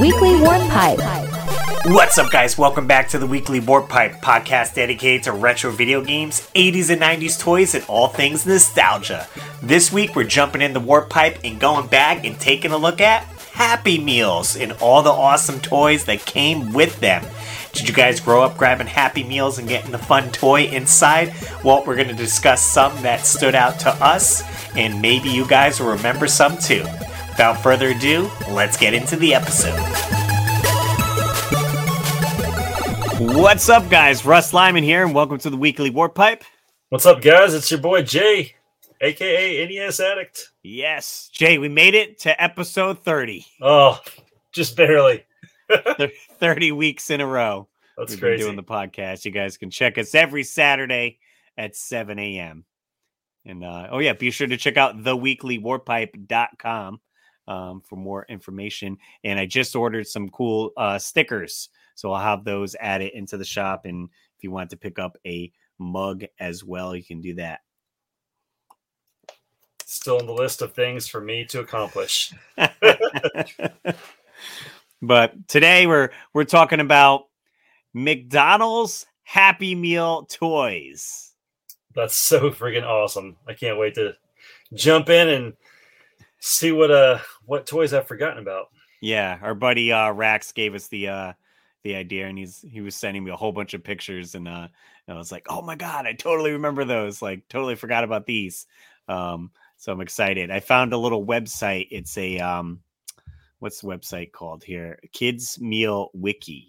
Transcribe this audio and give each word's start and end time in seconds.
Weekly 0.00 0.40
Warp 0.40 0.62
Pipe. 0.70 0.98
What's 1.84 2.16
up, 2.16 2.32
guys? 2.32 2.56
Welcome 2.56 2.86
back 2.86 3.08
to 3.10 3.18
the 3.18 3.26
Weekly 3.26 3.60
Warp 3.60 3.90
Pipe 3.90 4.14
podcast 4.22 4.72
dedicated 4.72 5.24
to 5.24 5.32
retro 5.32 5.70
video 5.70 6.02
games, 6.02 6.50
80s 6.54 6.88
and 6.88 7.02
90s 7.02 7.38
toys, 7.38 7.74
and 7.74 7.84
all 7.86 8.08
things 8.08 8.46
nostalgia. 8.46 9.28
This 9.62 9.92
week, 9.92 10.16
we're 10.16 10.24
jumping 10.24 10.62
in 10.62 10.72
the 10.72 10.80
Warp 10.80 11.10
Pipe 11.10 11.40
and 11.44 11.60
going 11.60 11.86
back 11.88 12.24
and 12.24 12.40
taking 12.40 12.70
a 12.70 12.78
look 12.78 13.02
at 13.02 13.24
Happy 13.52 13.98
Meals 13.98 14.56
and 14.56 14.72
all 14.80 15.02
the 15.02 15.10
awesome 15.10 15.60
toys 15.60 16.06
that 16.06 16.24
came 16.24 16.72
with 16.72 16.98
them. 17.00 17.22
Did 17.74 17.86
you 17.86 17.94
guys 17.94 18.20
grow 18.20 18.42
up 18.42 18.56
grabbing 18.56 18.86
Happy 18.86 19.22
Meals 19.22 19.58
and 19.58 19.68
getting 19.68 19.90
the 19.90 19.98
fun 19.98 20.32
toy 20.32 20.62
inside? 20.62 21.34
Well, 21.62 21.84
we're 21.84 21.96
going 21.96 22.08
to 22.08 22.14
discuss 22.14 22.62
some 22.62 23.02
that 23.02 23.26
stood 23.26 23.54
out 23.54 23.78
to 23.80 23.90
us, 24.02 24.42
and 24.74 25.02
maybe 25.02 25.28
you 25.28 25.46
guys 25.46 25.78
will 25.78 25.90
remember 25.90 26.26
some 26.26 26.56
too. 26.56 26.86
Without 27.40 27.62
further 27.62 27.88
ado, 27.88 28.30
let's 28.50 28.76
get 28.76 28.92
into 28.92 29.16
the 29.16 29.34
episode. 29.34 29.80
What's 33.34 33.70
up, 33.70 33.88
guys? 33.88 34.26
Russ 34.26 34.52
Lyman 34.52 34.84
here, 34.84 35.06
and 35.06 35.14
welcome 35.14 35.38
to 35.38 35.48
the 35.48 35.56
Weekly 35.56 35.88
Warp 35.88 36.14
Pipe. 36.14 36.44
What's 36.90 37.06
up, 37.06 37.22
guys? 37.22 37.54
It's 37.54 37.70
your 37.70 37.80
boy 37.80 38.02
Jay, 38.02 38.56
aka 39.00 39.66
NES 39.66 40.00
Addict. 40.00 40.50
Yes, 40.62 41.30
Jay, 41.32 41.56
we 41.56 41.70
made 41.70 41.94
it 41.94 42.18
to 42.18 42.42
episode 42.42 43.02
30. 43.04 43.46
Oh, 43.62 43.98
just 44.52 44.76
barely. 44.76 45.24
30 46.40 46.72
weeks 46.72 47.08
in 47.08 47.22
a 47.22 47.26
row. 47.26 47.68
That's 47.96 48.10
We've 48.10 48.20
crazy. 48.20 48.44
been 48.44 48.48
doing 48.48 48.56
the 48.56 48.62
podcast. 48.62 49.24
You 49.24 49.30
guys 49.30 49.56
can 49.56 49.70
check 49.70 49.96
us 49.96 50.14
every 50.14 50.44
Saturday 50.44 51.20
at 51.56 51.74
7 51.74 52.18
a.m. 52.18 52.66
And 53.46 53.64
uh, 53.64 53.88
oh, 53.92 54.00
yeah, 54.00 54.12
be 54.12 54.30
sure 54.30 54.46
to 54.46 54.58
check 54.58 54.76
out 54.76 54.98
theweeklywarppipe.com 54.98 57.00
um, 57.50 57.82
for 57.84 57.96
more 57.96 58.24
information. 58.28 58.96
And 59.24 59.38
I 59.38 59.44
just 59.44 59.74
ordered 59.74 60.06
some 60.06 60.30
cool 60.30 60.70
uh, 60.76 60.98
stickers. 60.98 61.68
So 61.96 62.12
I'll 62.12 62.22
have 62.22 62.44
those 62.44 62.76
added 62.80 63.10
into 63.12 63.36
the 63.36 63.44
shop. 63.44 63.84
And 63.84 64.08
if 64.38 64.44
you 64.44 64.52
want 64.52 64.70
to 64.70 64.76
pick 64.76 64.98
up 64.98 65.18
a 65.26 65.52
mug 65.78 66.24
as 66.38 66.64
well, 66.64 66.94
you 66.94 67.04
can 67.04 67.20
do 67.20 67.34
that. 67.34 67.60
Still 69.84 70.18
on 70.18 70.26
the 70.26 70.32
list 70.32 70.62
of 70.62 70.72
things 70.72 71.08
for 71.08 71.20
me 71.20 71.44
to 71.46 71.58
accomplish. 71.58 72.32
but 75.02 75.48
today 75.48 75.88
we're 75.88 76.10
we're 76.32 76.44
talking 76.44 76.78
about 76.78 77.24
McDonald's 77.92 79.06
Happy 79.24 79.74
Meal 79.74 80.26
toys. 80.26 81.32
That's 81.92 82.24
so 82.24 82.50
freaking 82.50 82.86
awesome. 82.86 83.36
I 83.48 83.54
can't 83.54 83.78
wait 83.78 83.96
to 83.96 84.14
jump 84.72 85.08
in 85.08 85.28
and 85.28 85.54
see 86.40 86.72
what 86.72 86.90
uh 86.90 87.18
what 87.50 87.66
toys 87.66 87.92
I've 87.92 88.06
forgotten 88.06 88.38
about. 88.38 88.68
Yeah, 89.00 89.36
our 89.42 89.56
buddy 89.56 89.92
uh 89.92 90.12
Rax 90.12 90.52
gave 90.52 90.76
us 90.76 90.86
the 90.86 91.08
uh 91.08 91.32
the 91.82 91.96
idea 91.96 92.28
and 92.28 92.38
he's 92.38 92.64
he 92.70 92.80
was 92.80 92.94
sending 92.94 93.24
me 93.24 93.32
a 93.32 93.36
whole 93.36 93.50
bunch 93.50 93.74
of 93.74 93.82
pictures 93.82 94.36
and 94.36 94.46
uh 94.46 94.68
and 95.08 95.16
I 95.16 95.18
was 95.18 95.32
like, 95.32 95.46
"Oh 95.50 95.60
my 95.60 95.74
god, 95.74 96.06
I 96.06 96.12
totally 96.12 96.52
remember 96.52 96.84
those. 96.84 97.20
Like 97.20 97.48
totally 97.48 97.74
forgot 97.74 98.04
about 98.04 98.24
these." 98.24 98.68
Um 99.08 99.50
so 99.78 99.90
I'm 99.90 100.00
excited. 100.00 100.52
I 100.52 100.60
found 100.60 100.92
a 100.92 100.98
little 100.98 101.26
website. 101.26 101.88
It's 101.90 102.16
a 102.16 102.38
um 102.38 102.82
what's 103.58 103.80
the 103.80 103.88
website 103.88 104.30
called 104.30 104.62
here? 104.62 105.00
Kids 105.12 105.58
Meal 105.60 106.10
Wiki. 106.14 106.68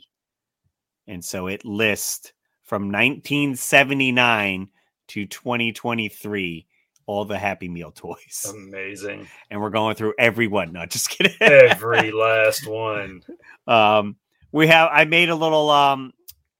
And 1.08 1.24
so 1.24 1.46
it 1.46 1.64
lists 1.64 2.34
from 2.64 2.92
1979 2.92 4.68
to 5.10 5.26
2023 5.28 6.66
all 7.06 7.26
the 7.26 7.38
Happy 7.38 7.68
Meal 7.68 7.92
toys. 7.92 8.46
Amazing. 8.50 9.28
and 9.50 9.62
we're 9.62 9.70
going 9.70 9.96
through 9.96 10.14
every 10.18 10.48
one. 10.48 10.72
No, 10.74 10.86
just 10.86 11.10
kidding. 11.10 11.36
Every 11.42 12.12
last 12.14 12.68
one. 12.68 13.22
um 13.68 14.16
we 14.52 14.68
have 14.68 14.90
i 14.92 15.06
made 15.06 15.30
a 15.30 15.36
little 15.36 15.70
um 15.70 16.12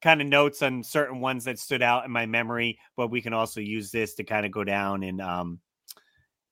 kind 0.02 0.22
of 0.22 0.28
notes 0.28 0.62
on 0.62 0.84
certain 0.84 1.20
ones 1.20 1.44
that 1.44 1.60
stood 1.60 1.82
out 1.82 2.06
in 2.06 2.12
my 2.12 2.26
memory 2.26 2.80
but 2.96 3.10
we 3.10 3.22
can 3.22 3.34
also 3.34 3.60
use 3.60 3.92
this 3.92 4.16
to 4.16 4.24
kind 4.24 4.46
of 4.46 4.52
go 4.52 4.64
down 4.64 5.04
and 5.04 5.22
um 5.22 5.60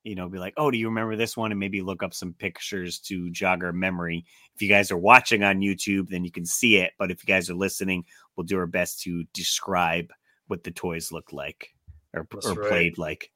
you 0.03 0.15
know 0.15 0.29
be 0.29 0.37
like 0.37 0.53
oh 0.57 0.69
do 0.69 0.77
you 0.77 0.87
remember 0.87 1.15
this 1.15 1.35
one 1.35 1.51
and 1.51 1.59
maybe 1.59 1.81
look 1.81 2.03
up 2.03 2.13
some 2.13 2.33
pictures 2.33 2.99
to 2.99 3.29
jog 3.31 3.63
our 3.63 3.73
memory 3.73 4.23
if 4.55 4.61
you 4.61 4.69
guys 4.69 4.91
are 4.91 4.97
watching 4.97 5.43
on 5.43 5.59
youtube 5.59 6.09
then 6.09 6.23
you 6.23 6.31
can 6.31 6.45
see 6.45 6.77
it 6.77 6.93
but 6.99 7.11
if 7.11 7.23
you 7.23 7.27
guys 7.27 7.49
are 7.49 7.55
listening 7.55 8.03
we'll 8.35 8.45
do 8.45 8.57
our 8.57 8.67
best 8.67 9.01
to 9.01 9.23
describe 9.33 10.11
what 10.47 10.63
the 10.63 10.71
toys 10.71 11.11
looked 11.11 11.33
like 11.33 11.73
or, 12.13 12.27
or 12.43 12.53
right. 12.53 12.69
played 12.69 12.97
like 12.97 13.31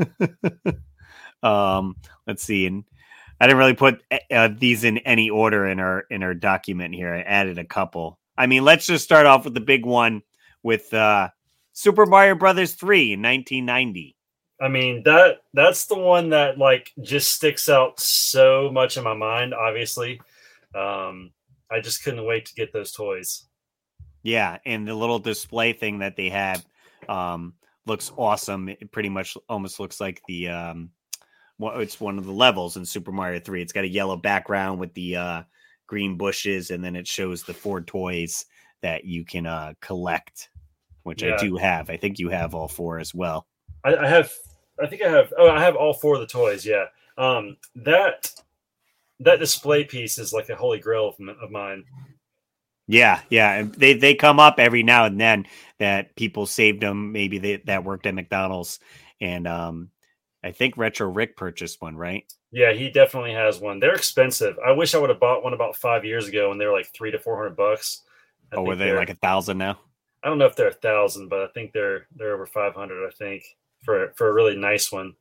um 1.42 1.96
let's 2.26 2.42
see 2.42 2.66
and 2.66 2.84
I 3.40 3.46
didn't 3.46 3.58
really 3.58 3.74
put 3.74 4.02
uh, 4.30 4.50
these 4.54 4.84
in 4.84 4.98
any 4.98 5.30
order 5.30 5.66
in 5.66 5.80
our 5.80 6.04
in 6.10 6.22
our 6.22 6.34
document 6.34 6.94
here. 6.94 7.14
I 7.14 7.22
added 7.22 7.58
a 7.58 7.64
couple. 7.64 8.18
I 8.36 8.46
mean, 8.46 8.64
let's 8.64 8.84
just 8.84 9.02
start 9.02 9.24
off 9.24 9.44
with 9.44 9.54
the 9.54 9.60
big 9.60 9.86
one 9.86 10.22
with 10.62 10.92
uh, 10.92 11.30
Super 11.72 12.04
Mario 12.04 12.34
Brothers 12.34 12.74
3 12.74 13.14
in 13.14 13.22
1990. 13.22 14.16
I 14.60 14.68
mean 14.68 15.02
that 15.04 15.38
that's 15.54 15.86
the 15.86 15.98
one 15.98 16.28
that 16.30 16.58
like 16.58 16.92
just 17.00 17.32
sticks 17.32 17.70
out 17.70 17.98
so 17.98 18.70
much 18.70 18.98
in 18.98 19.04
my 19.04 19.14
mind. 19.14 19.54
Obviously, 19.54 20.20
um, 20.74 21.30
I 21.70 21.80
just 21.80 22.04
couldn't 22.04 22.26
wait 22.26 22.44
to 22.46 22.54
get 22.54 22.72
those 22.72 22.92
toys. 22.92 23.46
Yeah, 24.22 24.58
and 24.66 24.86
the 24.86 24.94
little 24.94 25.18
display 25.18 25.72
thing 25.72 26.00
that 26.00 26.16
they 26.16 26.28
have 26.28 26.62
um, 27.08 27.54
looks 27.90 28.12
awesome. 28.16 28.68
It 28.68 28.92
pretty 28.92 29.08
much 29.08 29.36
almost 29.48 29.80
looks 29.80 30.00
like 30.00 30.22
the 30.28 30.48
um, 30.48 30.90
well, 31.58 31.80
it's 31.80 32.00
one 32.00 32.18
of 32.18 32.24
the 32.24 32.32
levels 32.32 32.76
in 32.76 32.86
Super 32.86 33.10
Mario 33.10 33.40
3. 33.40 33.60
It's 33.60 33.72
got 33.72 33.84
a 33.84 33.88
yellow 33.88 34.16
background 34.16 34.78
with 34.78 34.94
the 34.94 35.16
uh, 35.16 35.42
green 35.88 36.16
bushes, 36.16 36.70
and 36.70 36.82
then 36.82 36.94
it 36.94 37.06
shows 37.06 37.42
the 37.42 37.52
four 37.52 37.80
toys 37.80 38.46
that 38.80 39.04
you 39.04 39.24
can 39.24 39.44
uh, 39.44 39.74
collect, 39.80 40.50
which 41.02 41.24
I 41.24 41.36
do 41.36 41.56
have. 41.56 41.90
I 41.90 41.96
think 41.96 42.20
you 42.20 42.30
have 42.30 42.54
all 42.54 42.68
four 42.68 43.00
as 43.00 43.12
well. 43.12 43.46
I, 43.84 43.96
I 43.96 44.06
have, 44.06 44.32
I 44.80 44.86
think 44.86 45.02
I 45.02 45.10
have. 45.10 45.34
Oh, 45.36 45.50
I 45.50 45.60
have 45.60 45.74
all 45.74 45.92
four 45.92 46.14
of 46.14 46.20
the 46.20 46.26
toys. 46.28 46.64
Yeah. 46.64 46.84
Um, 47.18 47.56
that 47.74 48.30
that 49.18 49.40
display 49.40 49.84
piece 49.84 50.16
is 50.16 50.32
like 50.32 50.48
a 50.48 50.56
holy 50.56 50.78
grail 50.78 51.08
of, 51.08 51.28
of 51.42 51.50
mine. 51.50 51.84
Yeah, 52.90 53.20
yeah, 53.28 53.52
and 53.52 53.74
they 53.74 53.94
they 53.94 54.16
come 54.16 54.40
up 54.40 54.58
every 54.58 54.82
now 54.82 55.04
and 55.04 55.20
then 55.20 55.46
that 55.78 56.16
people 56.16 56.44
saved 56.44 56.82
them. 56.82 57.12
Maybe 57.12 57.38
they, 57.38 57.56
that 57.66 57.84
worked 57.84 58.06
at 58.06 58.14
McDonald's, 58.16 58.80
and 59.20 59.46
um, 59.46 59.90
I 60.42 60.50
think 60.50 60.76
Retro 60.76 61.08
Rick 61.08 61.36
purchased 61.36 61.80
one, 61.80 61.96
right? 61.96 62.24
Yeah, 62.50 62.72
he 62.72 62.90
definitely 62.90 63.32
has 63.32 63.60
one. 63.60 63.78
They're 63.78 63.94
expensive. 63.94 64.56
I 64.66 64.72
wish 64.72 64.96
I 64.96 64.98
would 64.98 65.10
have 65.10 65.20
bought 65.20 65.44
one 65.44 65.54
about 65.54 65.76
five 65.76 66.04
years 66.04 66.26
ago, 66.26 66.50
and 66.50 66.60
they 66.60 66.66
were 66.66 66.72
like 66.72 66.92
three 66.92 67.12
to 67.12 67.18
four 67.20 67.36
hundred 67.36 67.56
bucks. 67.56 68.02
I 68.52 68.56
or 68.56 68.64
were 68.64 68.76
they 68.76 68.92
like 68.92 69.10
a 69.10 69.14
thousand 69.14 69.58
now? 69.58 69.78
I 70.24 70.28
don't 70.28 70.38
know 70.38 70.46
if 70.46 70.56
they're 70.56 70.68
a 70.68 70.72
thousand, 70.72 71.28
but 71.28 71.42
I 71.42 71.46
think 71.54 71.72
they're 71.72 72.08
they're 72.16 72.34
over 72.34 72.46
five 72.46 72.74
hundred. 72.74 73.06
I 73.06 73.10
think 73.12 73.44
for 73.84 74.12
for 74.16 74.28
a 74.28 74.32
really 74.32 74.56
nice 74.56 74.90
one. 74.90 75.14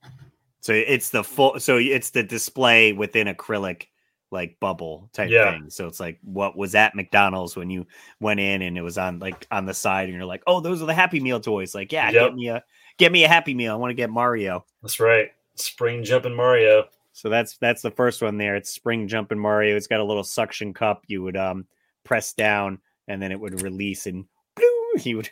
So 0.61 0.73
it's 0.73 1.11
the 1.11 1.23
full. 1.23 1.59
So 1.59 1.77
it's 1.77 2.09
the 2.09 2.23
display 2.23 2.93
within 2.93 3.27
acrylic, 3.27 3.85
like 4.31 4.59
bubble 4.59 5.09
type 5.13 5.29
Yeah. 5.29 5.51
thing. 5.51 5.69
So 5.69 5.87
it's 5.87 5.99
like 5.99 6.19
what 6.23 6.55
was 6.57 6.75
at 6.75 6.95
McDonald's 6.95 7.55
when 7.55 7.69
you 7.69 7.85
went 8.19 8.39
in 8.39 8.61
and 8.61 8.77
it 8.77 8.81
was 8.81 8.97
on 8.97 9.19
like 9.19 9.47
on 9.51 9.65
the 9.65 9.73
side, 9.73 10.09
and 10.09 10.15
you're 10.15 10.25
like, 10.25 10.43
oh, 10.47 10.59
those 10.59 10.81
are 10.81 10.85
the 10.85 10.93
Happy 10.93 11.19
Meal 11.19 11.39
toys. 11.39 11.73
Like, 11.73 11.91
yeah, 11.91 12.11
Yep. 12.11 12.13
get 12.29 12.35
me 12.35 12.47
a 12.49 12.63
get 12.97 13.11
me 13.11 13.23
a 13.23 13.27
Happy 13.27 13.53
Meal. 13.53 13.73
I 13.73 13.75
want 13.75 13.91
to 13.91 13.95
get 13.95 14.09
Mario. 14.09 14.65
That's 14.81 14.99
right. 14.99 15.29
Spring 15.55 16.03
jumping 16.03 16.35
Mario. 16.35 16.85
So 17.11 17.27
that's 17.27 17.57
that's 17.57 17.81
the 17.81 17.91
first 17.91 18.21
one 18.21 18.37
there. 18.37 18.55
It's 18.55 18.69
Spring 18.69 19.07
Jumping 19.07 19.39
Mario. 19.39 19.75
It's 19.75 19.87
got 19.87 19.99
a 19.99 20.03
little 20.05 20.23
suction 20.23 20.73
cup. 20.73 21.03
You 21.07 21.21
would 21.23 21.35
um 21.35 21.65
press 22.05 22.33
down, 22.33 22.79
and 23.09 23.21
then 23.21 23.31
it 23.33 23.39
would 23.39 23.61
release, 23.61 24.05
and 24.05 24.23
bloop, 24.55 24.99
he 25.01 25.15
would, 25.15 25.29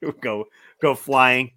he 0.00 0.06
would 0.06 0.20
go 0.20 0.46
go 0.82 0.94
flying. 0.94 1.52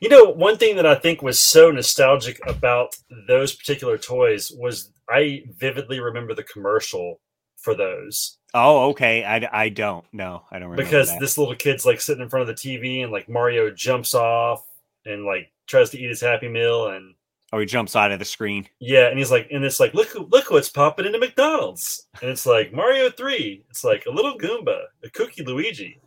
You 0.00 0.08
know, 0.08 0.24
one 0.24 0.56
thing 0.56 0.76
that 0.76 0.86
I 0.86 0.94
think 0.94 1.20
was 1.22 1.46
so 1.50 1.70
nostalgic 1.70 2.40
about 2.46 2.96
those 3.28 3.54
particular 3.54 3.98
toys 3.98 4.50
was 4.54 4.90
I 5.08 5.44
vividly 5.58 6.00
remember 6.00 6.34
the 6.34 6.42
commercial 6.44 7.20
for 7.58 7.74
those 7.74 8.38
Oh, 8.56 8.90
okay. 8.90 9.24
I, 9.24 9.48
I 9.64 9.68
don't. 9.68 10.04
No, 10.12 10.42
I 10.52 10.60
don't 10.60 10.68
remember 10.70 10.84
because 10.84 11.08
that. 11.08 11.18
this 11.18 11.36
little 11.36 11.56
kid's 11.56 11.84
like 11.84 12.00
sitting 12.00 12.22
in 12.22 12.28
front 12.28 12.48
of 12.48 12.54
the 12.56 12.60
TV 12.62 13.02
and 13.02 13.10
like 13.10 13.28
Mario 13.28 13.68
jumps 13.70 14.14
off 14.14 14.64
and 15.04 15.24
like 15.24 15.50
tries 15.66 15.90
to 15.90 15.98
eat 15.98 16.08
his 16.08 16.20
Happy 16.20 16.48
Meal 16.48 16.86
and 16.90 17.14
oh, 17.52 17.58
he 17.58 17.66
jumps 17.66 17.96
out 17.96 18.12
of 18.12 18.20
the 18.20 18.24
screen. 18.24 18.68
yeah, 18.78 19.08
and 19.08 19.18
he's 19.18 19.30
like, 19.32 19.48
and 19.50 19.64
it's 19.64 19.80
like, 19.80 19.92
look, 19.92 20.06
who- 20.08 20.28
look 20.30 20.52
what's 20.52 20.68
popping 20.68 21.04
into 21.04 21.18
McDonald's, 21.18 22.06
and 22.22 22.30
it's 22.30 22.46
like 22.46 22.72
Mario 22.72 23.10
Three. 23.10 23.64
It's 23.70 23.82
like 23.82 24.06
a 24.06 24.10
little 24.12 24.38
Goomba, 24.38 24.82
a 25.02 25.10
Cookie 25.10 25.42
Luigi, 25.44 26.00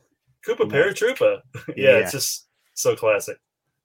Koopa 0.47 0.69
Nice. 0.71 0.71
Paratroopa. 1.01 1.41
yeah, 1.67 1.73
Yeah. 1.75 1.97
it's 1.97 2.13
just 2.13 2.47
so 2.75 2.95
classic. 2.95 3.39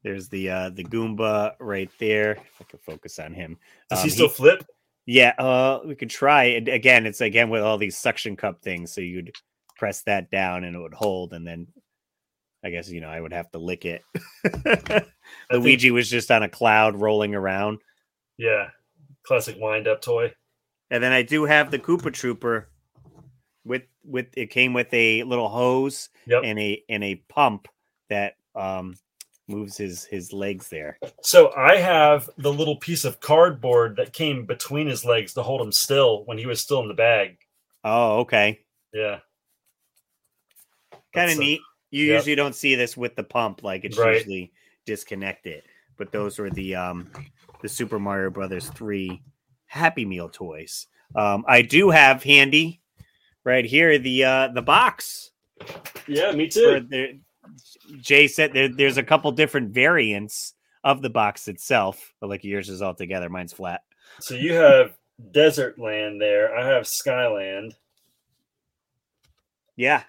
There's 0.05 0.29
the 0.29 0.51
uh 0.51 0.71
the 0.71 0.85
Goomba 0.85 1.55
right 1.59 1.91
there. 1.99 2.33
If 2.33 2.61
I 2.61 2.65
could 2.65 2.81
focus 2.83 3.19
on 3.19 3.35
him. 3.35 3.59
Does 3.91 3.99
Um, 4.01 4.05
he 4.05 4.11
still 4.11 4.29
flip? 4.29 4.65
Yeah, 5.07 5.31
uh 5.39 5.81
we 5.85 5.95
could 5.95 6.11
try 6.11 6.45
it 6.45 6.69
again. 6.69 7.07
It's 7.07 7.21
again 7.21 7.51
with 7.51 7.63
all 7.63 7.79
these 7.79 7.99
suction 7.99 8.37
cup 8.37 8.63
things. 8.63 8.93
So 8.93 9.01
you'd 9.01 9.33
press 9.77 10.03
that 10.03 10.31
down 10.31 10.65
and 10.65 10.77
it 10.77 10.79
would 10.79 10.95
hold, 10.95 11.33
and 11.33 11.47
then 11.47 11.67
I 12.65 12.71
guess 12.71 12.89
you 12.89 13.01
know 13.01 13.09
I 13.09 13.21
would 13.21 13.33
have 13.33 13.51
to 13.53 13.59
lick 13.59 13.85
it. 13.85 14.03
Luigi 15.51 15.91
was 15.91 16.09
just 16.09 16.31
on 16.31 16.43
a 16.43 16.49
cloud 16.49 16.95
rolling 16.97 17.35
around. 17.35 17.79
Yeah, 18.39 18.69
classic 19.25 19.57
wind 19.59 19.89
up 19.89 20.01
toy. 20.03 20.33
And 20.91 21.03
then 21.03 21.13
I 21.13 21.23
do 21.23 21.45
have 21.45 21.71
the 21.71 21.79
Koopa 21.79 22.13
Trooper 22.13 22.69
with 23.65 23.83
with 24.05 24.27
it 24.37 24.51
came 24.51 24.73
with 24.73 24.93
a 24.93 25.23
little 25.25 25.49
hose 25.49 26.09
Yep. 26.27 26.43
and 26.45 26.59
a 26.59 26.83
and 26.89 27.03
a 27.05 27.17
pump 27.29 27.67
that 28.09 28.35
um 28.55 28.95
moves 29.49 29.77
his 29.77 30.05
his 30.05 30.33
legs 30.33 30.69
there. 30.69 30.99
So 31.23 31.53
I 31.57 31.77
have 31.77 32.31
the 32.39 32.53
little 32.53 32.77
piece 32.77 33.05
of 33.05 33.21
cardboard 33.21 33.97
that 33.97 34.13
came 34.13 34.47
between 34.47 34.87
his 34.87 35.05
legs 35.05 35.35
to 35.35 35.43
hold 35.43 35.61
him 35.61 35.73
still 35.73 36.25
when 36.25 36.39
he 36.39 36.47
was 36.47 36.61
still 36.61 36.81
in 36.81 36.89
the 36.89 36.95
bag. 36.95 37.39
Oh, 37.85 38.21
okay. 38.21 38.61
Yeah. 38.93 39.19
Kind 41.15 41.31
of 41.31 41.39
neat. 41.39 41.61
You 41.91 42.07
yep. 42.07 42.17
usually 42.19 42.37
don't 42.37 42.55
see 42.55 42.75
this 42.75 42.97
with 42.97 43.17
the 43.17 43.25
pump, 43.25 43.63
like 43.63 43.85
it's 43.85 43.99
Right. 43.99 44.15
usually 44.15 44.53
disconnected. 44.87 45.63
But 45.99 46.11
those 46.13 46.39
were 46.39 46.51
the 46.51 46.75
um 46.75 47.11
the 47.61 47.69
Super 47.69 47.99
Mario 47.99 48.31
Brothers 48.31 48.69
3 48.71 49.21
Happy 49.67 50.05
Meal 50.05 50.29
toys. 50.29 50.87
Um 51.15 51.45
I 51.47 51.63
do 51.63 51.91
have 51.91 52.23
handy 52.23 52.81
right 53.45 53.65
here 53.65 53.99
the 53.99 54.25
uh 54.25 54.49
the 54.49 54.63
box 54.63 55.31
Yeah, 56.07 56.33
me 56.33 56.49
for 56.49 56.81
too. 56.81 56.87
the 56.89 57.21
Jay 58.01 58.29
said 58.29 58.53
there, 58.53 58.69
there's 58.69 58.99
a 58.99 59.03
couple 59.03 59.31
different 59.33 59.73
variants 59.73 60.55
of 60.85 61.03
the 61.03 61.11
box 61.11 61.49
itself, 61.49 62.13
but 62.21 62.29
like 62.29 62.45
yours 62.45 62.69
is 62.69 62.83
all 62.83 62.95
together. 62.95 63.29
Mine's 63.29 63.53
flat. 63.53 63.83
So 64.21 64.35
you 64.35 64.55
have 64.55 64.97
desert 65.31 65.79
land 65.79 66.21
there. 66.21 66.57
I 66.57 66.67
have 66.67 66.87
skyland. 66.87 67.75
Yeah. 69.77 70.03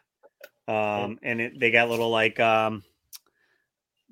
Um, 0.67 1.19
and 1.21 1.41
it, 1.41 1.59
they 1.59 1.71
got 1.71 1.89
little 1.89 2.09
like 2.09 2.39
um 2.39 2.83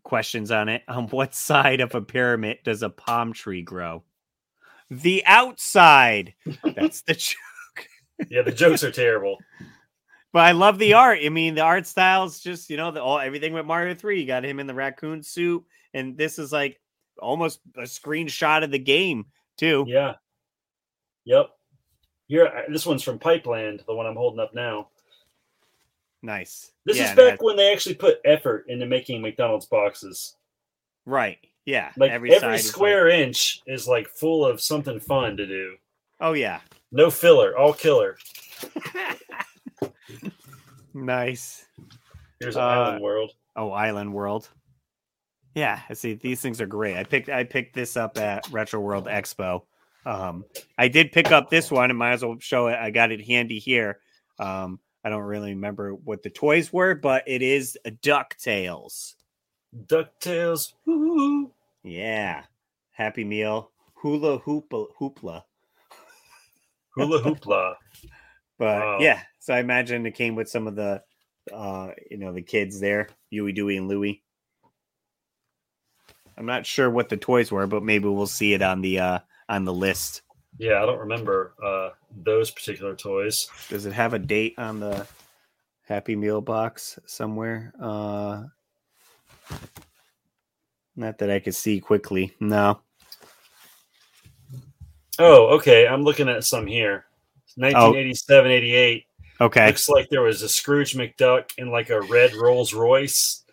questions 0.03 0.51
on 0.51 0.69
it. 0.69 0.83
On 0.87 1.07
what 1.07 1.33
side 1.33 1.81
of 1.81 1.95
a 1.95 2.01
pyramid 2.01 2.59
does 2.63 2.83
a 2.83 2.89
palm 2.89 3.33
tree 3.33 3.61
grow? 3.61 4.03
The 4.89 5.23
outside. 5.25 6.33
That's 6.75 7.01
the 7.01 7.13
joke. 7.13 7.87
Yeah, 8.29 8.41
the 8.43 8.51
jokes 8.51 8.83
are 8.83 8.91
terrible. 8.91 9.37
But 10.33 10.45
I 10.45 10.51
love 10.53 10.77
the 10.79 10.93
art. 10.93 11.19
I 11.23 11.29
mean, 11.29 11.55
the 11.55 11.61
art 11.61 11.85
style's 11.85 12.39
just 12.39 12.69
you 12.69 12.77
know 12.77 12.91
the 12.91 13.01
all 13.03 13.19
everything 13.19 13.53
with 13.53 13.65
Mario 13.65 13.93
Three. 13.95 14.21
You 14.21 14.27
got 14.27 14.45
him 14.45 14.59
in 14.59 14.67
the 14.67 14.73
raccoon 14.73 15.23
suit, 15.23 15.63
and 15.93 16.17
this 16.17 16.39
is 16.39 16.51
like 16.51 16.79
almost 17.19 17.59
a 17.77 17.81
screenshot 17.81 18.63
of 18.63 18.71
the 18.71 18.79
game 18.79 19.25
too. 19.57 19.85
Yeah. 19.87 20.15
Yep. 21.25 21.49
Here, 22.27 22.47
uh, 22.47 22.61
this 22.71 22.85
one's 22.85 23.03
from 23.03 23.19
Pipeland, 23.19 23.83
the 23.85 23.93
one 23.93 24.05
I'm 24.05 24.15
holding 24.15 24.39
up 24.39 24.55
now. 24.55 24.87
Nice. 26.21 26.71
This 26.85 26.97
Yeah, 26.97 27.09
is 27.11 27.15
back 27.15 27.39
that- 27.39 27.43
when 27.43 27.57
they 27.57 27.71
actually 27.73 27.95
put 27.95 28.21
effort 28.25 28.65
into 28.69 28.85
making 28.85 29.21
McDonald's 29.21 29.65
boxes. 29.65 30.35
right. 31.05 31.39
Yeah. 31.65 31.91
Like 31.95 32.09
every 32.11 32.31
every, 32.33 32.39
side 32.39 32.55
is 32.55 32.65
like- 32.65 32.71
square 32.73 33.07
inch 33.09 33.61
is 33.67 33.87
like 33.87 34.07
full 34.07 34.43
of 34.45 34.59
something 34.61 34.99
fun 34.99 35.37
to 35.37 35.45
do. 35.45 35.75
oh 36.19 36.33
yeah. 36.33 36.61
No 36.91 37.11
filler, 37.11 37.55
all 37.57 37.73
killer. 37.73 38.17
nice. 40.93 41.65
Here's 42.39 42.55
Uh, 42.57 42.61
Island 42.61 43.03
World. 43.03 43.31
Oh, 43.55 43.71
Island 43.71 44.13
World. 44.13 44.49
Yeah, 45.55 45.81
I 45.89 45.93
see. 45.93 46.13
These 46.13 46.41
things 46.41 46.61
are 46.61 46.65
great. 46.65 46.95
I 46.97 47.03
picked 47.03 47.29
I 47.29 47.43
picked 47.43 47.75
this 47.75 47.97
up 47.97 48.17
at 48.17 48.49
Retro 48.51 48.79
World 48.79 49.05
Expo. 49.07 49.63
Um, 50.05 50.45
I 50.77 50.87
did 50.87 51.11
pick 51.11 51.31
up 51.31 51.49
this 51.49 51.69
one, 51.69 51.89
and 51.89 51.99
might 51.99 52.13
as 52.13 52.23
well 52.23 52.37
show 52.39 52.67
it. 52.67 52.75
I 52.79 52.89
got 52.89 53.11
it 53.11 53.25
handy 53.25 53.59
here. 53.59 53.99
Um, 54.39 54.79
I 55.03 55.09
don't 55.09 55.23
really 55.23 55.51
remember 55.53 55.93
what 55.93 56.23
the 56.23 56.29
toys 56.29 56.71
were, 56.71 56.95
but 56.95 57.23
it 57.27 57.41
is 57.41 57.77
a 57.85 57.91
Ducktales. 57.91 59.15
DuckTales. 59.85 60.73
Woo-hoo. 60.85 61.51
Yeah, 61.83 62.43
Happy 62.91 63.23
Meal, 63.23 63.71
Hula 63.95 64.39
Hoopla, 64.39 64.87
Hoopla. 64.99 65.43
Hula 66.95 67.21
Hoopla. 67.21 67.75
But 68.61 69.01
yeah, 69.01 69.19
so 69.39 69.55
I 69.55 69.59
imagine 69.59 70.05
it 70.05 70.13
came 70.13 70.35
with 70.35 70.47
some 70.47 70.67
of 70.67 70.75
the, 70.75 71.01
uh, 71.51 71.89
you 72.11 72.17
know, 72.17 72.31
the 72.31 72.43
kids 72.43 72.79
there, 72.79 73.09
Huey, 73.31 73.53
Dewey, 73.53 73.77
and 73.77 73.87
Louie. 73.87 74.21
I'm 76.37 76.45
not 76.45 76.67
sure 76.67 76.87
what 76.87 77.09
the 77.09 77.17
toys 77.17 77.51
were, 77.51 77.65
but 77.65 77.81
maybe 77.81 78.07
we'll 78.07 78.27
see 78.27 78.53
it 78.53 78.61
on 78.61 78.81
the 78.81 78.99
uh 78.99 79.19
on 79.49 79.65
the 79.65 79.73
list. 79.73 80.21
Yeah, 80.59 80.83
I 80.83 80.85
don't 80.85 80.99
remember 80.99 81.55
uh, 81.63 81.89
those 82.15 82.51
particular 82.51 82.95
toys. 82.95 83.49
Does 83.67 83.87
it 83.87 83.93
have 83.93 84.13
a 84.13 84.19
date 84.19 84.53
on 84.59 84.79
the 84.79 85.07
Happy 85.87 86.15
Meal 86.15 86.39
box 86.39 86.99
somewhere? 87.07 87.73
Uh 87.81 88.43
not 90.95 91.17
that 91.17 91.31
I 91.31 91.39
could 91.39 91.55
see 91.55 91.79
quickly. 91.79 92.35
No. 92.39 92.81
Oh, 95.17 95.47
okay. 95.55 95.87
I'm 95.87 96.03
looking 96.03 96.29
at 96.29 96.43
some 96.43 96.67
here. 96.67 97.05
1987, 97.55 98.51
88. 98.51 99.05
Okay. 99.41 99.67
Looks 99.67 99.89
like 99.89 100.09
there 100.09 100.21
was 100.21 100.41
a 100.41 100.49
Scrooge 100.49 100.93
McDuck 100.95 101.51
in 101.57 101.71
like 101.71 101.89
a 101.89 102.01
red 102.01 102.33
Rolls 102.33 102.73
Royce. 102.73 103.43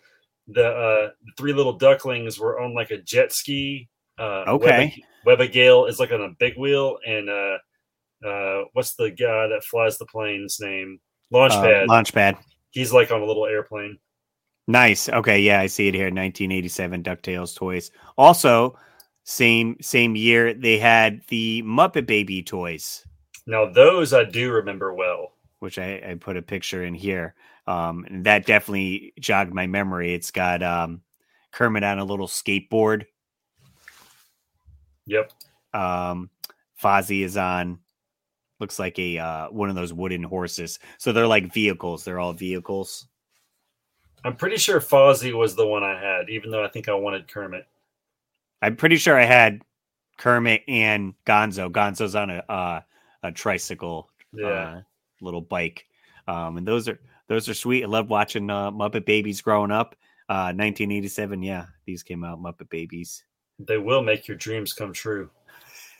The 0.47 0.67
uh, 0.67 1.09
the 1.25 1.31
three 1.37 1.53
little 1.53 1.73
ducklings 1.73 2.39
were 2.39 2.59
on 2.59 2.73
like 2.73 2.91
a 2.91 2.97
jet 2.97 3.31
ski. 3.31 3.87
Uh, 4.17 4.43
Okay. 4.47 5.03
Webba, 5.25 5.51
Gale 5.51 5.85
is 5.85 5.99
like 5.99 6.11
on 6.11 6.21
a 6.21 6.29
big 6.39 6.57
wheel, 6.57 6.97
and 7.05 7.29
uh, 7.29 7.57
uh, 8.25 8.63
what's 8.73 8.95
the 8.95 9.11
guy 9.11 9.47
that 9.47 9.63
flies 9.63 9.97
the 9.97 10.05
plane's 10.05 10.59
name? 10.59 10.99
Uh, 11.33 11.37
Launchpad. 11.37 11.87
Launchpad. 11.87 12.37
He's 12.71 12.93
like 12.93 13.11
on 13.11 13.21
a 13.21 13.25
little 13.25 13.45
airplane. 13.45 13.97
Nice. 14.67 15.09
Okay, 15.09 15.39
yeah, 15.39 15.59
I 15.59 15.67
see 15.67 15.87
it 15.87 15.95
here. 15.95 16.05
1987 16.05 17.03
DuckTales 17.03 17.55
toys. 17.55 17.91
Also, 18.17 18.77
same 19.23 19.75
same 19.81 20.15
year 20.15 20.53
they 20.53 20.77
had 20.77 21.21
the 21.27 21.63
Muppet 21.63 22.05
Baby 22.05 22.43
toys, 22.43 23.05
Now 23.49 23.65
those 23.65 24.13
I 24.13 24.23
do 24.23 24.51
remember 24.51 24.93
well. 24.93 25.33
which 25.59 25.77
I, 25.77 26.01
I 26.07 26.15
put 26.15 26.37
a 26.37 26.41
picture 26.41 26.83
in 26.83 26.93
here. 26.93 27.35
Um, 27.67 28.05
and 28.09 28.25
that 28.25 28.45
definitely 28.45 29.13
jogged 29.19 29.53
my 29.53 29.67
memory. 29.67 30.13
It's 30.13 30.31
got 30.31 30.63
um, 30.63 31.01
Kermit 31.51 31.83
on 31.83 31.99
a 31.99 32.05
little 32.05 32.27
skateboard. 32.27 33.05
Yep. 35.05 35.31
Um, 35.73 36.29
Fozzie 36.81 37.23
is 37.23 37.37
on. 37.37 37.79
Looks 38.59 38.79
like 38.79 38.99
a 38.99 39.17
uh, 39.17 39.47
one 39.47 39.69
of 39.69 39.75
those 39.75 39.93
wooden 39.93 40.23
horses. 40.23 40.79
So 40.97 41.11
they're 41.11 41.27
like 41.27 41.53
vehicles. 41.53 42.03
They're 42.03 42.19
all 42.19 42.33
vehicles. 42.33 43.07
I'm 44.25 44.35
pretty 44.35 44.57
sure 44.57 44.81
Fozzie 44.81 45.37
was 45.37 45.55
the 45.55 45.65
one 45.65 45.83
I 45.83 45.97
had, 45.99 46.29
even 46.29 46.51
though 46.51 46.63
I 46.63 46.67
think 46.67 46.89
I 46.89 46.93
wanted 46.93 47.27
Kermit. 47.27 47.65
I'm 48.61 48.75
pretty 48.75 48.97
sure 48.97 49.17
I 49.17 49.23
had 49.23 49.61
Kermit 50.17 50.63
and 50.67 51.13
Gonzo. 51.25 51.71
Gonzo's 51.71 52.15
on 52.15 52.29
a 52.29 52.43
uh, 52.49 52.81
a 53.23 53.31
tricycle, 53.31 54.09
Yeah. 54.33 54.47
uh, 54.47 54.81
little 55.21 55.41
bike, 55.41 55.85
um, 56.27 56.57
and 56.57 56.67
those 56.67 56.87
are 56.87 56.99
those 57.27 57.47
are 57.49 57.53
sweet. 57.53 57.83
I 57.83 57.87
love 57.87 58.09
watching 58.09 58.49
uh, 58.49 58.71
Muppet 58.71 59.05
Babies 59.05 59.41
growing 59.41 59.71
up. 59.71 59.95
Uh, 60.27 60.53
1987, 60.55 61.41
yeah, 61.43 61.65
these 61.85 62.03
came 62.03 62.23
out. 62.23 62.41
Muppet 62.41 62.69
Babies. 62.69 63.23
They 63.59 63.77
will 63.77 64.01
make 64.03 64.27
your 64.27 64.37
dreams 64.37 64.73
come 64.73 64.93
true. 64.93 65.29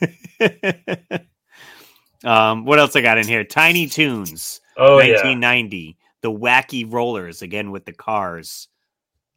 um, 2.24 2.64
what 2.64 2.78
else 2.78 2.96
I 2.96 3.00
got 3.00 3.18
in 3.18 3.26
here? 3.26 3.44
Tiny 3.44 3.86
Toons, 3.86 4.60
Oh 4.76 4.98
yeah. 4.98 5.14
1990. 5.14 5.96
The 6.22 6.30
Wacky 6.30 6.90
Rollers 6.90 7.42
again 7.42 7.70
with 7.70 7.84
the 7.86 7.92
cars. 7.92 8.68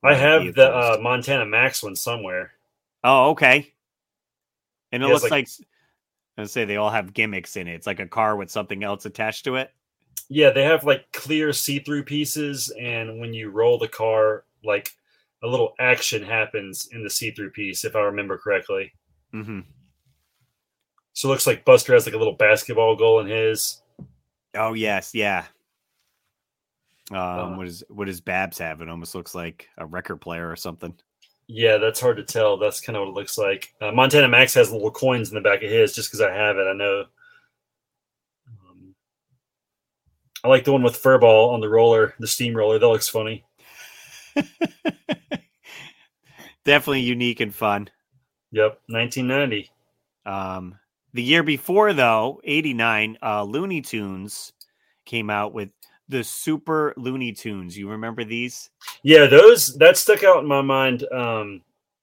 I 0.03 0.13
uh, 0.13 0.17
have 0.17 0.53
the 0.55 0.69
uh, 0.69 0.97
Montana 1.01 1.45
Max 1.45 1.81
one 1.81 1.95
somewhere. 1.95 2.51
Oh, 3.03 3.31
okay. 3.31 3.71
And 4.91 5.01
it 5.01 5.07
looks 5.07 5.23
like- 5.23 5.31
like, 5.31 5.47
I 6.37 6.45
say 6.45 6.65
they 6.65 6.77
all 6.77 6.89
have 6.89 7.13
gimmicks 7.13 7.55
in 7.55 7.67
it. 7.67 7.75
It's 7.75 7.87
like 7.87 7.99
a 7.99 8.07
car 8.07 8.35
with 8.35 8.49
something 8.49 8.83
else 8.83 9.05
attached 9.05 9.45
to 9.45 9.55
it. 9.55 9.71
Yeah, 10.29 10.49
they 10.49 10.63
have 10.63 10.83
like 10.83 11.11
clear 11.11 11.53
see-through 11.53 12.03
pieces, 12.03 12.71
and 12.79 13.19
when 13.19 13.33
you 13.33 13.49
roll 13.49 13.77
the 13.77 13.87
car, 13.87 14.45
like 14.63 14.91
a 15.43 15.47
little 15.47 15.73
action 15.79 16.23
happens 16.23 16.87
in 16.91 17.03
the 17.03 17.09
see-through 17.09 17.51
piece, 17.51 17.85
if 17.85 17.95
I 17.95 17.99
remember 17.99 18.37
correctly. 18.37 18.93
Mm-hmm. 19.33 19.59
So 21.13 21.27
it 21.27 21.31
looks 21.31 21.45
like 21.45 21.65
Buster 21.65 21.93
has 21.93 22.05
like 22.05 22.15
a 22.15 22.17
little 22.17 22.33
basketball 22.33 22.95
goal 22.95 23.19
in 23.19 23.27
his. 23.27 23.81
Oh 24.55 24.73
yes, 24.73 25.13
yeah. 25.13 25.45
Um, 27.11 27.17
Uh, 27.17 27.57
what 27.57 27.67
is 27.67 27.83
what 27.89 28.05
does 28.05 28.21
Babs 28.21 28.57
have? 28.57 28.81
It 28.81 28.89
almost 28.89 29.13
looks 29.13 29.35
like 29.35 29.67
a 29.77 29.85
record 29.85 30.17
player 30.17 30.49
or 30.49 30.55
something. 30.55 30.95
Yeah, 31.47 31.77
that's 31.77 31.99
hard 31.99 32.17
to 32.17 32.23
tell. 32.23 32.57
That's 32.57 32.81
kind 32.81 32.95
of 32.95 33.01
what 33.01 33.09
it 33.09 33.15
looks 33.15 33.37
like. 33.37 33.73
Uh, 33.81 33.91
Montana 33.91 34.27
Max 34.27 34.53
has 34.53 34.71
little 34.71 34.91
coins 34.91 35.29
in 35.29 35.35
the 35.35 35.41
back 35.41 35.61
of 35.61 35.69
his, 35.69 35.93
just 35.93 36.09
because 36.09 36.21
I 36.21 36.31
have 36.33 36.57
it. 36.57 36.67
I 36.67 36.73
know. 36.73 37.05
Um, 38.47 38.95
I 40.43 40.47
like 40.47 40.63
the 40.63 40.71
one 40.71 40.83
with 40.83 41.01
Furball 41.01 41.53
on 41.53 41.59
the 41.59 41.69
roller, 41.69 42.15
the 42.19 42.27
steamroller. 42.27 42.79
That 42.79 42.87
looks 42.87 43.09
funny. 43.09 43.45
Definitely 46.65 47.01
unique 47.01 47.41
and 47.41 47.53
fun. 47.53 47.89
Yep, 48.51 48.79
1990. 48.87 49.69
Um, 50.25 50.79
the 51.13 51.23
year 51.23 51.43
before, 51.43 51.91
though, 51.93 52.39
'89, 52.43 53.17
uh, 53.21 53.43
Looney 53.43 53.81
Tunes 53.81 54.53
came 55.05 55.29
out 55.29 55.53
with 55.53 55.69
the 56.09 56.23
Super 56.23 56.93
Looney 56.97 57.31
Tunes. 57.31 57.77
You 57.77 57.89
remember 57.89 58.23
these? 58.23 58.69
Yeah, 59.03 59.25
those 59.25 59.75
that 59.75 59.97
stuck 59.97 60.23
out 60.23 60.39
in 60.39 60.47
my 60.47 60.61
mind. 60.61 61.05
Um, 61.11 61.61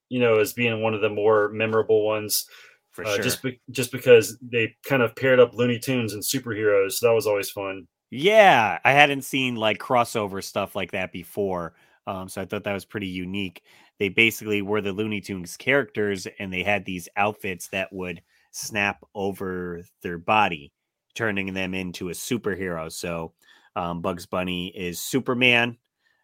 you 0.08 0.20
know, 0.20 0.38
as 0.38 0.52
being 0.52 0.82
one 0.82 0.94
of 0.94 1.00
the 1.00 1.08
more 1.08 1.48
memorable 1.50 2.04
ones, 2.04 2.46
For 2.90 3.04
uh, 3.04 3.14
sure. 3.14 3.22
just 3.22 3.42
be, 3.42 3.60
just 3.70 3.92
because 3.92 4.36
they 4.42 4.74
kind 4.84 5.02
of 5.02 5.14
paired 5.14 5.38
up 5.38 5.54
Looney 5.54 5.78
Tunes 5.78 6.14
and 6.14 6.22
superheroes. 6.22 6.92
So 6.92 7.06
that 7.06 7.14
was 7.14 7.26
always 7.26 7.50
fun. 7.50 7.86
Yeah, 8.10 8.78
I 8.84 8.90
hadn't 8.90 9.22
seen 9.22 9.54
like 9.54 9.78
crossover 9.78 10.42
stuff 10.42 10.74
like 10.74 10.90
that 10.92 11.12
before. 11.12 11.74
Um, 12.06 12.28
so 12.28 12.42
I 12.42 12.44
thought 12.44 12.64
that 12.64 12.72
was 12.74 12.84
pretty 12.84 13.06
unique. 13.06 13.62
They 14.00 14.08
basically 14.08 14.62
were 14.62 14.80
the 14.80 14.92
Looney 14.92 15.20
Tunes 15.20 15.56
characters, 15.56 16.26
and 16.38 16.52
they 16.52 16.64
had 16.64 16.84
these 16.84 17.08
outfits 17.16 17.68
that 17.68 17.92
would 17.92 18.20
snap 18.50 19.04
over 19.14 19.82
their 20.02 20.18
body, 20.18 20.72
turning 21.14 21.54
them 21.54 21.72
into 21.72 22.08
a 22.08 22.12
superhero. 22.12 22.90
So 22.90 23.32
um, 23.76 24.00
Bugs 24.02 24.26
Bunny 24.26 24.68
is 24.68 25.00
Superman. 25.00 25.76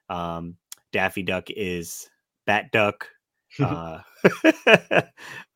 Um, 0.08 0.56
Daffy 0.92 1.22
Duck 1.22 1.50
is 1.50 2.08
Bat 2.46 2.70
Duck. 2.72 3.08
Uh, 3.58 4.00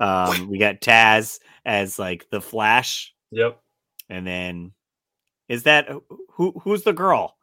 um, 0.00 0.48
we 0.48 0.58
got 0.58 0.80
Taz 0.80 1.38
as 1.66 1.98
like 1.98 2.30
the 2.30 2.40
Flash, 2.40 3.12
Yep. 3.30 3.60
and 4.08 4.26
then 4.26 4.72
is 5.48 5.64
that 5.64 5.88
who? 6.30 6.52
Who's 6.62 6.82
the 6.84 6.92
girl? 6.94 7.36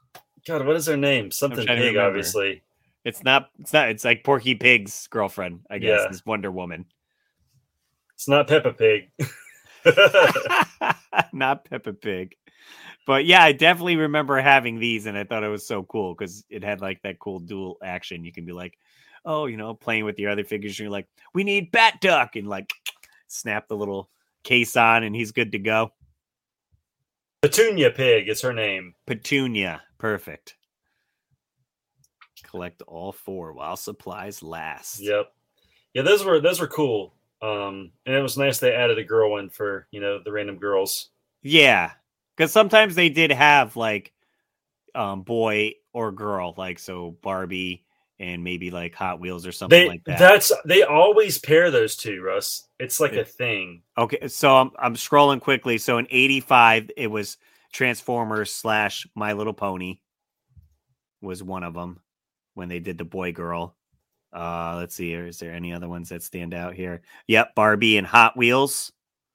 God, 0.48 0.66
what 0.66 0.76
is 0.78 0.88
her 0.88 0.98
name? 0.98 1.30
Something 1.30 1.68
big, 1.68 1.98
obviously. 1.98 2.64
It's 3.06 3.24
not. 3.24 3.50
It's 3.60 3.74
not. 3.74 3.90
It's 3.90 4.04
like 4.06 4.24
Porky 4.24 4.56
Pig's 4.56 5.08
girlfriend. 5.08 5.60
I 5.70 5.78
guess 5.78 6.00
Yeah. 6.06 6.10
is 6.10 6.26
Wonder 6.26 6.50
Woman. 6.50 6.86
It's 8.16 8.28
not 8.28 8.48
Peppa 8.48 8.74
Pig. 8.74 9.12
not 11.34 11.66
Peppa 11.66 11.94
Pig. 11.94 12.36
But 13.06 13.26
yeah, 13.26 13.42
I 13.42 13.54
definitely 13.54 13.96
remember 13.96 14.40
having 14.42 14.80
these, 14.80 15.06
and 15.06 15.18
I 15.18 15.24
thought 15.24 15.44
it 15.44 15.50
was 15.50 15.66
so 15.66 15.84
cool 15.84 16.14
because 16.14 16.44
it 16.50 16.64
had 16.64 16.82
like 16.82 17.02
that 17.04 17.20
cool 17.20 17.40
dual 17.40 17.78
action. 17.82 18.26
You 18.26 18.34
can 18.34 18.46
be 18.46 18.52
like, 18.52 18.78
oh, 19.24 19.46
you 19.46 19.56
know, 19.58 19.74
playing 19.74 20.06
with 20.06 20.20
your 20.20 20.30
other 20.30 20.44
figures. 20.44 20.74
And 20.74 20.80
you're 20.80 20.90
like, 20.90 21.08
we 21.34 21.44
need 21.44 21.72
Bat 21.72 22.02
Duck, 22.02 22.36
and 22.36 22.48
like 22.48 22.72
snap 23.28 23.68
the 23.68 23.78
little 23.78 24.10
case 24.44 24.76
on, 24.76 25.04
and 25.04 25.16
he's 25.16 25.32
good 25.32 25.54
to 25.54 25.60
go. 25.60 25.94
Petunia 27.42 27.92
Pig 27.92 28.28
is 28.28 28.42
her 28.42 28.54
name. 28.54 28.94
Petunia, 29.06 29.84
perfect. 29.98 30.56
Collect 32.44 32.82
all 32.84 33.12
four 33.12 33.54
while 33.54 33.78
supplies 33.78 34.42
last. 34.42 35.00
Yep. 35.00 35.32
Yeah, 35.94 36.02
those 36.02 36.26
were 36.26 36.40
those 36.40 36.60
were 36.60 36.68
cool. 36.68 37.14
Um, 37.42 37.92
and 38.06 38.16
it 38.16 38.22
was 38.22 38.38
nice 38.38 38.60
they 38.60 38.74
added 38.74 38.98
a 38.98 39.04
girl 39.04 39.32
one 39.32 39.50
for 39.50 39.88
you 39.92 40.00
know 40.00 40.20
the 40.24 40.32
random 40.32 40.58
girls. 40.58 41.10
Yeah, 41.44 41.92
because 42.36 42.52
sometimes 42.52 42.96
they 42.96 43.10
did 43.10 43.32
have 43.32 43.76
like 43.76 44.12
um 44.96 45.22
boy 45.22 45.74
or 45.94 46.12
girl, 46.12 46.54
like 46.58 46.80
so 46.80 47.12
Barbie 47.22 47.86
and 48.20 48.44
maybe 48.44 48.72
like 48.72 48.96
Hot 48.96 49.20
Wheels 49.20 49.46
or 49.46 49.52
something 49.52 49.80
They 49.80 49.88
like 49.88 50.04
that. 50.06 50.20
that's 50.20 50.52
they 50.66 50.84
always 50.84 51.38
pair 51.38 51.70
those 51.70 51.96
two, 51.96 52.22
Russ. 52.22 52.68
It's 52.80 53.00
like 53.00 53.14
Yeah. 53.14 53.20
a 53.20 53.26
thing. 53.26 53.84
Okay, 53.98 54.28
so 54.28 54.58
I'm 54.58 54.72
I'm 54.80 54.96
scrolling 54.96 55.40
quickly. 55.42 55.78
So 55.78 56.00
in 56.00 56.08
'85, 56.10 56.92
it 56.98 57.08
was 57.08 57.38
Transformers 57.72 58.52
slash 58.52 59.08
My 59.16 59.34
Little 59.34 59.54
Pony 59.54 60.00
was 61.22 61.44
one 61.44 61.64
of 61.64 61.76
them 61.76 62.00
when 62.56 62.70
they 62.70 62.80
did 62.80 62.98
the 62.98 63.06
boy 63.06 63.32
girl. 63.32 63.77
Uh, 64.34 64.76
let's 64.78 64.96
see. 64.96 65.14
Is 65.14 65.40
there 65.40 65.54
any 65.54 65.74
other 65.74 65.88
ones 65.90 66.10
that 66.10 66.22
stand 66.24 66.54
out 66.54 66.74
here? 66.76 67.02
Yep, 67.28 67.56
Barbie 67.56 67.98
and 67.98 68.06
Hot 68.06 68.36
Wheels, 68.38 68.92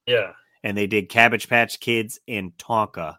Yeah. 0.06 0.32
and 0.62 0.76
they 0.76 0.86
did 0.86 1.08
Cabbage 1.08 1.48
Patch 1.48 1.80
Kids 1.80 2.20
and 2.28 2.56
Tonka. 2.58 3.16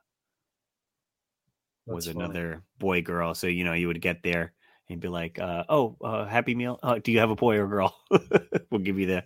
was 1.85 2.05
that's 2.05 2.15
funny. 2.15 2.25
another 2.25 2.63
boy 2.79 3.01
girl. 3.01 3.33
So 3.33 3.47
you 3.47 3.63
know 3.63 3.73
you 3.73 3.87
would 3.87 4.01
get 4.01 4.23
there 4.23 4.53
and 4.89 5.01
be 5.01 5.07
like, 5.09 5.39
uh, 5.39 5.63
"Oh, 5.67 5.97
uh, 6.03 6.25
Happy 6.25 6.55
Meal. 6.55 6.79
Uh, 6.83 6.99
do 7.03 7.11
you 7.11 7.19
have 7.19 7.31
a 7.31 7.35
boy 7.35 7.57
or 7.57 7.67
girl? 7.67 7.95
we'll 8.69 8.81
give 8.81 8.99
you 8.99 9.07
the 9.07 9.23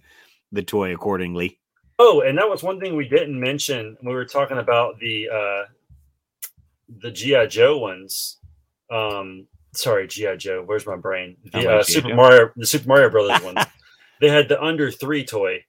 the 0.52 0.64
toy 0.64 0.94
accordingly." 0.94 1.60
Oh, 2.00 2.22
and 2.22 2.38
that 2.38 2.48
was 2.50 2.64
one 2.64 2.80
thing 2.80 2.96
we 2.96 3.08
didn't 3.08 3.40
mention 3.40 3.98
when 4.02 4.10
we 4.10 4.16
were 4.16 4.26
talking 4.26 4.58
about 4.60 5.00
the 5.00 5.28
uh 5.30 5.64
the 7.00 7.12
GI 7.12 7.48
Joe 7.48 7.78
ones. 7.80 8.38
Um, 8.90 9.48
sorry, 9.74 10.08
GI 10.08 10.38
Joe. 10.38 10.64
Where's 10.66 10.86
my 10.86 10.96
brain? 10.96 11.38
The 11.52 11.78
uh, 11.78 11.84
Super 11.84 12.10
Joe. 12.10 12.16
Mario, 12.16 12.50
the 12.56 12.66
Super 12.66 12.88
Mario 12.88 13.10
Brothers 13.10 13.44
one. 13.44 13.56
They 14.20 14.30
had 14.30 14.50
the 14.50 14.60
under 14.60 14.90
three 14.90 15.24
toy. 15.24 15.64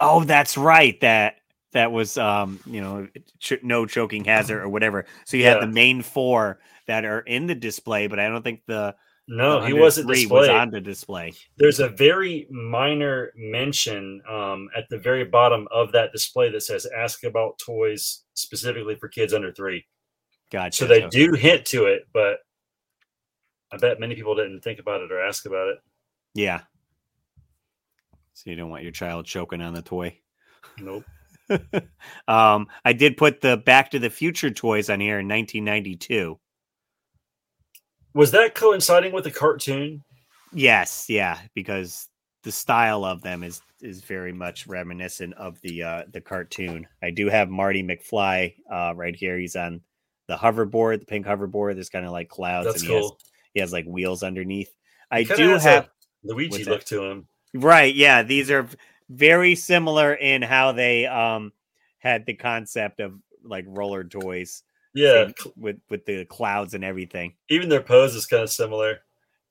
Oh, 0.00 0.24
that's 0.24 0.56
right. 0.56 0.98
That 1.00 1.36
that 1.72 1.92
was 1.92 2.16
um, 2.16 2.60
you 2.64 2.80
know, 2.80 3.08
ch- 3.40 3.62
no 3.62 3.84
choking 3.84 4.24
hazard 4.24 4.62
or 4.62 4.68
whatever. 4.68 5.04
So 5.26 5.36
you 5.36 5.44
had 5.44 5.60
the 5.60 5.66
main 5.66 6.00
four 6.00 6.60
that 6.86 7.04
are 7.04 7.20
in 7.20 7.46
the 7.46 7.54
display, 7.54 8.06
but 8.06 8.18
I 8.18 8.28
don't 8.28 8.42
think 8.42 8.62
the 8.66 8.94
No, 9.28 9.60
the 9.60 9.66
he 9.66 9.72
wasn't 9.74 10.08
three 10.08 10.26
was 10.26 10.48
on 10.48 10.70
the 10.70 10.80
display. 10.80 11.34
There's 11.58 11.80
a 11.80 11.90
very 11.90 12.46
minor 12.50 13.32
mention 13.36 14.22
um, 14.30 14.68
at 14.74 14.88
the 14.88 14.98
very 14.98 15.24
bottom 15.24 15.68
of 15.70 15.92
that 15.92 16.12
display 16.12 16.50
that 16.50 16.62
says 16.62 16.86
"Ask 16.96 17.24
about 17.24 17.58
toys 17.58 18.22
specifically 18.32 18.94
for 18.94 19.08
kids 19.08 19.34
under 19.34 19.52
three. 19.52 19.84
Gotcha. 20.50 20.76
So 20.78 20.86
they 20.86 21.06
do 21.08 21.32
hint 21.32 21.66
to 21.66 21.86
it, 21.86 22.06
but 22.14 22.38
I 23.72 23.76
bet 23.78 24.00
many 24.00 24.14
people 24.14 24.34
didn't 24.34 24.60
think 24.62 24.78
about 24.78 25.00
it 25.00 25.12
or 25.12 25.20
ask 25.20 25.46
about 25.46 25.68
it. 25.68 25.78
Yeah. 26.34 26.60
So 28.34 28.50
you 28.50 28.56
don't 28.56 28.70
want 28.70 28.82
your 28.82 28.92
child 28.92 29.26
choking 29.26 29.62
on 29.62 29.74
the 29.74 29.82
toy. 29.82 30.18
Nope. 30.78 31.04
um, 32.28 32.66
I 32.84 32.92
did 32.92 33.16
put 33.16 33.40
the 33.40 33.56
Back 33.56 33.90
to 33.92 33.98
the 33.98 34.10
Future 34.10 34.50
toys 34.50 34.90
on 34.90 35.00
here 35.00 35.18
in 35.18 35.28
1992. 35.28 36.38
Was 38.14 38.30
that 38.32 38.54
coinciding 38.54 39.12
with 39.12 39.24
the 39.24 39.30
cartoon? 39.30 40.02
Yes, 40.52 41.06
yeah, 41.08 41.38
because 41.54 42.08
the 42.42 42.52
style 42.52 43.04
of 43.04 43.22
them 43.22 43.42
is 43.42 43.60
is 43.82 44.00
very 44.00 44.32
much 44.32 44.66
reminiscent 44.66 45.34
of 45.34 45.60
the 45.60 45.82
uh 45.82 46.02
the 46.12 46.20
cartoon. 46.20 46.86
I 47.02 47.10
do 47.10 47.28
have 47.28 47.50
Marty 47.50 47.82
McFly 47.82 48.54
uh 48.72 48.94
right 48.94 49.14
here. 49.14 49.38
He's 49.38 49.56
on 49.56 49.82
the 50.28 50.36
hoverboard, 50.36 51.00
the 51.00 51.06
pink 51.06 51.26
hoverboard. 51.26 51.74
There's 51.74 51.90
kind 51.90 52.06
of 52.06 52.12
like 52.12 52.28
clouds 52.28 52.66
That's 52.66 52.82
and 52.82 52.90
cool. 52.90 53.18
He 53.56 53.60
has 53.60 53.72
like 53.72 53.86
wheels 53.86 54.22
underneath. 54.22 54.70
I 55.10 55.22
do 55.22 55.56
have 55.56 55.88
Luigi 56.22 56.62
that? 56.64 56.70
look 56.70 56.84
to 56.84 57.02
him. 57.04 57.26
Right. 57.54 57.94
Yeah. 57.94 58.22
These 58.22 58.50
are 58.50 58.68
very 59.08 59.54
similar 59.54 60.12
in 60.12 60.42
how 60.42 60.72
they 60.72 61.06
um 61.06 61.54
had 61.98 62.26
the 62.26 62.34
concept 62.34 63.00
of 63.00 63.14
like 63.42 63.64
roller 63.66 64.04
toys. 64.04 64.62
Yeah, 64.92 65.30
With 65.56 65.78
with 65.88 66.04
the 66.04 66.26
clouds 66.26 66.74
and 66.74 66.84
everything. 66.84 67.34
even 67.48 67.70
their 67.70 67.80
pose 67.82 68.14
is 68.14 68.26
kind 68.26 68.42
of 68.42 68.50
similar. 68.50 68.98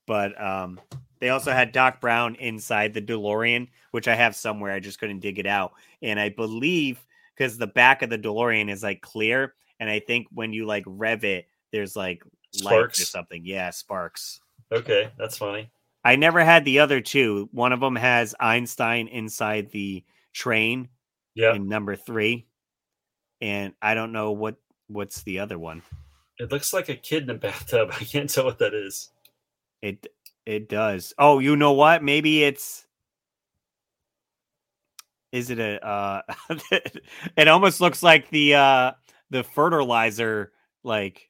But 0.06 0.40
um 0.40 0.80
they 1.18 1.30
also 1.30 1.50
had 1.50 1.72
Doc 1.72 2.00
Brown 2.00 2.36
inside 2.36 2.94
the 2.94 3.02
DeLorean, 3.02 3.66
which 3.90 4.06
I 4.06 4.14
have 4.14 4.36
somewhere. 4.36 4.70
I 4.70 4.78
just 4.78 5.00
couldn't 5.00 5.18
dig 5.18 5.40
it 5.40 5.46
out. 5.46 5.72
And 6.00 6.20
I 6.20 6.28
believe 6.28 7.04
because 7.36 7.58
the 7.58 7.66
back 7.66 8.02
of 8.02 8.10
the 8.10 8.18
DeLorean 8.18 8.70
is 8.70 8.84
like 8.84 9.00
clear, 9.00 9.54
and 9.80 9.90
I 9.90 9.98
think 9.98 10.28
when 10.32 10.52
you 10.52 10.64
like 10.64 10.84
rev 10.86 11.24
it, 11.24 11.48
there's 11.72 11.96
like 11.96 12.22
lights 12.64 13.00
or 13.00 13.04
something. 13.06 13.42
Yeah, 13.44 13.70
sparks. 13.70 14.40
Okay, 14.72 15.10
that's 15.18 15.38
funny. 15.38 15.70
I 16.04 16.16
never 16.16 16.44
had 16.44 16.64
the 16.64 16.78
other 16.80 17.00
two. 17.00 17.48
One 17.52 17.72
of 17.72 17.80
them 17.80 17.96
has 17.96 18.34
Einstein 18.38 19.08
inside 19.08 19.70
the 19.72 20.04
train 20.32 20.88
Yeah, 21.34 21.54
in 21.54 21.68
number 21.68 21.96
three, 21.96 22.46
and 23.40 23.74
I 23.82 23.94
don't 23.94 24.12
know 24.12 24.32
what 24.32 24.56
what's 24.88 25.22
the 25.22 25.40
other 25.40 25.58
one. 25.58 25.82
it 26.38 26.52
looks 26.52 26.72
like 26.72 26.88
a 26.88 26.94
kid 26.96 27.24
in 27.24 27.30
a 27.30 27.34
bathtub. 27.38 27.90
I 27.92 28.04
can't 28.04 28.30
tell 28.30 28.44
what 28.44 28.58
that 28.58 28.74
is. 28.74 29.10
It 29.82 30.06
it 30.44 30.68
does. 30.68 31.12
Oh, 31.18 31.38
you 31.40 31.56
know 31.56 31.72
what? 31.72 32.02
Maybe 32.04 32.44
it's. 32.44 32.86
Is 35.32 35.50
it 35.50 35.58
a? 35.58 35.84
uh 35.86 36.22
It 37.36 37.48
almost 37.48 37.80
looks 37.80 38.02
like 38.02 38.30
the 38.30 38.54
uh 38.54 38.92
the 39.30 39.42
fertilizer 39.42 40.52
like 40.84 41.28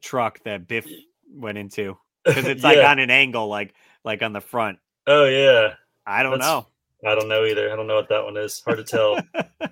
truck 0.00 0.42
that 0.44 0.66
Biff 0.68 0.86
went 1.30 1.58
into 1.58 1.96
because 2.24 2.46
it's 2.46 2.62
like 2.64 2.78
Yeah. 2.78 2.90
on 2.90 2.98
an 2.98 3.10
angle, 3.10 3.48
like 3.48 3.74
like 4.04 4.22
on 4.22 4.32
the 4.32 4.40
front. 4.40 4.78
Oh 5.06 5.24
yeah, 5.26 5.74
I 6.06 6.22
don't 6.22 6.38
That's- 6.38 6.48
know. 6.48 6.66
I 7.08 7.14
don't 7.14 7.28
know 7.28 7.44
either. 7.44 7.72
I 7.72 7.76
don't 7.76 7.86
know 7.86 7.94
what 7.94 8.08
that 8.08 8.24
one 8.24 8.36
is. 8.36 8.60
Hard 8.64 8.78
to 8.78 8.84
tell. 8.84 9.20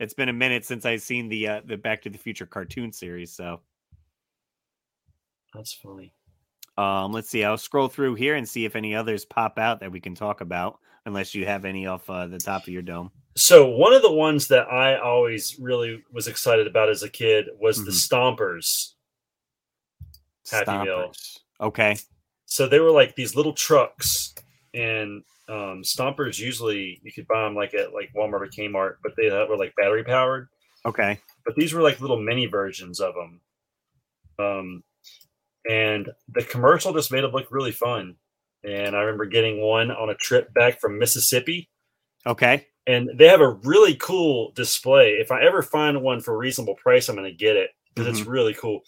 it's 0.00 0.14
been 0.14 0.28
a 0.28 0.32
minute 0.32 0.64
since 0.64 0.84
I've 0.84 1.02
seen 1.02 1.28
the 1.28 1.46
uh, 1.48 1.60
the 1.64 1.76
Back 1.76 2.02
to 2.02 2.10
the 2.10 2.18
Future 2.18 2.46
cartoon 2.46 2.92
series. 2.92 3.32
So 3.32 3.60
That's 5.54 5.72
funny. 5.74 6.12
um, 6.78 7.12
let's 7.12 7.28
see. 7.30 7.44
I'll 7.44 7.58
scroll 7.58 7.88
through 7.88 8.14
here 8.16 8.34
and 8.34 8.48
see 8.48 8.64
if 8.64 8.74
any 8.74 8.94
others 8.94 9.24
pop 9.24 9.58
out 9.58 9.80
that 9.80 9.92
we 9.92 10.00
can 10.00 10.14
talk 10.14 10.40
about. 10.40 10.78
Unless 11.04 11.34
you 11.34 11.44
have 11.46 11.64
any 11.64 11.86
off 11.88 12.08
uh, 12.08 12.28
the 12.28 12.38
top 12.38 12.62
of 12.62 12.68
your 12.68 12.82
dome. 12.82 13.10
So 13.36 13.68
one 13.68 13.92
of 13.92 14.02
the 14.02 14.12
ones 14.12 14.46
that 14.48 14.68
I 14.68 14.98
always 15.00 15.56
really 15.58 16.00
was 16.12 16.28
excited 16.28 16.68
about 16.68 16.90
as 16.90 17.02
a 17.02 17.08
kid 17.10 17.46
was 17.60 17.84
the 17.84 17.90
Mhm. 17.90 18.36
Stompers. 18.36 18.92
Happy 20.50 20.84
Meal. 20.84 21.12
Okay. 21.60 21.96
So 22.46 22.68
they 22.68 22.80
were 22.80 22.90
like 22.90 23.14
these 23.14 23.34
little 23.36 23.52
trucks, 23.54 24.34
and 24.74 25.22
um, 25.48 25.82
Stompers 25.82 26.38
usually 26.38 27.00
you 27.02 27.12
could 27.12 27.26
buy 27.26 27.42
them 27.44 27.54
like 27.54 27.74
at 27.74 27.94
like 27.94 28.10
Walmart 28.16 28.42
or 28.42 28.48
Kmart, 28.48 28.94
but 29.02 29.12
they 29.16 29.30
were 29.30 29.56
like 29.56 29.74
battery 29.76 30.04
powered. 30.04 30.48
Okay. 30.84 31.18
But 31.44 31.54
these 31.56 31.72
were 31.72 31.82
like 31.82 32.00
little 32.00 32.20
mini 32.20 32.46
versions 32.46 33.00
of 33.00 33.14
them. 33.14 33.40
Um, 34.38 34.82
and 35.68 36.10
the 36.28 36.42
commercial 36.42 36.92
just 36.92 37.12
made 37.12 37.24
it 37.24 37.32
look 37.32 37.46
really 37.50 37.72
fun. 37.72 38.16
And 38.64 38.96
I 38.96 39.00
remember 39.00 39.26
getting 39.26 39.60
one 39.60 39.90
on 39.90 40.10
a 40.10 40.14
trip 40.14 40.52
back 40.54 40.80
from 40.80 40.98
Mississippi. 40.98 41.68
Okay. 42.26 42.66
and 42.86 43.10
they 43.16 43.28
have 43.28 43.40
a 43.40 43.48
really 43.48 43.94
cool 43.96 44.52
display. 44.54 45.12
If 45.12 45.30
I 45.30 45.42
ever 45.44 45.62
find 45.62 46.02
one 46.02 46.20
for 46.20 46.34
a 46.34 46.38
reasonable 46.38 46.74
price, 46.76 47.08
I'm 47.08 47.16
going 47.16 47.30
to 47.30 47.36
get 47.36 47.56
it 47.56 47.70
because 47.94 48.06
it's 48.18 48.26
really 48.26 48.54
cool. 48.54 48.80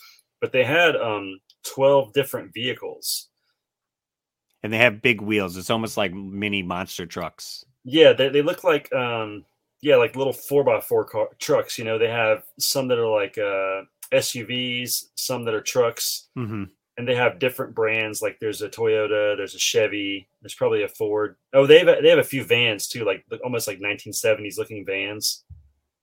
But 0.45 0.53
they 0.53 0.63
had 0.63 0.95
um 0.95 1.41
12 1.65 2.13
different 2.13 2.53
vehicles. 2.53 3.29
And 4.63 4.71
they 4.71 4.77
have 4.77 5.01
big 5.01 5.23
wheels. 5.23 5.57
It's 5.57 5.71
almost 5.71 5.97
like 5.97 6.13
mini 6.13 6.63
monster 6.63 7.07
trucks. 7.07 7.65
Yeah, 7.83 8.13
they, 8.13 8.29
they 8.29 8.43
look 8.43 8.63
like 8.63 8.93
um 8.93 9.47
yeah, 9.81 9.97
like 9.97 10.17
little 10.17 10.35
four 10.35 10.63
by 10.63 10.81
four 10.83 11.07
car 11.07 11.29
trucks. 11.39 11.79
You 11.79 11.85
know, 11.87 11.97
they 11.99 12.11
have 12.11 12.43
some 12.59 12.89
that 12.89 12.99
are 12.99 13.09
like 13.09 13.39
uh 13.39 13.85
SUVs, 14.13 15.05
some 15.15 15.47
that 15.47 15.55
are 15.55 15.63
trucks, 15.63 16.29
Mm-hmm. 16.37 16.65
and 16.99 17.09
they 17.09 17.15
have 17.15 17.39
different 17.39 17.75
brands. 17.75 18.21
Like 18.21 18.39
there's 18.39 18.61
a 18.61 18.69
Toyota, 18.69 19.35
there's 19.35 19.55
a 19.55 19.59
Chevy, 19.59 20.29
there's 20.43 20.55
probably 20.55 20.83
a 20.83 20.89
Ford. 20.89 21.37
Oh, 21.55 21.67
they 21.67 21.79
have 21.79 21.89
a, 21.89 22.03
they 22.03 22.11
have 22.11 22.19
a 22.19 22.23
few 22.23 22.45
vans 22.45 22.87
too, 22.87 23.07
like 23.07 23.25
almost 23.43 23.67
like 23.67 23.81
1970s 23.81 24.59
looking 24.59 24.85
vans. 24.85 25.43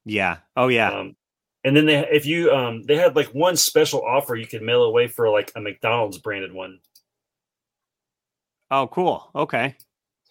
Yeah. 0.03 0.37
Oh 0.57 0.69
yeah. 0.69 0.91
Um, 0.91 1.15
and 1.63 1.75
then 1.75 1.85
they 1.85 2.07
if 2.09 2.25
you 2.25 2.51
um 2.51 2.83
they 2.83 2.95
had 2.95 3.15
like 3.15 3.27
one 3.27 3.55
special 3.55 4.03
offer 4.03 4.35
you 4.35 4.47
could 4.47 4.61
mail 4.61 4.83
away 4.83 5.07
for 5.07 5.29
like 5.29 5.51
a 5.55 5.61
McDonald's 5.61 6.17
branded 6.17 6.53
one. 6.53 6.79
oh, 8.71 8.87
cool. 8.87 9.29
Okay. 9.35 9.75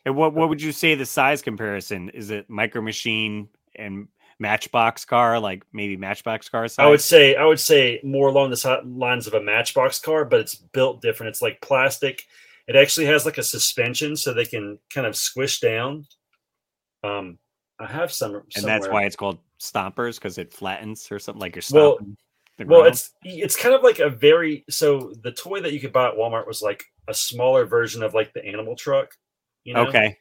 And 0.04 0.16
what 0.16 0.34
what 0.34 0.48
would 0.48 0.62
you 0.62 0.72
say 0.72 0.94
the 0.94 1.06
size 1.06 1.42
comparison? 1.42 2.08
Is 2.10 2.30
it 2.30 2.48
Micro 2.48 2.80
Machine 2.82 3.48
and 3.76 4.08
Matchbox 4.38 5.04
car, 5.04 5.38
like 5.38 5.64
maybe 5.72 5.96
Matchbox 5.96 6.48
car 6.48 6.66
size? 6.66 6.82
I 6.82 6.88
would 6.88 7.02
say 7.02 7.36
I 7.36 7.44
would 7.44 7.60
say 7.60 8.00
more 8.02 8.28
along 8.28 8.50
the 8.50 8.82
lines 8.84 9.26
of 9.26 9.34
a 9.34 9.42
Matchbox 9.42 9.98
car, 9.98 10.24
but 10.24 10.40
it's 10.40 10.54
built 10.54 11.02
different. 11.02 11.30
It's 11.30 11.42
like 11.42 11.60
plastic. 11.60 12.24
It 12.66 12.76
actually 12.76 13.06
has 13.06 13.26
like 13.26 13.36
a 13.38 13.42
suspension, 13.42 14.16
so 14.16 14.32
they 14.32 14.46
can 14.46 14.78
kind 14.88 15.06
of 15.06 15.16
squish 15.16 15.60
down. 15.60 16.06
Um, 17.04 17.38
I 17.78 17.86
have 17.86 18.12
some, 18.12 18.34
and 18.34 18.52
somewhere. 18.52 18.78
that's 18.78 18.88
why 18.88 19.04
it's 19.04 19.16
called 19.16 19.38
stompers 19.60 20.16
because 20.16 20.38
it 20.38 20.52
flattens 20.52 21.10
or 21.12 21.18
something 21.18 21.40
like 21.40 21.54
you're 21.56 21.62
Well- 21.78 21.94
stomping. 21.96 22.16
the 22.58 22.66
Well, 22.66 22.84
it's 22.84 23.12
it's 23.22 23.56
kind 23.56 23.74
of 23.74 23.82
like 23.82 24.00
a 24.00 24.10
very 24.10 24.64
so 24.68 25.12
the 25.22 25.32
toy 25.32 25.60
that 25.60 25.72
you 25.72 25.80
could 25.80 25.92
buy 25.92 26.08
at 26.08 26.14
Walmart 26.16 26.46
was 26.46 26.60
like 26.62 26.84
a 27.08 27.14
smaller 27.14 27.64
version 27.66 28.02
of 28.02 28.12
like 28.14 28.32
the 28.32 28.44
animal 28.44 28.76
truck. 28.76 29.14
You 29.64 29.74
know? 29.74 29.86
okay. 29.88 30.16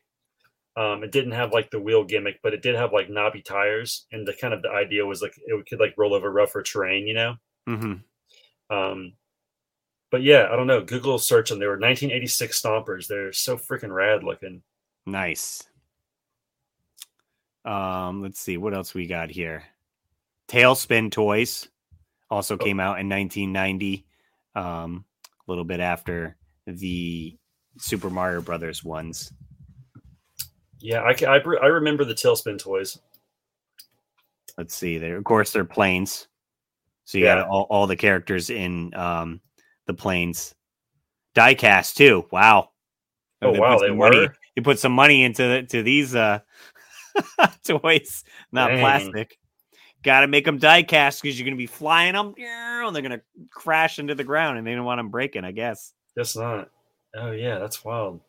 Um, 0.77 1.03
it 1.03 1.11
didn't 1.11 1.31
have 1.33 1.51
like 1.51 1.69
the 1.71 1.79
wheel 1.81 2.05
gimmick, 2.05 2.39
but 2.41 2.53
it 2.53 2.61
did 2.61 2.75
have 2.75 2.93
like 2.93 3.09
knobby 3.09 3.41
tires, 3.41 4.05
and 4.13 4.25
the 4.25 4.33
kind 4.33 4.53
of 4.53 4.61
the 4.61 4.69
idea 4.69 5.05
was 5.05 5.21
like 5.21 5.33
it 5.37 5.65
could 5.67 5.79
like 5.79 5.93
roll 5.97 6.13
over 6.13 6.31
rougher 6.31 6.61
terrain, 6.63 7.07
you 7.07 7.13
know. 7.13 7.35
hmm 7.67 7.93
Um, 8.69 9.13
but 10.11 10.21
yeah, 10.23 10.47
I 10.51 10.55
don't 10.55 10.67
know. 10.67 10.81
Google 10.83 11.19
search 11.19 11.49
them. 11.49 11.59
They 11.59 11.65
were 11.67 11.77
1986 11.77 12.61
stompers. 12.61 13.07
They're 13.07 13.33
so 13.33 13.57
freaking 13.57 13.93
rad 13.93 14.23
looking. 14.23 14.63
Nice. 15.05 15.63
Um, 17.65 18.21
let's 18.21 18.39
see 18.39 18.57
what 18.57 18.73
else 18.73 18.93
we 18.93 19.07
got 19.07 19.29
here. 19.29 19.63
Tailspin 20.47 21.11
Toys 21.11 21.67
also 22.29 22.55
Oh. 22.55 22.57
came 22.57 22.79
out 22.79 22.99
in 22.99 23.09
1990, 23.09 24.05
um, 24.55 25.05
a 25.25 25.51
little 25.51 25.63
bit 25.63 25.79
after 25.79 26.37
the 26.65 27.37
Super 27.77 28.09
Mario 28.09 28.41
Brothers 28.41 28.83
ones. 28.83 29.31
Yeah, 30.79 31.01
I, 31.01 31.13
I, 31.25 31.37
I 31.37 31.67
remember 31.67 32.05
the 32.05 32.13
tailspin 32.13 32.57
toys. 32.57 32.97
Let's 34.57 34.75
see. 34.75 34.97
There, 34.97 35.17
of 35.17 35.23
course, 35.23 35.51
they're 35.51 35.65
planes. 35.65 36.27
So 37.05 37.17
you 37.17 37.25
Yeah. 37.25 37.35
got 37.35 37.47
all, 37.47 37.67
all 37.69 37.87
the 37.87 37.95
characters 37.95 38.49
in 38.49 38.93
um, 38.93 39.41
the 39.87 39.93
planes. 39.93 40.55
Diecast 41.35 41.95
too. 41.95 42.25
Wow. 42.31 42.69
Oh 43.41 43.51
They 43.51 43.59
wow, 43.59 43.79
they 43.79 43.91
money. 43.91 44.17
were. 44.17 44.35
You 44.55 44.63
put 44.63 44.79
some 44.79 44.91
money 44.91 45.23
into 45.23 45.43
the, 45.47 45.63
to 45.63 45.83
these 45.83 46.15
uh, 46.15 46.39
toys, 47.63 48.23
not 48.51 48.69
Dang. 48.69 48.79
plastic. 48.79 49.37
Got 50.03 50.21
to 50.21 50.27
make 50.27 50.45
them 50.45 50.57
die 50.57 50.83
cast 50.83 51.21
because 51.21 51.37
you're 51.37 51.45
going 51.45 51.57
to 51.57 51.61
be 51.61 51.67
flying 51.67 52.13
them, 52.13 52.33
and 52.37 52.95
they're 52.95 53.01
going 53.01 53.19
to 53.19 53.21
crash 53.51 53.99
into 53.99 54.15
the 54.15 54.23
ground, 54.23 54.57
and 54.57 54.65
they 54.65 54.73
don't 54.73 54.85
want 54.85 54.99
them 54.99 55.09
breaking. 55.09 55.43
I 55.43 55.51
guess. 55.51 55.93
Guess 56.15 56.37
not. 56.37 56.69
Oh 57.15 57.31
yeah, 57.31 57.59
that's 57.59 57.83
wild. 57.83 58.21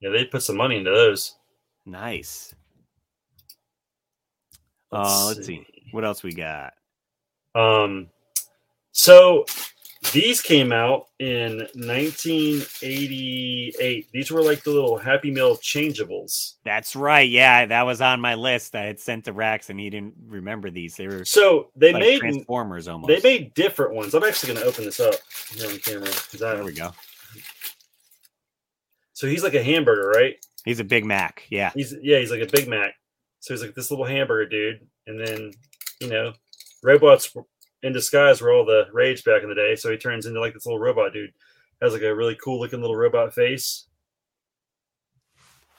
Yeah, 0.00 0.10
they 0.10 0.24
put 0.24 0.42
some 0.42 0.56
money 0.56 0.76
into 0.76 0.90
those. 0.90 1.36
Nice. 1.86 2.54
Uh, 4.90 5.26
let's 5.26 5.46
see. 5.46 5.66
What 5.90 6.04
else 6.04 6.22
we 6.22 6.32
got? 6.32 6.72
Um, 7.54 8.08
so 8.92 9.44
these 10.12 10.42
came 10.42 10.72
out 10.72 11.06
in 11.18 11.58
1988. 11.74 14.12
These 14.12 14.30
were 14.30 14.42
like 14.42 14.62
the 14.62 14.70
little 14.70 14.96
Happy 14.96 15.30
Meal 15.30 15.56
changeables. 15.56 16.54
That's 16.64 16.94
right. 16.94 17.28
Yeah, 17.28 17.66
that 17.66 17.82
was 17.82 18.00
on 18.00 18.20
my 18.20 18.34
list. 18.34 18.74
I 18.74 18.84
had 18.84 19.00
sent 19.00 19.24
to 19.24 19.32
Rax, 19.32 19.70
and 19.70 19.80
he 19.80 19.90
didn't 19.90 20.14
remember 20.26 20.70
these. 20.70 20.96
They 20.96 21.08
were 21.08 21.24
So 21.24 21.70
they 21.76 21.92
like 21.92 22.00
made 22.00 22.20
Transformers 22.20 22.88
almost. 22.88 23.08
they 23.08 23.20
made 23.22 23.54
different 23.54 23.94
ones. 23.94 24.14
I'm 24.14 24.24
actually 24.24 24.54
going 24.54 24.64
to 24.64 24.68
open 24.68 24.84
this 24.84 25.00
up 25.00 25.14
here 25.54 25.68
on 25.68 25.78
camera 25.78 26.08
I 26.08 26.36
There 26.36 26.64
we 26.64 26.72
go. 26.72 26.92
So 29.14 29.26
he's 29.26 29.42
like 29.42 29.54
a 29.54 29.62
hamburger, 29.62 30.08
right? 30.08 30.36
He's 30.64 30.80
a 30.80 30.84
Big 30.84 31.04
Mac. 31.04 31.44
Yeah. 31.50 31.70
He's 31.74 31.94
yeah, 32.02 32.18
he's 32.18 32.30
like 32.30 32.42
a 32.42 32.50
Big 32.50 32.68
Mac. 32.68 32.94
So 33.40 33.54
he's 33.54 33.62
like 33.62 33.74
this 33.74 33.90
little 33.90 34.06
hamburger 34.06 34.48
dude, 34.48 34.86
and 35.06 35.20
then 35.20 35.52
you 36.00 36.08
know, 36.08 36.32
robots 36.82 37.34
in 37.84 37.92
disguise 37.92 38.40
were 38.40 38.52
all 38.52 38.64
the 38.64 38.86
rage 38.92 39.22
back 39.24 39.42
in 39.42 39.48
the 39.48 39.54
day. 39.54 39.76
So 39.76 39.90
he 39.90 39.96
turns 39.96 40.26
into 40.26 40.40
like 40.40 40.54
this 40.54 40.66
little 40.66 40.80
robot 40.80 41.12
dude. 41.12 41.32
Has 41.82 41.92
like 41.92 42.02
a 42.02 42.14
really 42.14 42.36
cool 42.42 42.58
looking 42.58 42.80
little 42.80 42.96
robot 42.96 43.34
face. 43.34 43.86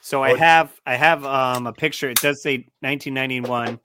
So 0.00 0.22
I 0.22 0.36
have 0.38 0.72
I 0.86 0.94
have 0.94 1.24
um 1.24 1.66
a 1.66 1.72
picture. 1.72 2.08
It 2.08 2.20
does 2.20 2.40
say 2.40 2.68
1991 2.80 3.80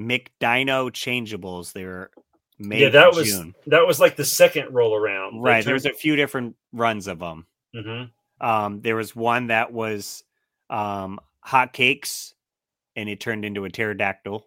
McDino 0.00 0.90
changeables. 0.92 1.72
They 1.72 1.84
were 1.84 2.12
made 2.60 2.80
yeah, 2.80 2.88
that 2.90 3.08
in 3.08 3.16
was 3.16 3.28
June. 3.28 3.54
that 3.66 3.84
was 3.84 3.98
like 3.98 4.14
the 4.14 4.24
second 4.24 4.72
roll 4.72 4.94
around. 4.94 5.42
Right. 5.42 5.64
There 5.64 5.74
was 5.74 5.86
a 5.86 5.92
few 5.92 6.14
different 6.14 6.54
runs 6.72 7.08
of 7.08 7.18
them. 7.18 7.46
hmm 7.74 8.04
Um, 8.40 8.82
there 8.82 8.94
was 8.94 9.16
one 9.16 9.48
that 9.48 9.72
was 9.72 10.22
um 10.70 11.18
hot 11.40 11.72
cakes, 11.72 12.34
and 12.94 13.08
it 13.08 13.18
turned 13.18 13.44
into 13.44 13.64
a 13.64 13.70
pterodactyl. 13.70 14.46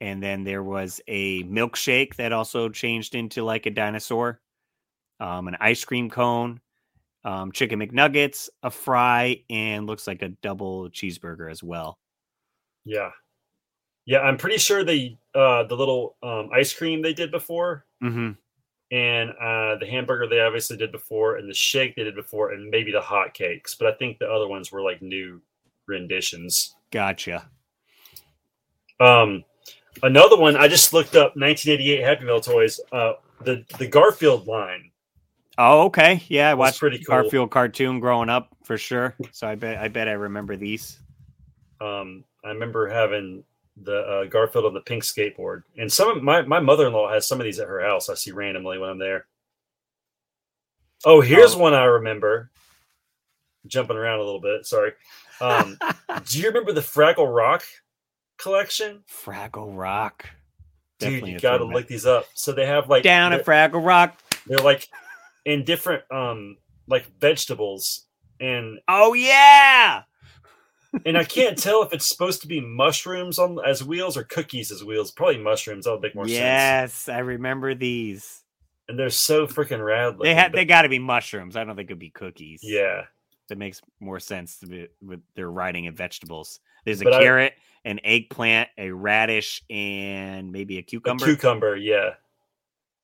And 0.00 0.22
then 0.22 0.44
there 0.44 0.62
was 0.62 1.00
a 1.08 1.42
milkshake 1.44 2.16
that 2.16 2.32
also 2.32 2.68
changed 2.68 3.14
into 3.14 3.42
like 3.42 3.66
a 3.66 3.70
dinosaur. 3.70 4.40
Um, 5.18 5.48
an 5.48 5.56
ice 5.60 5.82
cream 5.82 6.10
cone, 6.10 6.60
um, 7.24 7.50
chicken 7.50 7.80
McNuggets, 7.80 8.50
a 8.62 8.70
fry, 8.70 9.42
and 9.48 9.86
looks 9.86 10.06
like 10.06 10.20
a 10.20 10.28
double 10.28 10.90
cheeseburger 10.90 11.50
as 11.50 11.62
well. 11.62 11.98
Yeah, 12.84 13.12
yeah. 14.04 14.20
I'm 14.20 14.36
pretty 14.36 14.58
sure 14.58 14.84
they 14.84 15.16
uh 15.34 15.62
the 15.62 15.74
little 15.74 16.16
um, 16.22 16.50
ice 16.54 16.74
cream 16.74 17.00
they 17.00 17.14
did 17.14 17.30
before, 17.30 17.86
Mm-hmm. 18.04 18.32
and 18.94 19.30
uh 19.30 19.78
the 19.78 19.86
hamburger 19.90 20.28
they 20.28 20.40
obviously 20.40 20.76
did 20.76 20.92
before, 20.92 21.36
and 21.38 21.48
the 21.48 21.54
shake 21.54 21.96
they 21.96 22.04
did 22.04 22.14
before, 22.14 22.52
and 22.52 22.68
maybe 22.68 22.92
the 22.92 23.00
hot 23.00 23.32
cakes. 23.32 23.74
But 23.74 23.88
I 23.88 23.96
think 23.96 24.18
the 24.18 24.30
other 24.30 24.46
ones 24.46 24.70
were 24.70 24.82
like 24.82 25.00
new 25.00 25.40
renditions. 25.88 26.74
Gotcha. 26.90 27.48
Um, 29.00 29.44
another 30.02 30.36
one 30.36 30.56
I 30.56 30.68
just 30.68 30.92
looked 30.92 31.14
up 31.14 31.36
1988 31.36 32.00
Happy 32.02 32.24
Meal 32.24 32.40
toys. 32.40 32.80
Uh, 32.92 33.14
the 33.42 33.64
the 33.78 33.86
Garfield 33.86 34.46
line. 34.46 34.90
Oh, 35.58 35.82
okay. 35.86 36.22
Yeah, 36.28 36.50
I 36.50 36.54
watched 36.54 36.80
pretty 36.80 36.98
cool. 36.98 37.06
Garfield 37.14 37.50
cartoon 37.50 37.98
growing 38.00 38.28
up 38.28 38.54
for 38.64 38.76
sure. 38.76 39.14
So 39.32 39.46
I 39.46 39.54
bet 39.54 39.78
I 39.78 39.88
bet 39.88 40.08
I 40.08 40.12
remember 40.12 40.56
these. 40.56 40.98
Um, 41.80 42.24
I 42.44 42.48
remember 42.50 42.88
having 42.88 43.42
the 43.82 43.96
uh, 44.00 44.24
Garfield 44.24 44.64
on 44.66 44.74
the 44.74 44.80
pink 44.80 45.02
skateboard, 45.02 45.62
and 45.78 45.92
some 45.92 46.08
of 46.16 46.22
my 46.22 46.42
my 46.42 46.60
mother 46.60 46.86
in 46.86 46.92
law 46.92 47.10
has 47.12 47.26
some 47.26 47.40
of 47.40 47.44
these 47.44 47.58
at 47.58 47.68
her 47.68 47.80
house. 47.80 48.08
I 48.08 48.14
see 48.14 48.32
randomly 48.32 48.78
when 48.78 48.90
I'm 48.90 48.98
there. 48.98 49.26
Oh, 51.04 51.20
here's 51.20 51.54
Oh. 51.54 51.58
one 51.58 51.74
I 51.74 51.84
remember. 51.84 52.50
Jumping 53.66 53.96
around 53.96 54.20
a 54.20 54.24
little 54.24 54.40
bit. 54.40 54.64
Sorry. 54.64 54.92
Um, 55.40 55.78
do 56.26 56.38
you 56.38 56.46
remember 56.48 56.72
the 56.72 56.80
Fraggle 56.80 57.34
Rock 57.34 57.64
collection? 58.38 59.02
Fraggle 59.10 59.76
Rock. 59.76 60.28
Dude, 60.98 61.26
you 61.26 61.38
gotta 61.38 61.64
look 61.64 61.86
these 61.88 62.06
up. 62.06 62.26
So 62.34 62.52
they 62.52 62.66
have 62.66 62.88
like 62.88 63.02
down 63.02 63.32
at 63.32 63.44
Fraggle 63.44 63.84
Rock. 63.84 64.18
they're 64.46 64.58
like 64.58 64.88
in 65.44 65.64
different 65.64 66.02
um 66.10 66.56
like 66.88 67.06
vegetables 67.20 68.06
and 68.40 68.78
Oh 68.88 69.12
yeah. 69.14 70.02
and 71.04 71.18
I 71.18 71.24
can't 71.24 71.58
tell 71.62 71.82
if 71.82 71.92
it's 71.92 72.08
supposed 72.08 72.40
to 72.42 72.48
be 72.48 72.60
mushrooms 72.60 73.38
on 73.38 73.58
as 73.66 73.84
wheels 73.84 74.16
or 74.16 74.24
cookies 74.24 74.70
as 74.72 74.82
wheels. 74.82 75.10
Probably 75.10 75.38
mushrooms. 75.38 75.84
That 75.84 75.92
would 75.92 76.02
make 76.02 76.14
more 76.14 76.26
sense. 76.26 76.38
Yes, 76.38 77.08
I 77.08 77.18
remember 77.18 77.74
these. 77.74 78.42
And 78.88 78.98
they're 78.98 79.10
so 79.10 79.46
freaking 79.46 79.84
rad. 79.84 80.16
They 80.22 80.34
had 80.34 80.52
they 80.52 80.64
got 80.64 80.82
to 80.82 80.88
be 80.88 80.98
mushrooms. 81.00 81.56
I 81.56 81.64
don't 81.64 81.76
think 81.76 81.88
it'd 81.90 81.98
be 81.98 82.10
cookies. 82.10 82.60
yeah. 82.62 83.02
that 83.48 83.58
makes 83.58 83.82
more 84.00 84.20
sense 84.20 84.58
to 84.60 84.66
be 84.66 84.86
with 85.02 85.20
their 85.34 85.50
riding 85.50 85.84
in 85.86 85.94
vegetables. 85.94 86.60
There's 86.84 87.00
a 87.00 87.04
But 87.04 87.14
I- 87.14 87.22
carrot, 87.22 87.54
an 87.86 88.00
eggplant, 88.04 88.68
a 88.76 88.90
radish, 88.90 89.62
and 89.70 90.50
maybe 90.52 90.76
a 90.76 90.80
A 90.80 90.82
cucumber. 90.82 91.24
cucumber, 91.24 91.76
yeah. 91.76 92.10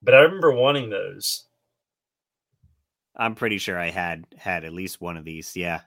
But 0.02 0.14
I 0.14 0.18
remember 0.22 0.52
wanting 0.52 0.90
those. 0.90 1.44
I'm 3.16 3.36
pretty 3.36 3.58
sure 3.58 3.78
I 3.78 3.90
had 3.90 4.26
had 4.36 4.64
at 4.64 4.72
least 4.72 5.00
one 5.00 5.16
of 5.16 5.24
these. 5.24 5.56
Yeah. 5.56 5.82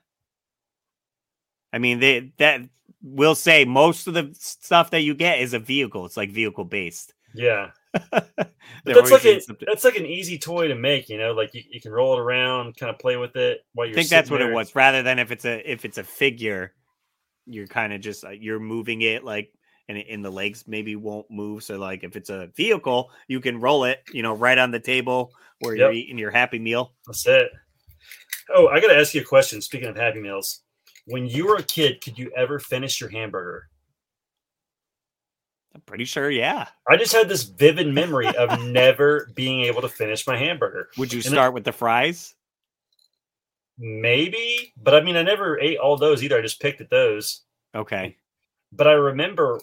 I 1.73 1.79
mean, 1.79 1.99
they 1.99 2.31
that 2.37 2.61
will 3.01 3.35
say 3.35 3.65
most 3.65 4.07
of 4.07 4.13
the 4.13 4.33
stuff 4.39 4.91
that 4.91 5.01
you 5.01 5.13
get 5.13 5.39
is 5.39 5.53
a 5.53 5.59
vehicle. 5.59 6.05
It's 6.05 6.15
like 6.15 6.31
vehicle 6.31 6.63
based. 6.63 7.13
Yeah. 7.33 7.71
that's 8.11 9.11
like 9.11 9.25
a, 9.25 9.41
that's 9.65 9.83
like 9.83 9.97
an 9.97 10.05
easy 10.05 10.37
toy 10.37 10.69
to 10.69 10.75
make, 10.75 11.09
you 11.09 11.17
know, 11.17 11.33
like 11.33 11.53
you, 11.53 11.63
you 11.69 11.81
can 11.81 11.91
roll 11.91 12.13
it 12.13 12.19
around, 12.21 12.77
kind 12.77 12.89
of 12.89 12.99
play 12.99 13.17
with 13.17 13.35
it 13.35 13.65
while 13.73 13.87
you're. 13.87 13.93
I 13.93 13.95
think 13.95 14.09
that's 14.09 14.29
what 14.31 14.39
there. 14.39 14.51
it 14.51 14.53
was. 14.53 14.73
Rather 14.73 15.03
than 15.03 15.19
if 15.19 15.31
it's 15.31 15.43
a 15.43 15.69
if 15.69 15.83
it's 15.83 15.97
a 15.97 16.03
figure, 16.03 16.73
you're 17.45 17.67
kind 17.67 17.93
of 17.93 18.01
just 18.01 18.23
uh, 18.23 18.29
you're 18.29 18.59
moving 18.59 19.01
it 19.01 19.23
like 19.23 19.51
and 19.87 19.97
in 19.97 20.21
the 20.21 20.31
legs 20.31 20.65
maybe 20.67 20.95
won't 20.95 21.29
move. 21.29 21.63
So 21.63 21.77
like 21.77 22.03
if 22.03 22.15
it's 22.15 22.29
a 22.29 22.49
vehicle, 22.55 23.11
you 23.27 23.39
can 23.39 23.59
roll 23.59 23.83
it, 23.83 24.01
you 24.11 24.23
know, 24.23 24.33
right 24.33 24.57
on 24.57 24.71
the 24.71 24.79
table 24.79 25.31
where 25.59 25.75
yep. 25.75 25.79
you're 25.79 25.93
eating 25.93 26.17
your 26.17 26.31
Happy 26.31 26.59
Meal. 26.59 26.93
That's 27.05 27.25
it. 27.27 27.51
Oh, 28.53 28.67
I 28.67 28.79
got 28.79 28.87
to 28.87 28.97
ask 28.97 29.13
you 29.13 29.21
a 29.21 29.25
question. 29.25 29.61
Speaking 29.61 29.87
of 29.87 29.95
Happy 29.95 30.19
Meals, 30.19 30.61
when 31.05 31.27
you 31.27 31.47
were 31.47 31.55
a 31.55 31.63
kid, 31.63 32.01
could 32.01 32.17
you 32.17 32.31
ever 32.35 32.59
finish 32.59 32.99
your 32.99 33.09
hamburger? 33.09 33.69
I'm 35.73 35.81
pretty 35.81 36.05
sure, 36.05 36.31
yeah. 36.31 36.67
I 36.87 36.95
just 36.95 37.11
had 37.11 37.27
this 37.27 37.43
vivid 37.43 37.87
memory 37.87 38.27
of 38.27 38.61
never 38.65 39.29
being 39.35 39.61
able 39.65 39.81
to 39.81 39.89
finish 39.89 40.25
my 40.25 40.37
hamburger. 40.37 40.89
Would 40.97 41.11
you 41.11 41.17
and 41.17 41.25
start 41.25 41.53
with 41.53 41.65
the 41.65 41.73
fries? 41.73 42.33
Maybe, 43.77 44.73
but 44.81 44.95
I 44.95 45.01
mean, 45.01 45.17
I 45.17 45.21
never 45.21 45.59
ate 45.59 45.77
all 45.77 45.97
those 45.97 46.23
either. 46.23 46.37
I 46.37 46.41
just 46.41 46.61
picked 46.61 46.81
at 46.81 46.89
those. 46.89 47.41
Okay. 47.75 48.15
But 48.71 48.87
I 48.87 48.93
remember 48.93 49.59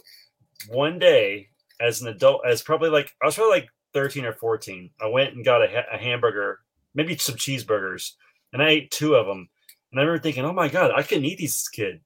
one 0.68 0.98
day 0.98 1.48
as 1.81 2.03
an 2.03 2.09
adult, 2.09 2.42
as 2.46 2.62
probably 2.62 2.90
like 2.90 3.14
I 3.22 3.27
was 3.27 3.35
probably 3.35 3.61
like 3.61 3.68
13 3.94 4.25
or 4.25 4.33
14. 4.33 4.90
I 5.01 5.07
went 5.07 5.35
and 5.35 5.44
got 5.44 5.62
a, 5.62 5.94
a 5.94 5.98
hamburger, 5.98 6.61
maybe 6.94 7.16
some 7.16 7.37
cheeseburgers, 7.37 8.12
and 8.53 8.62
I 8.62 8.68
ate 8.68 8.90
two 8.90 9.14
of 9.14 9.27
them. 9.27 9.48
And 9.90 10.01
I 10.01 10.05
remember 10.05 10.22
thinking, 10.22 10.44
"Oh 10.44 10.53
my 10.53 10.68
god, 10.68 10.92
I 10.94 11.03
couldn't 11.03 11.25
eat 11.25 11.38
these 11.38 11.57
as 11.57 11.68
kid. 11.68 12.01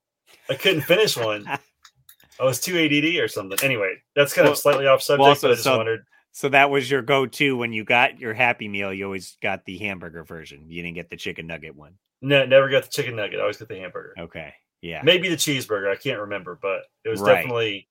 I 0.49 0.55
couldn't 0.55 0.83
finish 0.83 1.17
one. 1.17 1.47
I 2.41 2.45
was 2.45 2.61
too 2.61 2.79
ADD 2.79 3.21
or 3.23 3.29
something." 3.29 3.59
Anyway, 3.63 3.97
that's 4.15 4.33
kind 4.33 4.47
well, 4.47 4.53
of 4.53 4.59
slightly 4.59 4.87
off 4.87 5.03
subject. 5.03 5.21
Well, 5.21 5.31
also, 5.31 5.49
I 5.49 5.53
just 5.53 5.65
so, 5.65 5.77
wondered. 5.77 6.05
So 6.37 6.51
that 6.51 6.69
was 6.69 6.91
your 6.91 7.01
go-to 7.01 7.57
when 7.57 7.73
you 7.73 7.83
got 7.83 8.21
your 8.21 8.35
Happy 8.35 8.69
Meal. 8.69 8.93
You 8.93 9.07
always 9.07 9.39
got 9.41 9.65
the 9.65 9.79
hamburger 9.79 10.23
version. 10.23 10.67
You 10.69 10.83
didn't 10.83 10.97
get 10.97 11.09
the 11.09 11.17
chicken 11.17 11.47
nugget 11.47 11.75
one. 11.75 11.95
No, 12.21 12.45
never 12.45 12.69
got 12.69 12.83
the 12.83 12.91
chicken 12.91 13.17
nugget. 13.17 13.39
I 13.39 13.41
always 13.41 13.57
got 13.57 13.69
the 13.69 13.79
hamburger. 13.79 14.13
Okay. 14.19 14.53
Yeah. 14.83 15.01
Maybe 15.03 15.31
the 15.31 15.37
cheeseburger. 15.37 15.91
I 15.91 15.97
can't 15.97 16.21
remember, 16.21 16.59
but 16.61 16.83
it 17.07 17.09
was 17.09 17.23
right. 17.23 17.37
definitely 17.37 17.89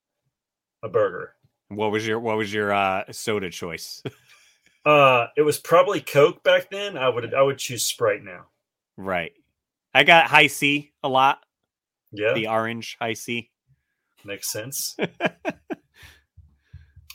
a 0.83 0.89
burger. 0.89 1.33
What 1.69 1.91
was 1.91 2.05
your 2.05 2.19
what 2.19 2.37
was 2.37 2.53
your 2.53 2.71
uh 2.71 3.05
soda 3.11 3.49
choice? 3.49 4.03
uh 4.85 5.25
it 5.35 5.41
was 5.41 5.57
probably 5.57 5.99
Coke 5.99 6.43
back 6.43 6.69
then. 6.69 6.99
I 6.99 7.09
would 7.09 7.33
I 7.33 7.41
would 7.41 7.57
choose 7.57 7.83
Sprite 7.83 8.23
now. 8.23 8.45
Right. 8.95 9.31
I 9.91 10.03
got 10.03 10.27
Hi-C 10.27 10.93
a 11.01 11.09
lot. 11.09 11.39
Yeah. 12.11 12.33
The 12.33 12.49
orange 12.49 12.95
Hi-C 13.01 13.49
Makes 14.23 14.51
sense. 14.51 14.95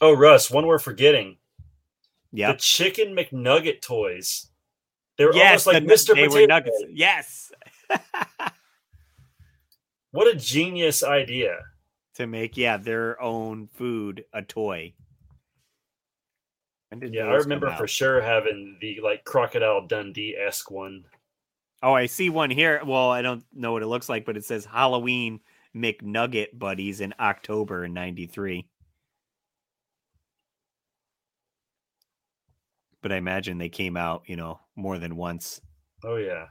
oh, 0.00 0.12
Russ, 0.12 0.50
one 0.50 0.66
we're 0.66 0.78
forgetting. 0.78 1.36
Yeah. 2.32 2.52
The 2.52 2.58
chicken 2.58 3.14
McNugget 3.14 3.80
toys. 3.82 4.46
They 5.18 5.24
were 5.26 5.34
yes, 5.34 5.66
almost 5.66 5.66
like 5.66 5.86
the, 5.86 6.12
Mr. 6.12 6.14
They 6.14 6.26
Potato. 6.26 6.40
Were 6.40 6.46
nuggets. 6.46 6.84
Yes. 6.92 7.52
what 10.12 10.34
a 10.34 10.38
genius 10.38 11.02
idea. 11.02 11.58
To 12.14 12.26
make, 12.26 12.56
yeah, 12.56 12.76
their 12.76 13.20
own 13.20 13.68
food 13.74 14.24
a 14.32 14.42
toy. 14.42 14.94
yeah, 17.00 17.24
I 17.24 17.34
remember 17.34 17.74
for 17.76 17.86
sure 17.86 18.20
having 18.20 18.78
the 18.80 19.00
like 19.02 19.24
Crocodile 19.24 19.86
Dundee 19.86 20.36
esque 20.36 20.70
one. 20.70 21.04
Oh, 21.82 21.94
I 21.94 22.06
see 22.06 22.28
one 22.28 22.50
here. 22.50 22.82
Well, 22.84 23.10
I 23.10 23.22
don't 23.22 23.44
know 23.54 23.72
what 23.72 23.82
it 23.82 23.86
looks 23.86 24.08
like, 24.08 24.26
but 24.26 24.36
it 24.36 24.44
says 24.44 24.64
Halloween 24.64 25.40
McNugget 25.74 26.58
Buddies 26.58 27.00
in 27.00 27.14
October 27.18 27.84
in 27.84 27.94
93. 27.94 28.66
But 33.02 33.12
I 33.12 33.16
imagine 33.16 33.58
they 33.58 33.68
came 33.68 33.96
out, 33.96 34.22
you 34.26 34.36
know, 34.36 34.60
more 34.76 34.98
than 34.98 35.16
once. 35.16 35.60
Oh, 36.04 36.16
yeah. 36.16 36.46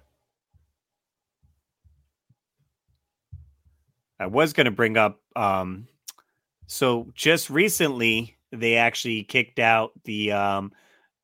I 4.19 4.27
was 4.27 4.53
going 4.53 4.65
to 4.65 4.71
bring 4.71 4.97
up 4.97 5.21
um 5.35 5.87
so 6.67 7.09
just 7.15 7.49
recently 7.49 8.37
they 8.51 8.75
actually 8.75 9.23
kicked 9.23 9.59
out 9.59 9.91
the 10.03 10.31
um 10.31 10.71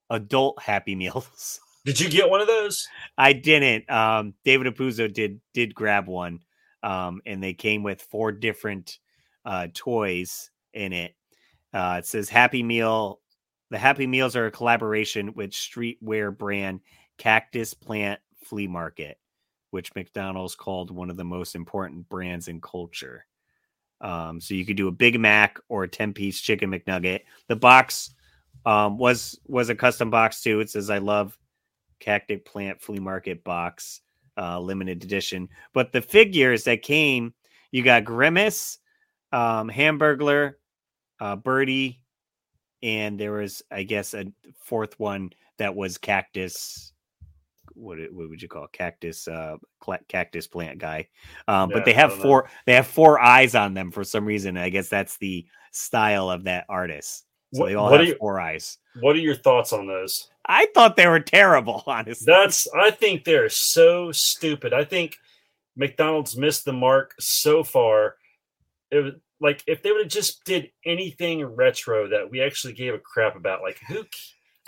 adult 0.10 0.62
happy 0.62 0.96
meals. 1.04 1.60
Did 1.86 2.00
you 2.00 2.10
get 2.10 2.30
one 2.30 2.42
of 2.42 2.48
those? 2.48 2.88
I 3.18 3.34
didn't. 3.34 3.90
Um, 3.92 4.34
David 4.44 4.74
Apuzzo 4.74 5.12
did 5.12 5.40
did 5.54 5.76
grab 5.76 6.08
one, 6.08 6.40
um, 6.82 7.22
and 7.28 7.44
they 7.44 7.54
came 7.54 7.84
with 7.84 8.02
four 8.02 8.32
different 8.32 8.98
uh, 9.46 9.68
toys 9.74 10.50
in 10.74 10.94
it. 10.94 11.14
Uh, 11.74 11.98
it 12.00 12.08
says 12.08 12.28
Happy 12.28 12.64
Meal. 12.64 13.20
The 13.72 13.78
Happy 13.78 14.06
Meals 14.08 14.36
are 14.36 14.46
a 14.46 14.52
collaboration 14.52 15.34
with 15.34 15.52
streetwear 15.52 16.36
brand 16.36 16.82
Cactus 17.18 17.74
Plant 17.74 18.20
Flea 18.44 18.68
Market, 18.68 19.18
which 19.72 19.94
McDonald's 19.96 20.56
called 20.56 20.92
one 20.92 21.10
of 21.10 21.18
the 21.18 21.24
most 21.24 21.56
important 21.56 22.08
brands 22.08 22.48
in 22.48 22.62
culture. 22.62 23.26
Um, 24.02 24.40
so 24.40 24.54
you 24.54 24.66
could 24.66 24.78
do 24.78 24.88
a 24.88 24.92
Big 24.92 25.20
Mac 25.20 25.58
or 25.70 25.84
a 25.84 25.88
ten 25.88 26.14
piece 26.14 26.40
chicken 26.40 26.70
McNugget. 26.70 27.22
The 27.48 27.56
box 27.56 28.14
um, 28.66 28.98
was 28.98 29.40
was 29.48 29.70
a 29.70 29.76
custom 29.76 30.10
box 30.10 30.42
too. 30.42 30.60
It 30.60 30.70
says 30.70 30.90
I 30.90 31.00
love 31.00 31.38
Cactus 32.00 32.42
Plant 32.46 32.82
Flea 32.82 33.00
Market 33.00 33.44
box, 33.44 34.02
uh, 34.38 34.60
limited 34.60 35.04
edition. 35.04 35.50
But 35.74 35.92
the 35.92 36.02
figures 36.02 36.66
that 36.66 36.82
came, 36.82 37.34
you 37.72 37.84
got 37.84 38.06
Grimace, 38.06 38.78
um, 39.32 39.70
Hamburglar, 39.70 40.56
uh, 41.20 41.36
Birdie, 41.36 42.02
and 42.86 43.20
there 43.20 43.32
was, 43.32 43.64
I 43.72 43.82
guess, 43.82 44.14
a 44.14 44.26
fourth 44.64 45.00
one 45.00 45.32
that 45.58 45.76
was 45.76 45.98
Cactus. 45.98 46.94
What, 47.74 47.98
what 48.12 48.30
would 48.30 48.42
you 48.42 48.48
call 48.48 48.66
it? 48.66 48.72
cactus? 48.72 49.28
Uh, 49.28 49.58
cactus 50.08 50.48
plant 50.48 50.78
guy. 50.78 51.08
Um, 51.48 51.70
yeah, 51.70 51.76
but 51.76 51.84
they 51.84 51.94
have 51.94 52.14
four. 52.14 52.44
Know. 52.44 52.50
They 52.68 52.74
have 52.76 52.88
four 52.88 53.20
eyes 53.20 53.54
on 53.54 53.74
them 53.74 53.92
for 53.92 54.06
some 54.06 54.24
reason. 54.24 54.56
I 54.56 54.70
guess 54.70 54.88
that's 54.88 55.18
the 55.18 55.46
style 55.72 56.30
of 56.30 56.46
that 56.46 56.66
artist. 56.70 57.26
So 57.54 57.62
what, 57.62 57.68
they 57.68 57.76
all 57.76 57.92
have 57.92 58.18
four 58.18 58.40
eyes. 58.40 58.78
What 59.02 59.16
are 59.16 59.20
your 59.20 59.36
thoughts 59.36 59.74
on 59.74 59.88
those? 59.88 60.30
I 60.46 60.68
thought 60.74 60.96
they 60.96 61.08
were 61.08 61.20
terrible, 61.20 61.84
honestly. 61.88 62.26
That's 62.26 62.68
I 62.80 62.92
think 62.92 63.26
they're 63.26 63.50
so 63.50 64.12
stupid. 64.14 64.74
I 64.74 64.86
think 64.86 65.18
McDonald's 65.76 66.38
missed 66.38 66.66
the 66.66 66.74
mark 66.74 67.16
so 67.20 67.64
far. 67.64 68.16
It 68.92 69.00
was 69.04 69.14
like 69.42 69.64
if 69.68 69.84
they 69.84 69.92
would 69.92 70.02
have 70.02 70.12
just 70.12 70.44
did 70.46 70.70
anything 70.86 71.44
retro 71.44 72.08
that 72.10 72.30
we 72.30 72.42
actually 72.42 72.74
gave 72.74 72.94
a 72.94 73.00
crap 73.00 73.36
about. 73.36 73.62
Like 73.62 73.80
who 73.88 74.04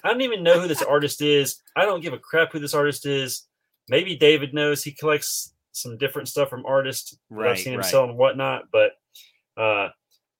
I 0.04 0.10
don't 0.10 0.22
even 0.22 0.44
know 0.44 0.60
who 0.60 0.68
this 0.68 0.82
artist 0.84 1.22
is. 1.22 1.62
I 1.76 1.86
don't 1.86 2.02
give 2.02 2.14
a 2.14 2.20
crap 2.20 2.52
who 2.52 2.60
this 2.60 2.74
artist 2.74 3.06
is. 3.06 3.44
Maybe 3.90 4.16
David 4.16 4.54
knows 4.54 4.84
he 4.84 4.92
collects 4.92 5.54
some 5.72 5.98
different 5.98 6.28
stuff 6.28 6.50
from 6.50 6.66
artists. 6.66 7.18
Right, 7.30 7.52
I've 7.52 7.60
seen 7.60 7.74
him 7.74 7.80
right. 7.80 7.90
sell 7.90 8.04
and 8.04 8.18
whatnot, 8.18 8.64
but 8.72 8.92
uh 9.62 9.90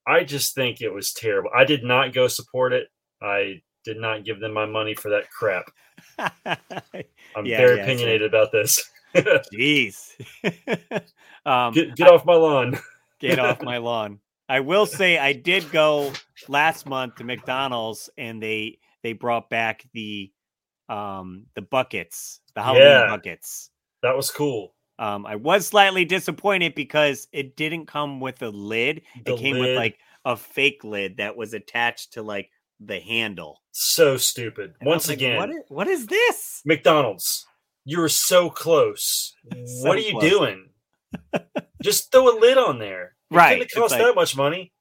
I 0.06 0.24
just 0.24 0.56
think 0.56 0.82
it 0.82 0.94
was 0.94 1.12
terrible. 1.12 1.50
I 1.56 1.66
did 1.66 1.84
not 1.84 2.14
go 2.14 2.28
support 2.28 2.72
it. 2.72 2.88
I 3.22 3.62
did 3.84 3.98
not 3.98 4.24
give 4.24 4.40
them 4.40 4.54
my 4.54 4.66
money 4.66 4.96
for 4.96 5.10
that 5.10 5.30
crap. 5.30 5.70
I'm 6.18 7.46
yeah, 7.46 7.58
very 7.58 7.78
yeah, 7.78 7.84
opinionated 7.84 8.32
so. 8.32 8.38
about 8.38 8.52
this. 8.52 8.90
Jeez. 9.54 10.14
um, 11.46 11.74
get, 11.74 11.96
get 11.96 12.08
I, 12.08 12.12
off 12.12 12.26
my 12.26 12.36
lawn. 12.36 12.78
Get 13.20 13.40
off 13.40 13.62
my 13.64 13.78
lawn. 13.78 14.20
I 14.50 14.62
will 14.62 14.86
say 14.86 15.18
I 15.18 15.34
did 15.34 15.70
go 15.72 16.14
last 16.48 16.86
month 16.88 17.16
to 17.16 17.24
McDonald's 17.24 18.10
and 18.18 18.42
they 18.42 18.80
they 19.04 19.14
brought 19.14 19.50
back 19.50 19.86
the 19.94 20.32
um 20.90 21.46
the 21.56 21.62
buckets, 21.62 22.40
the 22.56 22.64
Halloween 22.64 22.88
yeah, 22.88 23.08
buckets. 23.08 23.70
That 24.04 24.16
was 24.16 24.32
cool. 24.32 24.74
Um, 25.00 25.26
I 25.26 25.36
was 25.36 25.68
slightly 25.68 26.06
disappointed 26.06 26.74
because 26.74 27.28
it 27.32 27.56
didn't 27.56 27.86
come 27.86 28.20
with 28.20 28.42
a 28.42 28.50
lid. 28.50 29.04
The 29.26 29.36
it 29.36 29.40
came 29.40 29.56
lid. 29.58 29.70
with 29.70 29.78
like 29.78 30.00
a 30.26 30.36
fake 30.36 30.84
lid 30.84 31.18
that 31.18 31.38
was 31.38 31.54
attached 31.54 32.14
to 32.14 32.24
like 32.24 32.50
the 32.80 33.00
handle. 33.00 33.62
So 33.72 34.18
stupid. 34.18 34.74
And 34.80 34.88
Once 34.88 35.08
like, 35.08 35.18
again, 35.18 35.38
what 35.38 35.50
is, 35.50 35.64
what 35.68 35.88
is 35.88 36.08
this? 36.08 36.62
McDonald's, 36.66 37.46
you 37.86 38.00
were 38.00 38.10
so 38.10 38.50
close. 38.50 39.36
so 39.52 39.88
what 39.88 39.98
are 39.98 40.02
you 40.02 40.12
close. 40.12 40.30
doing? 40.30 40.70
Just 41.84 42.12
throw 42.12 42.30
a 42.30 42.40
lid 42.40 42.58
on 42.58 42.80
there. 42.80 43.16
It 43.32 43.36
right. 43.36 43.62
It 43.62 43.72
cost 43.72 43.92
like, 43.92 44.02
that 44.02 44.16
much 44.16 44.36
money. 44.36 44.72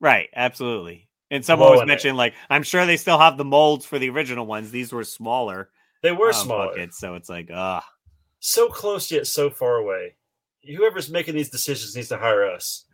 Right. 0.00 0.28
Absolutely. 0.34 1.08
And 1.30 1.44
someone 1.44 1.70
was 1.70 1.86
mentioning, 1.86 2.14
it. 2.14 2.18
like, 2.18 2.34
I'm 2.48 2.62
sure 2.62 2.86
they 2.86 2.96
still 2.96 3.18
have 3.18 3.36
the 3.36 3.44
molds 3.44 3.84
for 3.84 3.98
the 3.98 4.10
original 4.10 4.46
ones. 4.46 4.70
These 4.70 4.92
were 4.92 5.04
smaller. 5.04 5.70
They 6.02 6.12
were 6.12 6.28
um, 6.28 6.34
smaller. 6.34 6.66
Buckets, 6.68 6.98
so 6.98 7.14
it's 7.14 7.28
like, 7.28 7.50
ah. 7.52 7.84
So 8.38 8.68
close 8.68 9.10
yet 9.10 9.26
so 9.26 9.50
far 9.50 9.76
away. 9.76 10.14
Whoever's 10.64 11.10
making 11.10 11.34
these 11.34 11.50
decisions 11.50 11.96
needs 11.96 12.08
to 12.08 12.18
hire 12.18 12.44
us. 12.44 12.84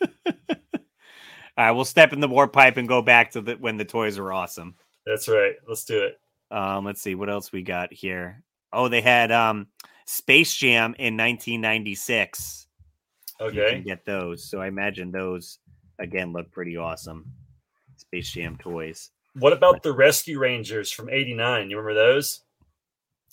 All 0.02 1.66
right, 1.66 1.72
we'll 1.72 1.84
step 1.84 2.14
in 2.14 2.20
the 2.20 2.28
warp 2.28 2.52
pipe 2.52 2.78
and 2.78 2.88
go 2.88 3.02
back 3.02 3.32
to 3.32 3.42
the, 3.42 3.54
when 3.54 3.76
the 3.76 3.84
toys 3.84 4.18
were 4.18 4.32
awesome. 4.32 4.74
That's 5.04 5.28
right. 5.28 5.54
Let's 5.68 5.84
do 5.84 6.02
it. 6.02 6.18
Um, 6.50 6.84
let's 6.84 7.02
see 7.02 7.14
what 7.14 7.28
else 7.28 7.52
we 7.52 7.62
got 7.62 7.92
here. 7.92 8.42
Oh, 8.72 8.88
they 8.88 9.02
had 9.02 9.30
um 9.30 9.66
Space 10.06 10.54
Jam 10.54 10.94
in 10.98 11.16
1996. 11.16 12.66
You 13.40 13.46
Okay. 13.46 13.72
can 13.72 13.82
get 13.82 14.04
those. 14.04 14.44
So 14.48 14.60
I 14.60 14.68
imagine 14.68 15.10
those 15.10 15.58
again 15.98 16.32
look 16.32 16.50
pretty 16.52 16.76
awesome. 16.76 17.26
Space 17.96 18.30
Jam 18.32 18.56
toys. 18.58 19.10
What 19.34 19.52
about 19.52 19.82
the 19.82 19.92
Rescue 19.92 20.38
Rangers 20.38 20.90
from 20.92 21.08
'89? 21.08 21.70
You 21.70 21.76
remember 21.78 21.94
those? 21.94 22.42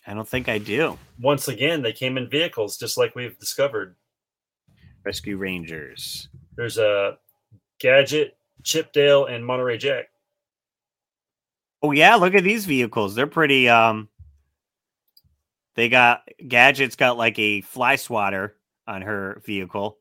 I 0.08 0.14
don't 0.14 0.28
think 0.28 0.48
I 0.50 0.58
do. 0.58 0.98
Once 1.20 1.48
again, 1.50 1.82
they 1.82 1.92
came 1.94 2.18
in 2.18 2.30
vehicles, 2.30 2.78
just 2.78 2.98
like 2.98 3.14
we've 3.16 3.38
discovered. 3.38 3.96
Rescue 5.04 5.38
Rangers. 5.38 6.30
There's 6.56 6.78
a 6.78 7.18
Gadget, 7.80 8.38
Chipdale, 8.64 9.30
and 9.30 9.46
Monterey 9.46 9.78
Jack. 9.78 10.10
Oh 11.82 11.92
yeah, 11.92 12.16
look 12.16 12.34
at 12.36 12.44
these 12.44 12.66
vehicles. 12.66 13.16
They're 13.16 13.28
pretty 13.28 13.70
um 13.70 14.10
they 15.80 15.88
got 15.88 16.28
gadgets 16.46 16.98
got 16.98 17.16
like 17.18 17.40
a 17.40 17.62
fly 17.62 17.96
swatter 17.96 18.58
on 18.86 19.02
her 19.02 19.42
vehicle. 19.46 19.98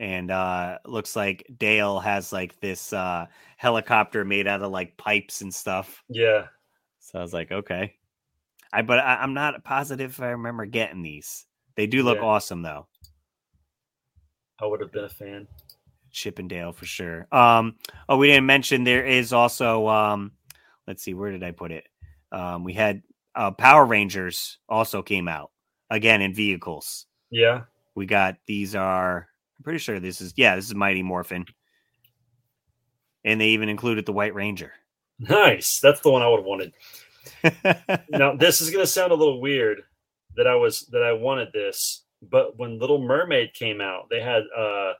And 0.00 0.32
uh 0.32 0.78
looks 0.84 1.14
like 1.14 1.48
Dale 1.58 2.00
has 2.00 2.32
like 2.32 2.58
this 2.58 2.92
uh 2.92 3.26
helicopter 3.56 4.24
made 4.24 4.48
out 4.48 4.60
of 4.60 4.72
like 4.72 4.96
pipes 4.96 5.42
and 5.42 5.54
stuff. 5.54 6.02
Yeah, 6.08 6.48
So 6.98 7.20
I 7.20 7.22
was 7.22 7.32
like, 7.32 7.52
okay. 7.52 7.94
I 8.72 8.82
but 8.82 8.98
I, 8.98 9.14
I'm 9.22 9.32
not 9.32 9.62
positive 9.62 10.10
if 10.10 10.20
I 10.20 10.30
remember 10.30 10.66
getting 10.66 11.02
these. 11.02 11.46
They 11.76 11.86
do 11.86 12.02
look 12.02 12.18
Yeah. 12.18 12.24
awesome 12.24 12.62
though. 12.62 12.88
I 14.60 14.66
would 14.66 14.80
have 14.80 14.90
been 14.90 15.04
a 15.04 15.08
fan. 15.08 15.46
Chippendale 16.10 16.72
for 16.72 16.84
sure. 16.84 17.28
Um, 17.30 17.76
oh, 18.08 18.16
we 18.16 18.26
didn't 18.26 18.46
mention 18.46 18.82
there 18.82 19.06
is 19.06 19.32
also 19.32 19.86
um, 19.86 20.32
let's 20.88 21.04
see, 21.04 21.14
where 21.14 21.30
did 21.30 21.44
I 21.44 21.52
put 21.52 21.70
it? 21.70 21.86
Um, 22.32 22.64
we 22.64 22.72
had 22.72 23.02
uh, 23.34 23.50
Power 23.50 23.84
Rangers 23.84 24.58
also 24.68 25.02
came 25.02 25.28
out 25.28 25.50
again 25.90 26.20
in 26.20 26.34
vehicles. 26.34 27.06
Yeah, 27.30 27.62
We 27.94 28.06
got 28.06 28.36
these 28.46 28.74
are 28.74 29.28
I'm 29.58 29.62
pretty 29.64 29.78
sure 29.78 30.00
this 30.00 30.20
is 30.20 30.34
yeah 30.36 30.56
this 30.56 30.66
is 30.66 30.74
Mighty 30.74 31.02
Morphin, 31.02 31.46
and 33.24 33.40
they 33.40 33.48
even 33.48 33.68
included 33.68 34.06
the 34.06 34.12
White 34.12 34.34
Ranger. 34.34 34.72
nice. 35.18 35.80
That's 35.80 36.00
the 36.00 36.10
one 36.10 36.22
I 36.22 36.28
would 36.28 36.40
have 36.40 36.46
wanted. 36.46 36.72
now 38.10 38.34
this 38.34 38.60
is 38.60 38.70
going 38.70 38.82
to 38.82 38.90
sound 38.90 39.12
a 39.12 39.16
little 39.16 39.40
weird 39.40 39.82
that 40.36 40.46
I 40.46 40.54
was 40.54 40.80
that 40.92 41.02
I 41.02 41.12
wanted 41.12 41.52
this, 41.52 42.04
but 42.22 42.58
when 42.58 42.78
Little 42.78 43.00
Mermaid 43.00 43.54
came 43.54 43.80
out, 43.80 44.08
they 44.10 44.20
had 44.20 44.42
uh 44.56 44.92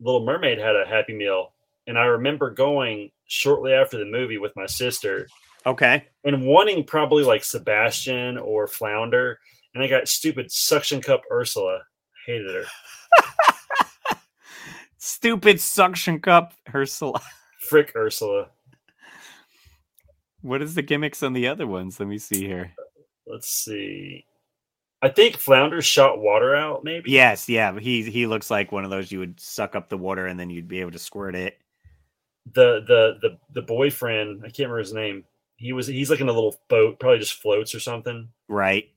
Little 0.00 0.24
Mermaid 0.24 0.58
had 0.58 0.76
a 0.76 0.84
Happy 0.86 1.14
Meal, 1.14 1.52
and 1.86 1.98
I 1.98 2.04
remember 2.04 2.50
going 2.50 3.10
shortly 3.26 3.72
after 3.72 3.96
the 3.98 4.04
movie 4.04 4.38
with 4.38 4.52
my 4.54 4.66
sister 4.66 5.26
okay, 5.66 6.04
and 6.24 6.46
wanting 6.46 6.84
probably 6.84 7.24
like 7.24 7.44
Sebastian 7.44 8.38
or 8.38 8.66
Flounder, 8.66 9.38
and 9.74 9.82
I 9.82 9.88
got 9.88 10.08
stupid 10.08 10.50
suction 10.50 11.00
cup 11.00 11.22
Ursula. 11.30 11.80
Hated 12.26 12.54
her. 12.54 12.64
stupid 14.98 15.60
suction 15.60 16.20
cup 16.20 16.54
Ursula. 16.74 17.20
Frick 17.68 17.92
Ursula. 17.96 18.48
What 20.42 20.62
is 20.62 20.74
the 20.74 20.82
gimmicks 20.82 21.22
on 21.22 21.32
the 21.32 21.48
other 21.48 21.66
ones? 21.66 21.98
Let 21.98 22.08
me 22.08 22.18
see 22.18 22.46
here. 22.46 22.72
Let's 23.26 23.48
see. 23.48 24.26
I 25.02 25.08
think 25.08 25.36
Flounder 25.36 25.82
shot 25.82 26.20
water 26.20 26.54
out. 26.54 26.84
Maybe. 26.84 27.10
Yes, 27.10 27.48
yeah, 27.48 27.78
he 27.78 28.02
he 28.10 28.26
looks 28.26 28.50
like 28.50 28.72
one 28.72 28.84
of 28.84 28.90
those 28.90 29.12
you 29.12 29.18
would 29.18 29.38
suck 29.40 29.74
up 29.74 29.88
the 29.88 29.98
water 29.98 30.26
and 30.26 30.38
then 30.40 30.48
you'd 30.50 30.68
be 30.68 30.80
able 30.80 30.92
to 30.92 30.98
squirt 30.98 31.34
it. 31.34 31.58
the 32.52 32.84
the 32.86 33.18
the 33.22 33.38
the 33.54 33.62
boyfriend 33.62 34.40
i 34.42 34.46
can't 34.48 34.68
remember 34.68 34.78
his 34.78 34.92
name 34.92 35.24
he 35.56 35.72
was 35.72 35.86
he's 35.86 36.10
like 36.10 36.20
in 36.20 36.28
a 36.28 36.32
little 36.32 36.56
boat 36.68 36.98
probably 36.98 37.18
just 37.18 37.40
floats 37.40 37.74
or 37.74 37.80
something 37.80 38.28
Right. 38.48 38.88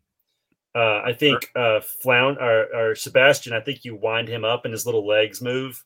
uh 0.76 1.02
i 1.06 1.13
think 1.13 1.52
uh 1.56 1.80
flound 2.04 2.38
or, 2.39 2.67
or 2.76 2.96
sebastian 2.96 3.54
i 3.54 3.60
think 3.62 3.86
you 3.86 3.96
wind 3.96 4.28
him 4.28 4.43
up 4.46 4.65
and 4.65 4.72
his 4.74 4.86
little 4.86 5.06
legs 5.08 5.41
move 5.41 5.84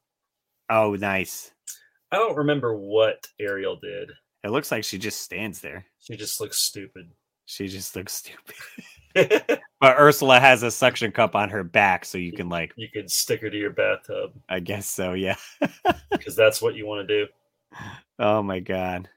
Oh, 0.70 0.96
nice. 0.96 1.52
i 2.12 2.16
don't 2.16 2.38
remember 2.38 2.76
what 2.76 3.28
ariel 3.40 3.76
did 3.76 4.12
It 4.44 4.50
looks 4.52 4.72
like 4.72 4.84
she 4.84 4.98
just 4.98 5.22
stands 5.22 5.60
there. 5.62 5.86
she 6.00 6.16
just 6.16 6.40
looks 6.42 6.58
stupid 6.64 7.10
She 7.46 7.68
just 7.68 7.96
looks 7.96 8.14
stupid. 8.14 8.56
But 9.82 9.98
Ursula 9.98 10.40
has 10.40 10.62
a 10.64 10.70
suction 10.70 11.12
cup 11.12 11.36
on 11.36 11.50
her 11.50 11.64
back, 11.64 12.06
so 12.06 12.20
you 12.20 12.32
can 12.32 12.50
like, 12.50 12.72
you 12.76 12.88
can 12.88 13.08
stick 13.10 13.42
her 13.42 13.50
to 13.50 13.58
your 13.58 13.72
bathtub 13.72 14.32
I 14.48 14.60
guess 14.62 14.88
so, 14.88 15.14
yeah. 15.14 15.36
because 16.12 16.36
that's 16.36 16.62
what 16.62 16.76
you 16.76 16.86
want 16.86 17.06
to 17.08 17.26
do 17.26 17.32
Oh 18.20 18.42
my 18.44 18.60
god. 18.60 19.10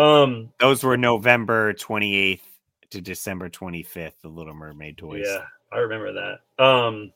Um 0.00 0.52
Those 0.60 0.82
were 0.84 0.96
November 0.96 1.72
28th 1.74 2.40
to 2.90 3.00
December 3.00 3.48
25th, 3.48 4.14
the 4.22 4.28
Little 4.28 4.54
Mermaid 4.54 4.98
toys. 4.98 5.24
yeah 5.26 5.44
i 5.72 5.78
remember 5.78 6.12
that 6.12 6.64
um 6.64 7.12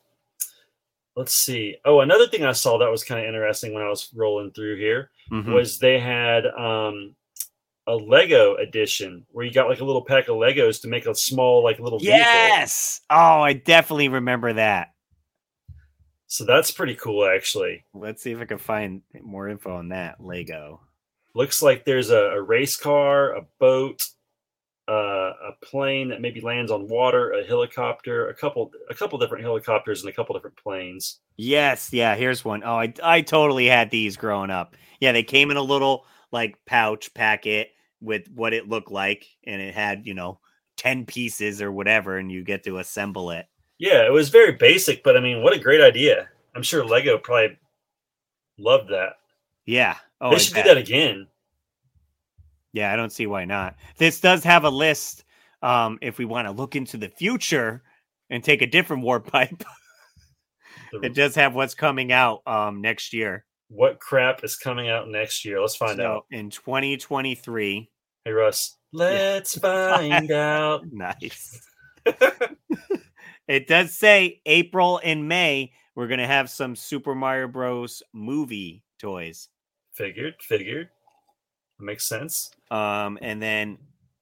let's 1.17 1.33
see 1.35 1.75
oh 1.83 1.99
another 1.99 2.25
thing 2.27 2.45
i 2.45 2.51
saw 2.53 2.77
that 2.77 2.89
was 2.89 3.03
kind 3.03 3.19
of 3.19 3.27
interesting 3.27 3.73
when 3.73 3.83
i 3.83 3.89
was 3.89 4.09
rolling 4.15 4.51
through 4.51 4.77
here 4.77 5.09
Mhm. 5.31 5.53
was 5.53 5.77
they 5.79 5.99
had 5.99 6.45
um 6.47 7.15
a 7.87 7.93
Lego 7.95 8.55
edition 8.55 9.25
where 9.31 9.45
you 9.45 9.51
got 9.53 9.67
like 9.69 9.79
a 9.81 9.85
little 9.85 10.03
pack 10.03 10.27
of 10.27 10.37
Legos 10.37 10.81
to 10.81 10.87
make 10.87 11.05
a 11.05 11.13
small 11.13 11.63
like 11.63 11.77
little 11.79 11.99
vehicle. 11.99 12.17
Yes. 12.23 13.01
Oh, 13.11 13.41
I 13.41 13.53
definitely 13.53 14.07
remember 14.09 14.53
that. 14.53 14.93
So 16.25 16.45
that's 16.45 16.71
pretty 16.71 16.95
cool 16.95 17.27
actually. 17.27 17.83
Let's 17.93 18.23
see 18.23 18.31
if 18.31 18.39
I 18.39 18.45
can 18.45 18.57
find 18.57 19.03
more 19.21 19.47
info 19.49 19.75
on 19.75 19.89
that 19.89 20.19
Lego. 20.19 20.81
Looks 21.35 21.61
like 21.61 21.85
there's 21.85 22.09
a, 22.09 22.31
a 22.31 22.41
race 22.41 22.77
car, 22.77 23.35
a 23.35 23.41
boat, 23.59 24.01
uh, 24.87 25.31
a 25.31 25.51
plane 25.61 26.09
that 26.09 26.21
maybe 26.21 26.41
lands 26.41 26.71
on 26.71 26.87
water, 26.87 27.33
a 27.33 27.43
helicopter, 27.43 28.29
a 28.29 28.33
couple 28.33 28.71
a 28.89 28.95
couple 28.95 29.19
different 29.19 29.43
helicopters 29.43 30.01
and 30.01 30.09
a 30.09 30.13
couple 30.13 30.33
different 30.33 30.57
planes. 30.57 31.19
Yes, 31.37 31.91
yeah, 31.91 32.15
here's 32.15 32.45
one. 32.45 32.63
Oh, 32.63 32.75
I 32.75 32.93
I 33.03 33.21
totally 33.21 33.65
had 33.67 33.91
these 33.91 34.15
growing 34.15 34.49
up. 34.49 34.75
Yeah, 34.99 35.11
they 35.11 35.23
came 35.23 35.51
in 35.51 35.57
a 35.57 35.61
little 35.61 36.05
like 36.31 36.57
pouch 36.65 37.13
packet 37.13 37.71
with 38.01 38.27
what 38.33 38.53
it 38.53 38.69
looked 38.69 38.91
like 38.91 39.25
and 39.45 39.61
it 39.61 39.73
had, 39.73 40.05
you 40.05 40.13
know, 40.13 40.39
10 40.77 41.05
pieces 41.05 41.61
or 41.61 41.71
whatever 41.71 42.17
and 42.17 42.31
you 42.31 42.43
get 42.43 42.63
to 42.63 42.77
assemble 42.77 43.31
it. 43.31 43.47
Yeah, 43.77 44.05
it 44.05 44.11
was 44.11 44.29
very 44.29 44.53
basic, 44.53 45.03
but 45.03 45.17
I 45.17 45.19
mean, 45.19 45.41
what 45.41 45.53
a 45.53 45.59
great 45.59 45.81
idea. 45.81 46.29
I'm 46.55 46.63
sure 46.63 46.85
Lego 46.85 47.17
probably 47.17 47.57
loved 48.57 48.89
that. 48.89 49.13
Yeah. 49.65 49.95
Oh, 50.21 50.31
they 50.31 50.39
should 50.39 50.55
do 50.55 50.63
that 50.63 50.77
again. 50.77 51.27
Yeah, 52.73 52.91
I 52.91 52.95
don't 52.95 53.11
see 53.11 53.25
why 53.27 53.45
not. 53.45 53.75
This 53.97 54.19
does 54.19 54.43
have 54.43 54.63
a 54.63 54.69
list 54.69 55.23
um 55.61 55.97
if 56.01 56.17
we 56.17 56.25
want 56.25 56.47
to 56.47 56.51
look 56.51 56.75
into 56.75 56.97
the 56.97 57.09
future 57.09 57.81
and 58.29 58.43
take 58.43 58.61
a 58.61 58.67
different 58.67 59.03
warp 59.03 59.27
pipe. 59.31 59.63
It 61.01 61.13
does 61.13 61.35
have 61.35 61.55
what's 61.55 61.73
coming 61.75 62.11
out 62.11 62.41
um 62.47 62.81
next 62.81 63.13
year. 63.13 63.45
what 63.69 63.99
crap 63.99 64.43
is 64.43 64.55
coming 64.55 64.89
out 64.89 65.09
next 65.09 65.43
year? 65.45 65.59
Let's 65.61 65.75
find 65.75 65.97
So, 65.97 66.05
out. 66.05 66.25
in 66.31 66.49
2023. 66.49 67.89
Hey 68.25 68.31
Russ, 68.31 68.77
let's 68.93 69.57
find 69.59 70.31
out. 70.31 70.81
Nice. 70.91 71.59
It 73.47 73.67
does 73.67 73.93
say 73.93 74.41
April 74.45 74.99
and 75.03 75.27
May 75.27 75.71
we're 75.95 76.07
going 76.07 76.19
to 76.19 76.27
have 76.27 76.49
some 76.49 76.75
Super 76.75 77.13
Mario 77.15 77.47
Bros 77.47 78.01
movie 78.11 78.83
toys. 78.99 79.47
Figured, 79.95 80.35
figured. 80.41 80.89
Makes 81.79 82.07
sense. 82.07 82.51
Um 82.71 83.17
and 83.21 83.41
then 83.41 83.77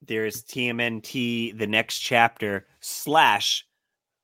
there's 0.05 0.43
TMNT 0.43 1.57
the 1.57 1.67
next 1.67 1.99
chapter 1.99 2.67
slash 2.79 3.65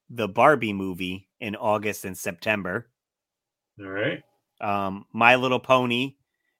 the 0.09 0.27
Barbie 0.27 0.73
movie 0.73 1.27
in 1.39 1.55
August 1.55 2.05
and 2.05 2.17
September. 2.17 2.89
All 3.79 3.87
right. 3.87 4.23
Um 4.61 5.05
My 5.13 5.35
Little 5.35 5.59
Pony 5.59 6.15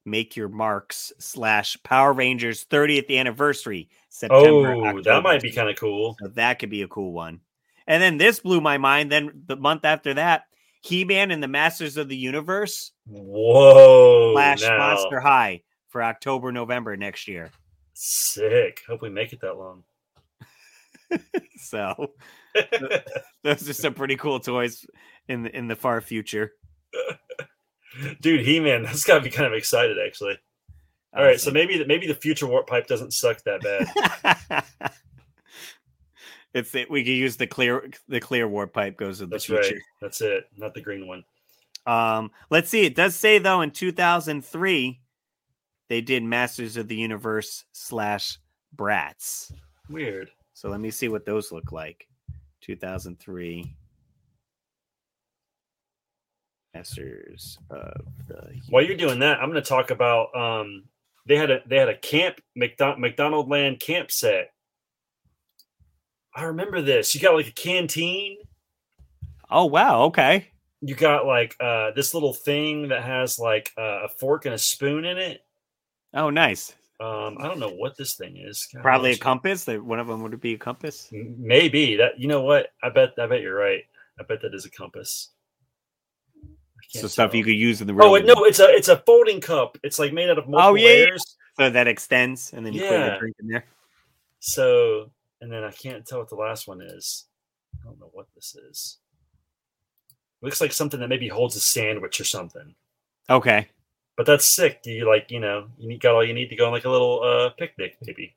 Make 0.05 0.35
Your 0.35 0.49
Marks 0.49 1.11
slash 1.19 1.77
Power 1.83 2.13
Rangers 2.13 2.65
30th 2.65 3.15
anniversary 3.15 3.89
September. 4.09 4.73
Oh, 4.73 5.01
that 5.01 5.23
might 5.23 5.41
be 5.41 5.51
kind 5.51 5.69
of 5.69 5.75
cool. 5.75 6.15
So 6.21 6.29
that 6.29 6.59
could 6.59 6.69
be 6.69 6.81
a 6.81 6.87
cool 6.87 7.13
one. 7.13 7.41
And 7.87 8.01
then 8.01 8.17
this 8.17 8.39
blew 8.39 8.61
my 8.61 8.77
mind. 8.77 9.11
Then 9.11 9.43
the 9.47 9.55
month 9.55 9.85
after 9.85 10.13
that, 10.15 10.43
He 10.81 11.03
Man 11.03 11.31
and 11.31 11.43
the 11.43 11.47
Masters 11.47 11.97
of 11.97 12.07
the 12.07 12.17
Universe 12.17 12.91
Whoa. 13.05 14.33
slash 14.33 14.61
now. 14.61 14.77
Monster 14.77 15.19
High 15.19 15.63
for 15.89 16.03
October, 16.03 16.51
November 16.51 16.95
next 16.95 17.27
year. 17.27 17.49
Sick. 17.93 18.81
Hope 18.87 19.01
we 19.01 19.09
make 19.09 19.33
it 19.33 19.41
that 19.41 19.57
long. 19.57 19.83
So 21.61 22.11
those 23.43 23.69
are 23.69 23.73
some 23.73 23.93
pretty 23.93 24.15
cool 24.15 24.39
toys 24.39 24.85
in 25.27 25.43
the 25.43 25.55
in 25.55 25.67
the 25.67 25.75
far 25.75 26.01
future. 26.01 26.53
Dude, 28.21 28.45
He 28.45 28.59
Man, 28.59 28.83
that's 28.83 29.03
got 29.03 29.15
to 29.15 29.21
be 29.21 29.29
kind 29.29 29.47
of 29.47 29.53
excited, 29.53 29.97
actually. 30.03 30.37
All 31.15 31.23
right, 31.23 31.39
so 31.39 31.51
maybe 31.51 31.77
the, 31.77 31.85
maybe 31.85 32.07
the 32.07 32.15
future 32.15 32.47
warp 32.47 32.67
pipe 32.67 32.87
doesn't 32.87 33.13
suck 33.13 33.43
that 33.43 33.61
bad. 33.61 34.63
It's 36.53 36.73
it. 36.75 36.89
We 36.89 37.03
could 37.03 37.11
use 37.11 37.37
the 37.37 37.47
clear 37.47 37.89
the 38.07 38.19
clear 38.19 38.47
warp 38.47 38.73
pipe 38.73 38.97
goes 38.97 39.19
to 39.19 39.25
the 39.25 39.31
That's 39.31 39.45
future. 39.45 39.61
right. 39.61 39.81
That's 40.01 40.21
it. 40.21 40.45
Not 40.57 40.73
the 40.73 40.81
green 40.81 41.07
one. 41.07 41.23
Um, 41.85 42.31
let's 42.49 42.69
see. 42.69 42.85
It 42.85 42.95
does 42.95 43.15
say 43.15 43.39
though 43.39 43.61
in 43.61 43.71
2003 43.71 44.99
they 45.89 46.01
did 46.01 46.23
Masters 46.23 46.77
of 46.77 46.87
the 46.87 46.95
Universe 46.95 47.65
slash 47.71 48.37
Brats. 48.75 49.51
Weird. 49.89 50.29
So 50.53 50.69
let 50.69 50.79
me 50.79 50.91
see 50.91 51.07
what 51.07 51.25
those 51.25 51.51
look 51.51 51.71
like. 51.71 52.07
2003. 52.61 53.75
Masters 56.75 57.57
of 57.71 58.05
the. 58.27 58.59
While 58.69 58.83
you're 58.83 58.95
doing 58.95 59.19
that, 59.19 59.39
I'm 59.39 59.49
going 59.49 59.61
to 59.61 59.67
talk 59.67 59.89
about. 59.89 60.35
Um, 60.35 60.83
they 61.25 61.35
had 61.35 61.49
a 61.49 61.61
they 61.65 61.77
had 61.77 61.89
a 61.89 61.97
camp 61.97 62.39
McDonald 62.55 62.99
McDonald 62.99 63.49
Land 63.49 63.79
camp 63.79 64.11
set. 64.11 64.51
I 66.35 66.43
remember 66.43 66.81
this. 66.81 67.13
You 67.13 67.21
got 67.21 67.35
like 67.35 67.47
a 67.47 67.51
canteen. 67.51 68.37
Oh 69.49 69.65
wow! 69.65 70.03
Okay. 70.03 70.47
You 70.81 70.95
got 70.95 71.25
like 71.25 71.55
uh, 71.59 71.91
this 71.91 72.13
little 72.13 72.33
thing 72.33 72.87
that 72.89 73.03
has 73.03 73.39
like 73.39 73.71
uh, 73.77 74.03
a 74.05 74.07
fork 74.07 74.45
and 74.45 74.55
a 74.55 74.57
spoon 74.57 75.05
in 75.05 75.17
it. 75.17 75.41
Oh, 76.13 76.29
nice. 76.29 76.73
Um, 77.01 77.37
I 77.39 77.47
don't 77.47 77.59
know 77.59 77.69
what 77.69 77.97
this 77.97 78.15
thing 78.15 78.37
is. 78.37 78.67
God, 78.73 78.81
Probably 78.83 79.11
a 79.11 79.17
compass. 79.17 79.65
That 79.65 79.83
one 79.83 79.99
of 79.99 80.07
them 80.07 80.21
would 80.21 80.39
be 80.39 80.53
a 80.53 80.57
compass. 80.57 81.09
Maybe 81.11 81.95
that. 81.95 82.19
You 82.19 82.27
know 82.27 82.41
what? 82.41 82.67
I 82.83 82.89
bet. 82.89 83.13
I 83.17 83.25
bet 83.27 83.41
you're 83.41 83.55
right. 83.55 83.83
I 84.19 84.23
bet 84.23 84.41
that 84.41 84.53
is 84.53 84.65
a 84.65 84.71
compass. 84.71 85.29
So 86.89 87.07
stuff 87.07 87.33
you 87.35 87.43
could 87.43 87.55
use 87.55 87.81
in 87.81 87.87
the 87.87 87.93
real. 87.93 88.07
Oh 88.07 88.17
no! 88.17 88.45
It's 88.45 88.59
a 88.59 88.67
it's 88.69 88.87
a 88.87 88.97
folding 89.05 89.39
cup. 89.39 89.77
It's 89.83 89.99
like 89.99 90.11
made 90.11 90.29
out 90.29 90.39
of 90.39 90.49
multiple 90.49 90.77
yeah, 90.77 90.89
yeah. 90.89 91.05
layers. 91.05 91.37
So 91.57 91.69
that 91.69 91.87
extends, 91.87 92.53
and 92.53 92.65
then 92.65 92.73
you 92.73 92.81
put 92.81 92.91
Yeah. 92.91 93.05
your 93.07 93.19
drink 93.19 93.35
in 93.39 93.47
there. 93.47 93.65
So, 94.39 95.11
and 95.41 95.51
then 95.51 95.63
I 95.63 95.71
can't 95.71 96.05
tell 96.05 96.19
what 96.19 96.29
the 96.29 96.35
last 96.35 96.67
one 96.67 96.81
is. 96.81 97.25
I 97.79 97.85
don't 97.85 97.99
know 97.99 98.09
what 98.13 98.27
this 98.35 98.55
is. 98.69 98.99
Looks 100.41 100.61
like 100.61 100.71
something 100.71 100.99
that 100.99 101.09
maybe 101.09 101.27
holds 101.27 101.55
a 101.55 101.59
sandwich 101.59 102.19
or 102.19 102.23
something. 102.23 102.73
Okay. 103.29 103.67
But 104.15 104.25
that's 104.25 104.55
sick. 104.55 104.81
Do 104.83 104.91
you 104.91 105.07
like, 105.07 105.31
you 105.31 105.39
know, 105.39 105.67
you 105.77 105.97
got 105.97 106.15
all 106.15 106.25
you 106.25 106.33
need 106.33 106.49
to 106.49 106.55
go 106.55 106.65
on 106.65 106.71
like 106.71 106.85
a 106.85 106.89
little 106.89 107.21
uh 107.23 107.49
picnic, 107.57 107.97
maybe. 108.05 108.35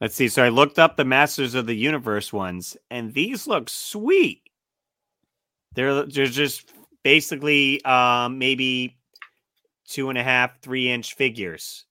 Let's 0.00 0.14
see. 0.14 0.28
So 0.28 0.44
I 0.44 0.50
looked 0.50 0.78
up 0.78 0.96
the 0.96 1.04
Masters 1.04 1.54
of 1.54 1.66
the 1.66 1.74
Universe 1.74 2.32
ones, 2.32 2.76
and 2.90 3.14
these 3.14 3.46
look 3.46 3.70
sweet. 3.70 4.42
They're 5.74 6.04
they're 6.04 6.26
just 6.26 6.70
basically 7.02 7.82
um, 7.84 8.38
maybe 8.38 8.98
two 9.86 10.10
and 10.10 10.18
a 10.18 10.22
half, 10.22 10.60
three 10.60 10.90
inch 10.90 11.14
figures, 11.14 11.86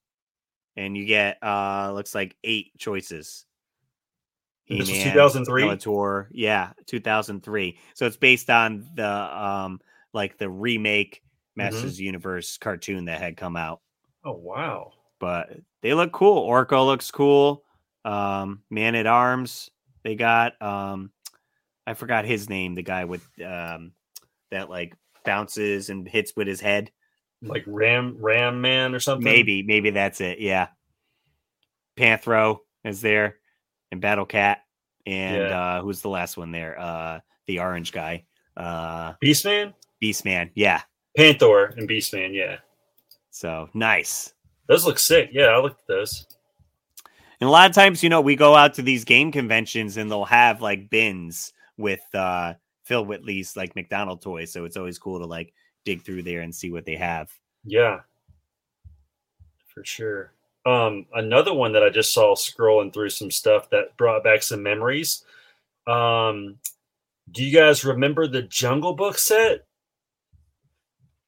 and 0.76 0.96
you 0.96 1.04
get 1.04 1.42
uh 1.42 1.92
looks 1.92 2.14
like 2.14 2.36
eight 2.44 2.76
choices. 2.78 3.44
And 4.68 4.80
this 4.80 4.90
was 4.90 5.02
2003? 5.02 5.62
Skeletor, 5.62 6.26
yeah, 6.32 6.72
two 6.86 7.00
thousand 7.00 7.42
three. 7.42 7.78
So 7.94 8.06
it's 8.06 8.16
based 8.16 8.50
on 8.50 8.88
the 8.94 9.06
um 9.06 9.80
like 10.12 10.38
the 10.38 10.50
remake 10.50 11.22
Masters 11.54 11.84
of 11.84 11.96
the 11.96 12.04
Universe 12.04 12.58
cartoon 12.58 13.06
that 13.06 13.20
had 13.20 13.36
come 13.36 13.56
out 13.56 13.80
Oh 14.24 14.32
wow. 14.32 14.92
but 15.20 15.50
they 15.82 15.94
look 15.94 16.12
cool. 16.12 16.46
Orko 16.48 16.84
looks 16.84 17.10
cool. 17.10 17.62
Um, 18.04 18.62
Man 18.70 18.94
at 18.94 19.06
Arms, 19.06 19.70
they 20.02 20.14
got. 20.16 20.60
Um, 20.60 21.10
I 21.86 21.94
forgot 21.94 22.24
his 22.24 22.48
name. 22.48 22.74
The 22.74 22.82
guy 22.82 23.04
with 23.04 23.24
um, 23.44 23.92
that 24.50 24.68
like 24.68 24.94
bounces 25.24 25.90
and 25.90 26.08
hits 26.08 26.34
with 26.34 26.48
his 26.48 26.60
head. 26.60 26.90
Like 27.42 27.64
Ram 27.66 28.16
Ram 28.20 28.60
Man 28.60 28.94
or 28.94 29.00
something. 29.00 29.24
Maybe, 29.24 29.62
maybe 29.62 29.90
that's 29.90 30.20
it. 30.20 30.40
Yeah. 30.40 30.68
Panthro 31.96 32.58
is 32.84 33.00
there, 33.00 33.36
and 33.96 34.00
Battle 34.02 34.26
Cat, 34.26 34.62
and 35.06 35.36
Yeah. 35.36 35.60
uh, 35.60 35.82
who's 35.82 36.02
the 36.02 36.08
last 36.10 36.36
one 36.36 36.52
there? 36.52 36.78
Uh, 36.78 37.20
the 37.46 37.60
orange 37.60 37.92
guy, 37.92 38.24
uh, 38.56 39.14
Beastman? 39.24 39.72
Beastman. 40.02 40.50
Yeah. 40.54 40.82
Panther 41.16 41.66
and 41.76 41.88
Beastman, 41.88 42.34
yeah. 42.34 42.58
So 43.30 43.70
nice. 43.72 44.34
Those 44.68 44.84
look 44.84 44.98
sick. 44.98 45.30
Yeah, 45.32 45.46
I 45.46 45.58
looked 45.58 45.80
at 45.80 45.86
those. 45.86 46.26
And 47.40 47.48
a 47.48 47.50
lot 47.50 47.68
of 47.70 47.74
times, 47.74 48.02
you 48.02 48.08
know, 48.10 48.20
we 48.20 48.36
go 48.36 48.54
out 48.54 48.74
to 48.74 48.82
these 48.82 49.04
game 49.04 49.30
conventions 49.32 49.96
and 49.96 50.10
they'll 50.10 50.24
have 50.24 50.60
like 50.60 50.90
bins 50.90 51.52
with 51.78 52.00
uh 52.14 52.54
with 52.90 53.24
these 53.26 53.56
like 53.56 53.74
McDonald 53.76 54.22
toys. 54.22 54.52
So 54.52 54.64
it's 54.64 54.76
always 54.76 54.98
cool 54.98 55.18
to 55.20 55.26
like 55.26 55.52
dig 55.84 56.02
through 56.02 56.22
there 56.22 56.40
and 56.42 56.54
see 56.54 56.70
what 56.70 56.84
they 56.84 56.96
have. 56.96 57.30
Yeah. 57.64 58.00
For 59.74 59.84
sure. 59.84 60.32
Um, 60.66 61.06
another 61.14 61.54
one 61.54 61.72
that 61.72 61.84
I 61.84 61.90
just 61.90 62.12
saw 62.12 62.34
scrolling 62.34 62.92
through 62.92 63.10
some 63.10 63.30
stuff 63.30 63.70
that 63.70 63.96
brought 63.96 64.24
back 64.24 64.42
some 64.42 64.62
memories. 64.62 65.24
Um, 65.86 66.58
do 67.30 67.44
you 67.44 67.56
guys 67.56 67.84
remember 67.84 68.26
the 68.26 68.42
Jungle 68.42 68.94
Book 68.94 69.16
set? 69.18 69.64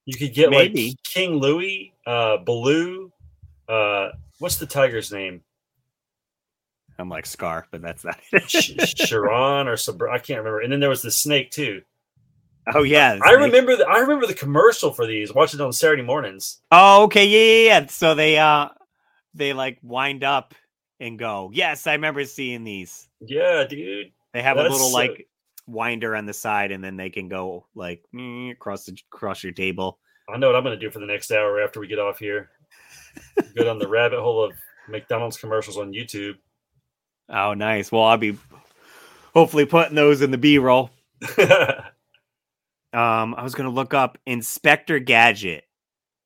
You 0.04 0.16
could 0.16 0.34
get 0.34 0.50
Maybe. 0.50 0.88
like 0.88 1.02
King 1.04 1.34
Louie, 1.34 1.92
uh, 2.06 2.38
Baloo, 2.38 3.12
uh, 3.68 4.08
what's 4.38 4.56
the 4.56 4.66
tiger's 4.66 5.12
name? 5.12 5.42
I'm 6.98 7.08
like 7.08 7.26
Scar, 7.26 7.66
but 7.70 7.80
that's 7.80 8.04
not 8.04 8.18
Sh- 8.48 8.72
Sharon 8.96 9.68
or 9.68 9.76
Sabra? 9.76 10.12
I 10.12 10.18
can't 10.18 10.38
remember. 10.38 10.60
And 10.60 10.72
then 10.72 10.80
there 10.80 10.88
was 10.88 11.02
the 11.02 11.10
snake 11.10 11.50
too. 11.50 11.82
Oh 12.74 12.82
yeah. 12.82 13.18
I 13.22 13.32
remember 13.32 13.76
the 13.76 13.86
I 13.86 13.98
remember 13.98 14.26
the 14.26 14.34
commercial 14.34 14.92
for 14.92 15.06
these. 15.06 15.32
Watch 15.32 15.54
it 15.54 15.60
on 15.60 15.72
Saturday 15.72 16.02
mornings. 16.02 16.60
Oh, 16.72 17.04
okay, 17.04 17.24
yeah, 17.26 17.38
yeah, 17.38 17.80
yeah. 17.80 17.86
So 17.86 18.14
they 18.14 18.36
uh 18.36 18.68
they 19.38 19.52
like 19.52 19.78
wind 19.82 20.24
up 20.24 20.54
and 21.00 21.18
go. 21.18 21.50
Yes, 21.52 21.86
I 21.86 21.92
remember 21.92 22.24
seeing 22.24 22.64
these. 22.64 23.08
Yeah, 23.20 23.64
dude. 23.64 24.12
They 24.32 24.42
have 24.42 24.58
a 24.58 24.62
little 24.62 24.92
like 24.92 25.26
winder 25.66 26.14
on 26.16 26.26
the 26.26 26.34
side, 26.34 26.72
and 26.72 26.82
then 26.82 26.96
they 26.96 27.10
can 27.10 27.28
go 27.28 27.66
like 27.74 28.02
mm, 28.14 28.52
across 28.52 28.84
the 28.84 28.98
across 29.12 29.42
your 29.42 29.52
table. 29.52 29.98
I 30.28 30.36
know 30.36 30.48
what 30.48 30.56
I'm 30.56 30.64
going 30.64 30.78
to 30.78 30.84
do 30.84 30.90
for 30.90 30.98
the 30.98 31.06
next 31.06 31.30
hour 31.30 31.62
after 31.62 31.80
we 31.80 31.86
get 31.86 31.98
off 31.98 32.18
here. 32.18 32.50
Go 33.56 33.64
down 33.64 33.78
the 33.78 33.88
rabbit 33.88 34.20
hole 34.20 34.44
of 34.44 34.52
McDonald's 34.88 35.38
commercials 35.38 35.78
on 35.78 35.92
YouTube. 35.92 36.34
Oh, 37.30 37.54
nice. 37.54 37.90
Well, 37.90 38.02
I'll 38.02 38.18
be 38.18 38.36
hopefully 39.32 39.64
putting 39.64 39.94
those 39.94 40.20
in 40.20 40.30
the 40.30 40.38
B 40.38 40.58
roll. 40.58 40.90
Um, 42.92 43.34
I 43.34 43.42
was 43.42 43.54
gonna 43.54 43.68
look 43.70 43.92
up 43.92 44.16
Inspector 44.24 44.98
Gadget, 45.00 45.64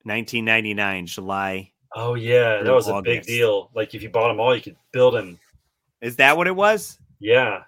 1999, 0.04 1.06
July. 1.06 1.71
Oh 1.94 2.14
yeah, 2.14 2.62
that 2.62 2.72
was 2.72 2.88
a 2.88 3.02
big 3.02 3.22
deal. 3.22 3.70
Like 3.74 3.94
if 3.94 4.02
you 4.02 4.10
bought 4.10 4.28
them 4.28 4.40
all, 4.40 4.54
you 4.54 4.62
could 4.62 4.76
build 4.92 5.14
them. 5.14 5.38
Is 6.00 6.16
that 6.16 6.36
what 6.36 6.46
it 6.46 6.56
was? 6.56 6.98
Yeah, 7.20 7.62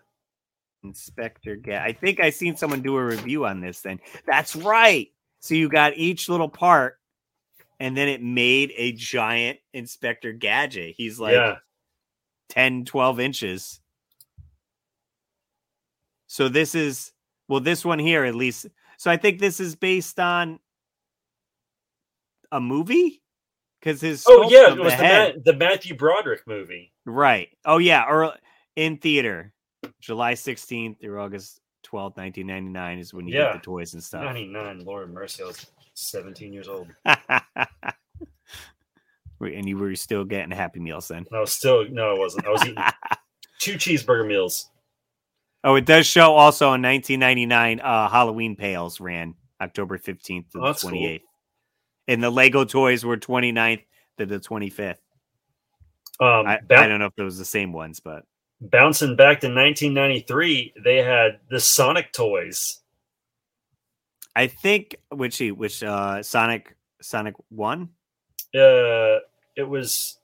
Inspector 0.84 1.56
Gadget. 1.56 1.82
I 1.82 1.92
think 1.92 2.20
I 2.20 2.30
seen 2.30 2.56
someone 2.56 2.82
do 2.82 2.96
a 2.96 3.04
review 3.04 3.46
on 3.46 3.60
this. 3.60 3.80
thing. 3.80 4.00
that's 4.26 4.54
right. 4.54 5.08
So 5.40 5.54
you 5.54 5.68
got 5.68 5.96
each 5.96 6.28
little 6.28 6.48
part, 6.48 6.98
and 7.80 7.96
then 7.96 8.08
it 8.08 8.22
made 8.22 8.72
a 8.76 8.92
giant 8.92 9.58
Inspector 9.72 10.32
Gadget. 10.34 10.94
He's 10.96 11.18
like 11.18 11.34
yeah. 11.34 11.56
10, 12.50 12.84
12 12.84 13.20
inches. 13.20 13.80
So 16.26 16.48
this 16.48 16.74
is 16.74 17.12
well, 17.48 17.60
this 17.60 17.84
one 17.84 17.98
here 17.98 18.24
at 18.24 18.34
least. 18.34 18.66
So 18.96 19.10
I 19.10 19.16
think 19.16 19.38
this 19.38 19.60
is 19.60 19.76
based 19.76 20.18
on 20.18 20.58
a 22.50 22.60
movie 22.60 23.22
because 23.84 24.00
his 24.00 24.24
Oh 24.26 24.48
yeah, 24.50 24.72
it 24.72 24.78
was 24.78 24.92
the 24.94 25.04
head- 25.04 25.36
Ma- 25.36 25.42
the 25.44 25.56
Matthew 25.58 25.94
Broderick 25.94 26.46
movie. 26.46 26.92
right. 27.04 27.48
Oh 27.66 27.76
yeah, 27.78 28.04
or 28.08 28.34
in 28.76 28.96
theater, 28.96 29.52
July 30.00 30.34
sixteenth 30.34 31.00
through 31.00 31.20
August 31.20 31.60
twelfth, 31.82 32.16
nineteen 32.16 32.46
ninety 32.46 32.70
nine 32.70 32.98
is 32.98 33.12
when 33.12 33.26
you 33.28 33.34
Yeah. 33.34 33.52
get 33.52 33.54
the 33.54 33.58
toys 33.60 33.92
and 33.94 34.02
stuff. 34.02 34.24
Ninety 34.24 34.46
nine. 34.46 34.84
Lord 34.84 35.12
mercy, 35.12 35.42
I 35.42 35.46
was 35.46 35.66
seventeen 35.92 36.52
years 36.52 36.68
old. 36.68 36.88
and 39.40 39.68
you 39.68 39.76
were 39.76 39.94
still 39.94 40.24
getting 40.24 40.50
Happy 40.50 40.80
Meals 40.80 41.08
then. 41.08 41.26
Was 41.30 41.52
still 41.54 41.86
no, 41.90 42.14
I 42.14 42.18
wasn't. 42.18 42.46
I 42.46 42.50
was 42.50 42.62
eating 42.62 42.82
two 43.58 43.74
cheeseburger 43.74 44.26
meals. 44.26 44.70
Oh, 45.62 45.74
it 45.76 45.84
does 45.86 46.06
show 46.06 46.32
also 46.34 46.66
in 46.74 46.82
1999. 46.82 47.80
Uh, 47.80 48.08
Halloween 48.08 48.54
Pails 48.56 49.00
ran 49.00 49.34
October 49.62 49.96
15th 49.98 50.50
to 50.50 50.58
Oh, 50.58 50.60
the 50.60 50.66
that's 50.66 50.82
cool. 50.82 50.92
28th, 52.08 52.12
and 52.12 52.22
the 52.22 52.30
Lego 52.30 52.64
toys 52.64 53.04
were 53.04 53.16
29th 53.16 53.82
to 54.18 54.26
the 54.26 54.38
25th. 54.38 54.96
Um, 56.20 56.46
I, 56.46 56.60
I 56.70 56.86
don't 56.86 57.00
know 57.00 57.06
if 57.06 57.12
it 57.16 57.22
was 57.22 57.38
the 57.38 57.44
same 57.44 57.72
ones, 57.72 58.00
but 58.00 58.24
bouncing 58.60 59.16
back 59.16 59.40
to 59.40 59.48
1993, 59.48 60.74
they 60.84 60.98
had 60.98 61.40
the 61.50 61.58
Sonic 61.58 62.12
toys. 62.12 62.80
I 64.36 64.46
think 64.48 64.96
which 65.10 65.38
he 65.38 65.52
which 65.52 65.82
uh 65.84 66.22
Sonic 66.22 66.76
Sonic 67.00 67.34
One. 67.50 67.90
Uh, 68.54 69.18
it 69.56 69.68
was, 69.68 70.18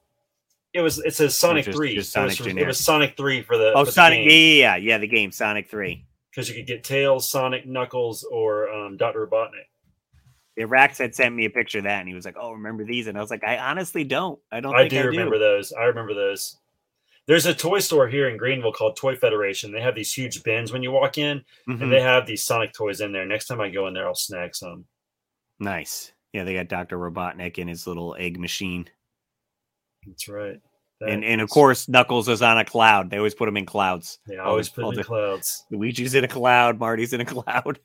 it 0.73 0.81
was. 0.81 0.99
It 0.99 1.15
says 1.15 1.37
Sonic 1.37 1.65
just- 1.65 1.77
Three. 1.77 1.95
just 1.95 2.17
It 2.17 2.21
was- 2.21 2.37
Sonic 2.39 2.57
it, 2.59 2.67
was 2.67 2.79
Sonic 2.79 3.17
Three 3.17 3.43
for 3.43 3.57
the 3.57 3.73
Oh, 3.73 3.81
for 3.81 3.85
the 3.87 3.93
Sonic! 3.93 4.19
Yeah, 4.25 4.33
yeah, 4.33 4.55
yeah, 4.55 4.77
yeah, 4.77 4.99
the 4.99 5.07
game 5.09 5.31
Sonic 5.33 5.69
Three. 5.69 6.07
because 6.31 6.49
you 6.49 6.55
could 6.57 6.67
get 6.67 6.83
Tails, 6.85 7.31
Sonic, 7.31 7.67
Knuckles, 7.67 8.25
or 8.25 8.69
um, 8.73 8.97
Doctor 8.97 9.27
Robotnik. 9.27 9.67
Yeah, 10.57 10.67
Rax 10.69 10.99
had 10.99 11.15
sent 11.15 11.35
me 11.35 11.45
a 11.47 11.51
picture 11.51 11.79
of 11.79 11.85
that, 11.85 12.01
and 12.01 12.09
he 12.09 12.15
was 12.15 12.25
like, 12.25 12.37
"Oh, 12.39 12.53
remember 12.53 12.85
these?" 12.85 13.07
And 13.07 13.17
I 13.17 13.21
was 13.21 13.31
like, 13.31 13.45
"I 13.45 13.59
honestly 13.59 14.05
don't. 14.05 14.39
I 14.51 14.61
don't 14.61 14.75
I 14.75 14.89
do 14.89 14.99
I 14.99 15.03
remember 15.03 15.39
those. 15.39 15.73
I 15.73 15.85
remember 15.85 16.13
those. 16.15 16.57
There's 17.27 17.47
a 17.47 17.55
toy 17.55 17.79
store 17.79 18.09
here 18.09 18.29
in 18.29 18.37
Greenville 18.37 18.73
called 18.73 18.97
Toy 18.97 19.15
Federation. 19.15 19.71
They 19.71 19.81
have 19.81 19.95
these 19.95 20.13
huge 20.13 20.43
bins 20.43 20.73
when 20.73 20.83
you 20.83 20.91
walk 20.91 21.17
in, 21.19 21.45
Mhm. 21.69 21.83
and 21.83 21.93
they 21.93 22.01
have 22.01 22.27
these 22.27 22.45
Sonic 22.45 22.73
toys 22.73 23.01
in 23.01 23.13
there. 23.13 23.25
Next 23.25 23.47
time 23.47 23.61
I 23.61 23.71
go 23.71 23.87
in 23.87 23.95
there, 23.95 24.07
I'll 24.09 24.15
snag 24.17 24.57
some. 24.57 24.87
Nice. 25.61 26.13
Yeah, 26.33 26.45
they 26.45 26.55
got 26.55 26.69
Doctor 26.69 26.99
Robotnik 26.99 27.59
and 27.59 27.69
his 27.69 27.87
little 27.87 28.17
egg 28.19 28.39
machine, 28.39 28.89
That's 30.07 30.29
right. 30.29 30.61
and 31.01 31.23
That 31.23 31.27
and 31.29 31.41
of 31.41 31.51
course 31.51 31.89
Knuckles 31.89 32.29
is 32.29 32.43
on 32.43 32.59
a 32.59 32.65
cloud. 32.65 33.11
They 33.11 33.19
always 33.19 33.35
put 33.35 33.49
him 33.49 33.57
in 33.57 33.67
clouds. 33.67 34.19
they 34.27 34.37
always 34.39 34.69
put 34.69 34.83
them 34.83 34.91
in 34.93 34.97
the- 34.97 35.05
clouds. 35.05 35.65
Luigi's 35.71 36.15
in 36.15 36.25
a 36.25 36.29
cloud. 36.29 36.79
Marty's 36.81 37.13
in 37.13 37.21
a 37.21 37.25
cloud. 37.45 37.79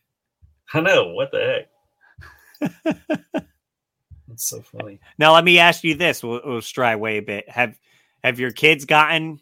I 0.74 0.82
know 0.82 1.09
what 1.13 1.32
the 1.32 1.39
heck. 1.39 1.70
That's 2.62 4.49
so 4.49 4.62
funny. 4.62 4.99
Now 5.18 5.34
let 5.34 5.43
me 5.43 5.60
ask 5.60 5.84
you 5.84 5.95
this: 5.95 6.24
We'll, 6.24 6.41
we'll 6.43 6.62
stray 6.62 6.91
away 6.93 7.18
a 7.18 7.22
bit. 7.22 7.47
Have 7.49 7.78
Have 8.24 8.39
your 8.39 8.51
kids 8.51 8.86
gotten 8.86 9.39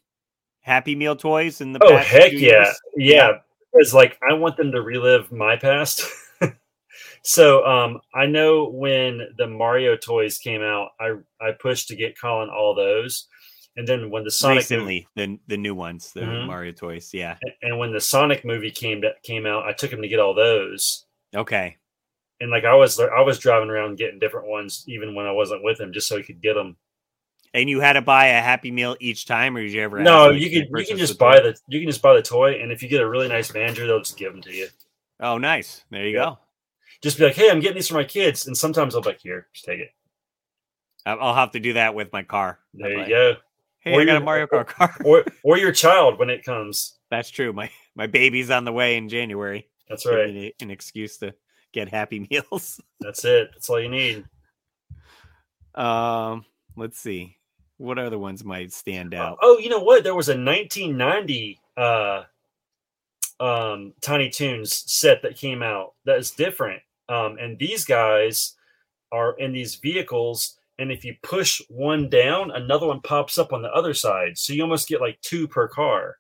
Happy 0.62 0.96
Meal 0.96 1.16
toys 1.16 1.62
in 1.62 1.74
the 1.74 1.80
Oh 1.84 1.98
past 1.98 2.08
heck 2.10 2.32
yeah, 2.34 2.40
years? 2.40 2.80
yeah. 2.96 3.32
It's 3.74 3.94
like 3.94 4.20
I 4.30 4.34
want 4.34 4.58
them 4.58 4.72
to 4.72 4.82
relive 4.82 5.32
my 5.32 5.56
past. 5.56 6.04
so 7.24 7.66
um, 7.66 8.02
I 8.14 8.26
know 8.28 8.70
when 8.70 9.22
the 9.38 9.48
Mario 9.48 9.96
toys 9.96 10.38
came 10.38 10.62
out, 10.62 10.90
I 11.00 11.14
I 11.42 11.52
pushed 11.60 11.88
to 11.88 11.96
get 11.96 12.20
Colin 12.20 12.50
all 12.50 12.76
those, 12.76 13.28
and 13.78 13.88
then 13.88 14.12
when 14.12 14.24
the 14.26 14.32
Sonic 14.32 14.70
movie, 14.70 14.76
recently 14.76 15.08
the 15.16 15.40
the 15.48 15.58
new 15.58 15.74
ones, 15.74 16.12
the 16.14 16.22
Mhm. 16.22 16.46
Mario 16.48 16.72
toys. 16.72 17.12
Yeah. 17.14 17.38
and 17.64 17.80
when 17.80 17.92
the 17.94 18.02
Sonic 18.02 18.46
movie 18.46 18.70
came 18.72 19.02
came 19.24 19.46
out, 19.48 19.64
I 19.66 19.74
took 19.74 19.92
him 19.92 20.02
to 20.04 20.08
get 20.08 20.20
all 20.20 20.36
those. 20.36 21.06
Okay. 21.36 21.78
And 22.44 22.52
like 22.52 22.66
I 22.66 22.76
was 22.76 23.00
I 23.00 23.22
was 23.22 23.40
driving 23.40 23.70
around 23.70 23.98
getting 23.98 24.20
different 24.20 24.48
ones 24.50 24.84
even 24.86 25.16
when 25.16 25.26
I 25.26 25.32
wasn't 25.32 25.64
with 25.64 25.80
him, 25.80 25.94
just 25.94 26.10
so 26.10 26.18
he 26.18 26.24
could 26.24 26.42
get 26.42 26.56
them. 26.56 26.76
And 27.54 27.70
you 27.70 27.80
had 27.80 27.94
to 27.94 28.02
buy 28.02 28.26
a 28.28 28.42
Happy 28.42 28.70
Meal 28.70 28.98
each 29.00 29.26
time, 29.26 29.56
or 29.56 29.62
did 29.62 29.72
you 29.72 29.82
ever? 29.82 30.00
No, 30.02 30.30
you 30.30 30.50
can 30.50 30.68
you 30.78 30.86
can 30.86 30.98
the 30.98 31.00
just 31.00 31.18
toy? 31.18 31.26
buy 31.26 31.40
the 31.40 31.56
you 31.70 31.80
can 31.80 31.88
just 31.90 32.02
buy 32.02 32.14
the 32.16 32.22
toy, 32.22 32.56
and 32.62 32.70
if 32.70 32.84
you 32.84 32.90
get 32.90 33.00
a 33.02 33.08
really 33.10 33.30
nice 33.30 33.54
manager, 33.54 33.88
they'll 33.88 34.00
just 34.00 34.18
give 34.18 34.34
them 34.34 34.42
to 34.42 34.52
you. 34.52 34.68
Oh, 35.22 35.38
nice. 35.38 35.86
There 35.90 36.06
you 36.06 36.16
Yeah. 36.18 36.24
go. 36.26 36.40
Just 37.02 37.18
be 37.18 37.24
like, 37.24 37.36
hey, 37.36 37.50
I'm 37.50 37.62
getting 37.62 37.76
these 37.76 37.88
for 37.88 37.94
my 37.94 38.04
kids, 38.04 38.46
and 38.48 38.58
sometimes 38.58 38.94
I'll 38.94 39.02
be 39.02 39.10
like, 39.10 39.22
here, 39.22 39.48
just 39.54 39.66
take 39.66 39.80
it. 39.80 39.92
I- 41.06 41.14
I'll 41.14 41.36
have 41.36 41.52
to 41.52 41.60
do 41.62 41.74
that 41.74 41.96
with 41.96 42.12
my 42.12 42.24
car. 42.24 42.60
There 42.74 42.88
I'm 42.88 42.92
you 42.94 42.98
like, 43.00 43.10
go. 43.10 43.36
Hey, 43.80 43.94
Or 43.94 44.02
I 44.02 44.06
got 44.06 44.12
a 44.12 44.14
your- 44.16 44.24
Mario 44.26 44.48
Kart 44.48 44.68
car. 44.68 44.96
Or 45.06 45.24
or 45.44 45.58
your 45.58 45.72
child 45.72 46.18
when 46.20 46.30
it 46.30 46.44
comes. 46.44 46.98
That's 47.10 47.30
true. 47.30 47.54
My 47.54 47.70
my 47.96 48.08
baby's 48.08 48.50
on 48.50 48.66
the 48.66 48.72
way 48.74 48.98
in 48.98 49.08
January. 49.10 49.70
That's 49.88 50.06
right. 50.06 50.54
An 50.60 50.72
excuse 50.72 51.18
to 51.20 51.36
get 51.74 51.90
Happy 51.90 52.20
Meals. 52.32 52.80
That's 53.02 53.26
it. 53.26 53.50
That's 53.54 53.70
all 53.70 53.82
you 53.82 53.90
need. 53.90 54.26
Um, 55.76 56.46
let's 56.76 57.00
see. 57.00 57.38
What 57.78 58.00
other 58.00 58.20
ones 58.20 58.44
might 58.46 58.72
stand 58.72 59.14
out? 59.14 59.40
Oh, 59.42 59.58
you 59.58 59.70
know 59.70 59.80
what? 59.80 60.04
There 60.04 60.16
was 60.16 60.30
a 60.30 60.38
1990 60.38 61.60
uh, 61.76 62.24
um, 63.40 63.94
Tiny 64.02 64.30
Toons 64.30 64.90
set 64.92 65.22
that 65.24 65.36
came 65.36 65.62
out 65.62 65.94
that 66.06 66.18
is 66.18 66.32
different. 66.32 66.82
Um, 67.10 67.38
and 67.40 67.58
these 67.60 67.84
guys 67.84 68.56
are 69.12 69.38
in 69.38 69.52
these 69.52 69.76
vehicles, 69.76 70.58
and 70.80 70.92
if 70.92 71.04
you 71.04 71.16
push 71.24 71.62
one 71.70 72.10
down, 72.10 72.52
another 72.52 72.88
one 72.88 73.02
pops 73.02 73.38
up 73.38 73.52
on 73.52 73.62
the 73.62 73.72
other 73.72 73.94
side. 73.94 74.38
So 74.38 74.54
you 74.54 74.62
almost 74.64 74.88
get 74.88 75.02
like 75.02 75.20
two 75.22 75.48
per 75.48 75.68
car. 75.68 76.18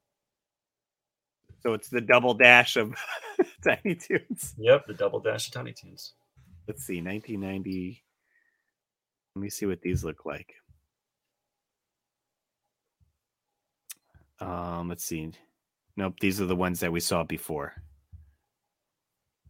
So 1.63 1.73
it's 1.73 1.89
the 1.89 2.01
double 2.01 2.33
dash 2.33 2.75
of 2.75 2.93
Tiny 3.63 3.95
Toons. 3.95 4.53
Yep, 4.57 4.85
the 4.87 4.93
double 4.93 5.19
dash 5.19 5.47
of 5.47 5.53
Tiny 5.53 5.71
Toons. 5.73 6.13
Let's 6.67 6.83
see, 6.85 7.01
1990. 7.01 8.03
Let 9.35 9.41
me 9.41 9.49
see 9.49 9.65
what 9.65 9.81
these 9.81 10.03
look 10.03 10.25
like. 10.25 10.53
Um, 14.39 14.89
let's 14.89 15.05
see. 15.05 15.31
Nope, 15.95 16.15
these 16.19 16.41
are 16.41 16.45
the 16.45 16.55
ones 16.55 16.81
that 16.81 16.91
we 16.91 16.99
saw 16.99 17.23
before. 17.23 17.73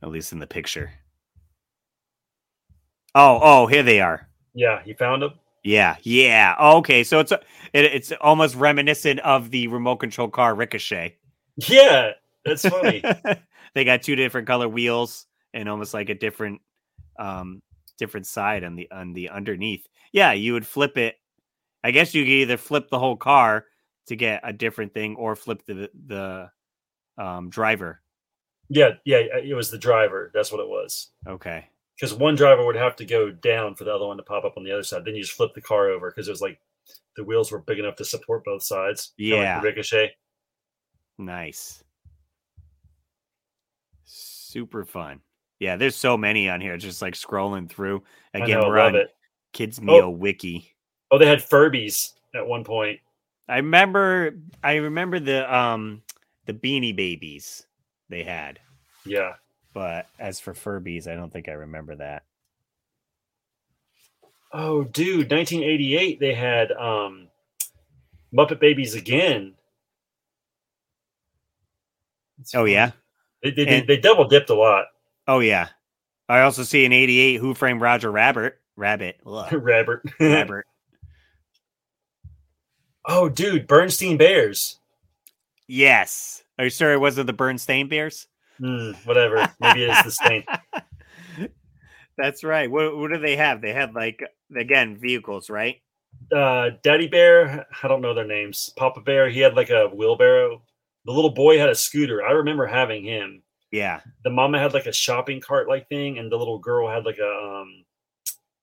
At 0.02 0.10
least 0.10 0.34
in 0.34 0.40
the 0.40 0.48
picture. 0.48 0.92
Oh, 3.16 3.40
oh, 3.42 3.68
here 3.68 3.84
they 3.84 4.02
are. 4.02 4.28
Yeah, 4.54 4.82
you 4.86 4.94
found 4.96 5.24
them. 5.24 5.34
Yeah, 5.64 5.96
yeah. 6.04 6.56
Oh, 6.60 6.78
okay, 6.78 7.04
so 7.04 7.20
it's 7.20 7.32
a, 7.32 7.40
it, 7.72 7.86
it's 7.86 8.12
almost 8.22 8.56
reminiscent 8.56 9.20
of 9.22 9.50
the 9.50 9.68
remote 9.68 9.98
control 9.98 10.28
car 10.28 10.54
Ricochet. 10.54 11.16
Yeah, 11.58 12.12
that's 12.46 12.68
funny. 12.68 13.04
they 13.74 13.84
got 13.84 14.02
two 14.04 14.16
different 14.16 14.48
color 14.48 14.68
wheels 14.68 15.28
and 15.54 15.70
almost 15.70 15.94
like 15.94 16.10
a 16.10 16.16
different 16.16 16.62
um 17.20 17.62
different 17.98 18.26
side 18.26 18.64
on 18.64 18.76
the 18.76 18.90
on 18.92 19.14
the 19.14 19.30
underneath. 19.30 19.88
Yeah, 20.12 20.34
you 20.34 20.54
would 20.54 20.66
flip 20.66 20.98
it. 20.98 21.16
I 21.84 21.92
guess 21.92 22.14
you 22.16 22.24
could 22.24 22.30
either 22.32 22.58
flip 22.58 22.90
the 22.90 23.00
whole 23.00 23.18
car 23.18 23.66
to 24.08 24.16
get 24.16 24.42
a 24.44 24.52
different 24.54 24.94
thing 24.94 25.16
or 25.16 25.36
flip 25.36 25.64
the 25.66 25.90
the 26.08 26.50
um 27.18 27.50
driver. 27.50 28.02
yeah, 28.70 28.92
yeah, 29.06 29.18
it 29.44 29.56
was 29.56 29.70
the 29.70 29.78
driver. 29.78 30.32
That's 30.34 30.52
what 30.52 30.62
it 30.62 30.68
was. 30.68 31.10
Okay. 31.28 31.66
because 31.96 32.14
one 32.16 32.36
driver 32.36 32.66
would 32.66 32.76
have 32.76 32.96
to 32.98 33.06
go 33.06 33.30
down 33.32 33.76
for 33.76 33.84
the 33.84 33.94
other 33.94 34.08
one 34.08 34.18
to 34.18 34.24
pop 34.24 34.44
up 34.46 34.58
on 34.58 34.64
the 34.64 34.72
other 34.72 34.84
side. 34.84 35.06
Then 35.06 35.16
you 35.16 35.22
just 35.22 35.34
flip 35.38 35.54
the 35.54 35.62
car 35.62 35.90
over 35.90 36.10
because 36.10 36.28
it 36.28 36.32
was 36.32 36.42
like 36.42 36.60
the 37.16 37.24
wheels 37.24 37.52
were 37.52 37.60
big 37.60 37.78
enough 37.80 37.96
to 37.98 38.06
support 38.06 38.44
both 38.44 38.64
sides. 38.64 39.14
kinda 39.20 39.36
like 39.38 39.44
Yeah. 39.46 39.62
ricochet. 39.62 40.16
Nice. 41.26 41.84
Super 44.04 44.86
fun. 44.86 45.22
Yeah, 45.60 45.78
there's 45.78 45.96
so 45.96 46.18
many 46.18 46.50
on 46.50 46.60
here. 46.60 46.78
Just 46.78 47.02
like 47.02 47.14
scrolling 47.14 47.70
through. 47.70 48.04
Again, 48.34 48.60
know, 48.60 48.68
we're 48.68 48.80
on 48.80 48.96
it. 48.96 49.16
Kids 49.54 49.82
Meal 49.82 50.14
Wiki. 50.14 50.76
Oh, 51.12 51.18
they 51.18 51.26
had 51.26 51.40
Furbies 51.40 52.14
at 52.36 52.46
one 52.46 52.64
point. 52.64 53.00
I 53.48 53.58
remember 53.58 54.38
I 54.64 54.76
remember 54.76 55.20
the 55.20 55.54
um 55.54 56.02
the 56.46 56.54
beanie 56.54 56.96
babies 56.96 57.66
they 58.10 58.24
had. 58.24 58.60
Yeah, 59.06 59.34
But 59.74 60.08
as 60.20 60.40
for 60.40 60.54
Furbies, 60.54 61.08
I 61.08 61.16
don't 61.16 61.32
think 61.32 61.50
I 61.50 61.54
remember 61.54 61.96
that. 61.96 62.24
Oh, 64.52 64.84
dude, 64.84 65.32
1988 65.32 66.20
they 66.20 66.34
had 66.34 66.72
um 66.72 67.28
Muppet 68.34 68.60
Babies 68.60 68.96
again. 68.96 69.54
It's 72.40 72.54
Oh 72.56 72.60
funny. 72.60 72.74
yeah. 72.74 72.92
they 73.42 73.52
they, 73.52 73.68
And- 73.68 73.88
they 73.88 73.98
double 73.98 74.28
dipped 74.28 74.50
a 74.50 74.56
lot. 74.56 74.86
Oh 75.28 75.40
yeah. 75.40 75.68
I 76.30 76.42
also 76.42 76.64
see 76.64 76.86
an 76.86 76.94
88 76.94 77.36
Who 77.38 77.54
Framed 77.54 77.82
Roger 77.82 78.12
Rabbit. 78.12 78.58
Rabbit. 78.76 79.20
Rabbit. 79.26 80.00
Rabbit. 80.20 80.66
oh, 83.06 83.30
dude, 83.30 83.68
Bernstein 83.68 84.18
Bears. 84.18 84.80
Yes. 85.68 86.44
Are 86.58 86.66
you 86.66 86.70
sure 86.70 86.94
it 86.94 87.00
wasn't 87.00 87.28
the 87.28 87.34
Bernstein 87.34 87.88
Bears? 87.90 88.28
Hmm, 88.60 88.92
whatever. 89.06 89.52
Maybe 89.60 89.84
it's 89.86 90.04
the 90.04 90.12
stain. 90.12 90.44
That's 92.18 92.44
right. 92.44 92.70
What, 92.70 92.96
what 92.98 93.12
do 93.12 93.18
they 93.20 93.36
have? 93.36 93.62
They 93.62 93.74
had 93.74 93.94
like 93.96 94.22
again 94.56 94.98
vehicles, 94.98 95.50
right? 95.50 95.78
uh 96.32 96.70
Daddy 96.84 97.08
Bear, 97.08 97.66
I 97.82 97.88
don't 97.88 98.02
know 98.02 98.14
their 98.14 98.28
names. 98.28 98.72
Papa 98.78 99.02
Bear, 99.02 99.30
he 99.30 99.40
had 99.40 99.56
like 99.56 99.72
a 99.72 99.88
wheelbarrow. 99.88 100.62
The 101.06 101.12
little 101.12 101.34
boy 101.34 101.58
had 101.58 101.70
a 101.70 101.76
scooter. 101.76 102.24
I 102.24 102.32
remember 102.32 102.66
having 102.66 103.04
him. 103.04 103.44
Yeah. 103.72 104.02
The 104.24 104.30
mama 104.30 104.60
had 104.60 104.74
like 104.74 104.86
a 104.86 104.94
shopping 104.94 105.42
cart 105.42 105.68
like 105.68 105.90
thing, 105.90 106.18
and 106.18 106.32
the 106.32 106.38
little 106.38 106.60
girl 106.60 106.88
had 106.90 107.06
like 107.06 107.18
a 107.18 107.28
um 107.62 107.84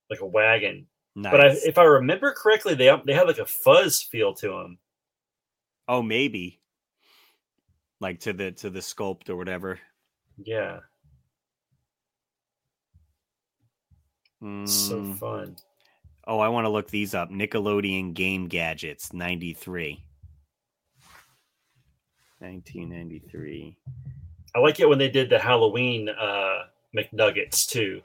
like 0.09 0.21
a 0.21 0.25
wagon. 0.25 0.87
Nice. 1.15 1.31
But 1.31 1.41
I, 1.41 1.47
if 1.65 1.77
I 1.77 1.83
remember 1.83 2.33
correctly, 2.35 2.73
they 2.73 2.89
they 3.05 3.13
had 3.13 3.27
like 3.27 3.37
a 3.39 3.45
fuzz 3.45 4.01
feel 4.01 4.33
to 4.35 4.47
them. 4.47 4.77
oh, 5.87 6.01
maybe. 6.01 6.59
Like 7.99 8.21
to 8.21 8.33
the 8.33 8.51
to 8.53 8.69
the 8.69 8.79
sculpt 8.79 9.29
or 9.29 9.35
whatever. 9.35 9.79
Yeah, 10.43 10.79
so 14.41 14.47
Mm. 14.47 15.17
fun. 15.19 15.55
Oh, 16.25 16.39
I 16.39 16.47
want 16.49 16.65
to 16.65 16.69
look 16.69 16.89
these 16.89 17.13
up. 17.13 17.29
Nickelodeon 17.29 18.13
Game 18.13 18.47
Gadgets, 18.47 19.13
93. 19.13 20.03
1993. 22.41 23.77
I 24.55 24.59
like 24.59 24.79
it 24.79 24.89
when 24.89 24.97
they 24.99 25.09
did 25.09 25.29
the 25.29 25.39
Halloween 25.39 26.09
uh 26.09 26.63
McNuggets 26.95 27.67
too. 27.67 28.01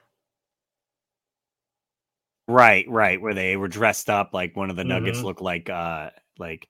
Right, 2.49 2.89
right. 2.89 3.21
Where 3.21 3.35
they 3.35 3.57
were 3.57 3.69
dressed 3.69 4.09
up 4.11 4.33
like 4.33 4.57
one 4.57 4.71
of 4.71 4.77
the 4.77 4.85
nuggets 4.85 5.21
Mhm. 5.21 5.25
looked 5.25 5.41
like 5.41 5.69
uh 5.71 6.11
like 6.39 6.69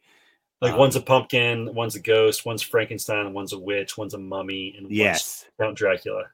Like 0.61 0.73
Um, 0.73 0.79
one's 0.81 0.97
a 0.97 1.01
pumpkin, 1.03 1.75
one's 1.75 1.97
a 1.97 2.01
ghost, 2.01 2.47
one's 2.47 2.62
Frankenstein, 2.62 3.33
one's 3.35 3.53
a 3.53 3.59
witch, 3.59 3.97
one's 3.99 4.14
a 4.14 4.19
mummy, 4.19 4.75
and 4.77 4.87
one's 4.87 4.97
yes. 4.97 5.47
Count 5.61 5.77
Dracula. 5.77 6.25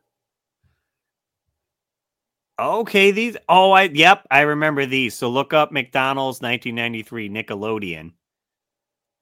Okay, 2.59 3.11
these 3.11 3.37
oh 3.49 3.73
I 3.73 3.85
yep, 3.85 4.27
I 4.31 4.43
remember 4.43 4.87
these. 4.87 5.15
So 5.15 5.29
look 5.31 5.53
up 5.53 5.73
McDonald's 5.73 6.41
1993 6.41 7.29
Nickelodeon. 7.29 8.13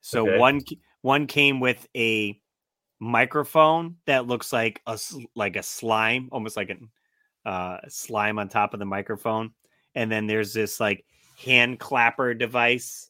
So 0.01 0.25
Okay. 0.25 0.37
one 0.39 0.61
one 1.01 1.27
came 1.27 1.59
with 1.59 1.87
a 1.95 2.39
microphone 2.99 3.95
that 4.05 4.27
looks 4.27 4.53
like 4.53 4.81
a 4.87 4.99
like 5.35 5.55
a 5.55 5.63
slime, 5.63 6.29
almost 6.31 6.55
like 6.55 6.69
a 6.69 7.49
uh, 7.49 7.79
slime 7.89 8.39
on 8.39 8.47
top 8.47 8.73
of 8.73 8.79
the 8.79 8.85
microphone, 8.85 9.51
and 9.95 10.11
then 10.11 10.27
there's 10.27 10.53
this 10.53 10.79
like 10.79 11.05
hand 11.43 11.79
clapper 11.79 12.33
device, 12.33 13.09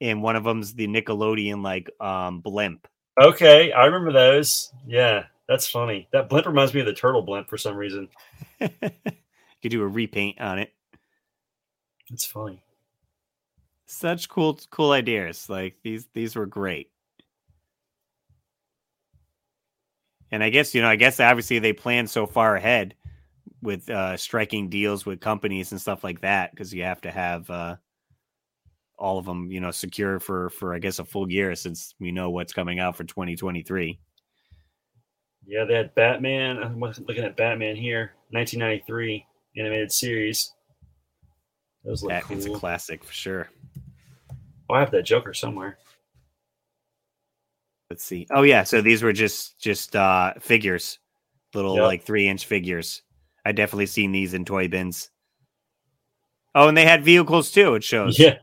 and 0.00 0.22
one 0.22 0.36
of 0.36 0.44
them's 0.44 0.74
the 0.74 0.86
Nickelodeon 0.86 1.62
like 1.62 1.90
um 2.00 2.40
blimp. 2.40 2.86
Okay, 3.20 3.72
I 3.72 3.84
remember 3.86 4.12
those. 4.12 4.72
Yeah, 4.86 5.24
that's 5.48 5.66
funny. 5.66 6.08
That 6.12 6.28
blimp 6.28 6.46
reminds 6.46 6.72
me 6.72 6.80
of 6.80 6.86
the 6.86 6.94
turtle 6.94 7.22
blimp 7.22 7.48
for 7.48 7.58
some 7.58 7.76
reason. 7.76 8.08
You 9.58 9.70
could 9.70 9.72
do 9.72 9.82
a 9.82 9.88
repaint 9.88 10.40
on 10.40 10.60
it. 10.60 10.72
That's 12.08 12.24
funny. 12.24 12.62
Such 13.90 14.28
cool 14.28 14.60
cool 14.70 14.92
ideas. 14.92 15.48
Like 15.48 15.76
these 15.82 16.06
these 16.12 16.36
were 16.36 16.44
great. 16.44 16.90
And 20.30 20.44
I 20.44 20.50
guess 20.50 20.74
you 20.74 20.82
know, 20.82 20.88
I 20.88 20.96
guess 20.96 21.20
obviously 21.20 21.58
they 21.58 21.72
plan 21.72 22.06
so 22.06 22.26
far 22.26 22.54
ahead 22.54 22.94
with 23.62 23.88
uh, 23.88 24.18
striking 24.18 24.68
deals 24.68 25.06
with 25.06 25.20
companies 25.20 25.72
and 25.72 25.80
stuff 25.80 26.04
like 26.04 26.20
that 26.20 26.50
because 26.50 26.72
you 26.72 26.82
have 26.82 27.00
to 27.00 27.10
have 27.10 27.48
uh, 27.48 27.76
all 28.98 29.18
of 29.18 29.24
them, 29.24 29.50
you 29.50 29.60
know, 29.60 29.70
secure 29.70 30.20
for 30.20 30.50
for 30.50 30.74
I 30.74 30.80
guess 30.80 30.98
a 30.98 31.04
full 31.06 31.30
year 31.30 31.54
since 31.54 31.94
we 31.98 32.12
know 32.12 32.28
what's 32.28 32.52
coming 32.52 32.78
out 32.80 32.94
for 32.94 33.04
2023. 33.04 33.98
Yeah, 35.46 35.64
they 35.64 35.74
had 35.74 35.94
Batman. 35.94 36.58
I'm 36.58 36.78
looking 36.78 37.24
at 37.24 37.38
Batman 37.38 37.74
here, 37.74 38.12
1993 38.32 39.24
animated 39.56 39.90
series. 39.90 40.52
Batman's 41.84 42.46
cool. 42.46 42.56
a 42.56 42.58
classic 42.58 43.04
for 43.04 43.12
sure. 43.12 43.48
Oh, 44.68 44.74
I 44.74 44.80
have 44.80 44.90
that 44.90 45.04
Joker 45.04 45.32
somewhere. 45.32 45.78
Let's 47.90 48.04
see. 48.04 48.26
Oh 48.30 48.42
yeah, 48.42 48.64
so 48.64 48.82
these 48.82 49.02
were 49.02 49.14
just 49.14 49.58
just 49.58 49.96
uh 49.96 50.34
figures, 50.40 50.98
little 51.54 51.76
yep. 51.76 51.84
like 51.84 52.04
three 52.04 52.28
inch 52.28 52.44
figures. 52.44 53.02
I 53.44 53.52
definitely 53.52 53.86
seen 53.86 54.12
these 54.12 54.34
in 54.34 54.44
toy 54.44 54.68
bins. 54.68 55.10
Oh, 56.54 56.68
and 56.68 56.76
they 56.76 56.84
had 56.84 57.04
vehicles 57.04 57.50
too. 57.50 57.74
It 57.76 57.84
shows. 57.84 58.18
Yeah, 58.18 58.38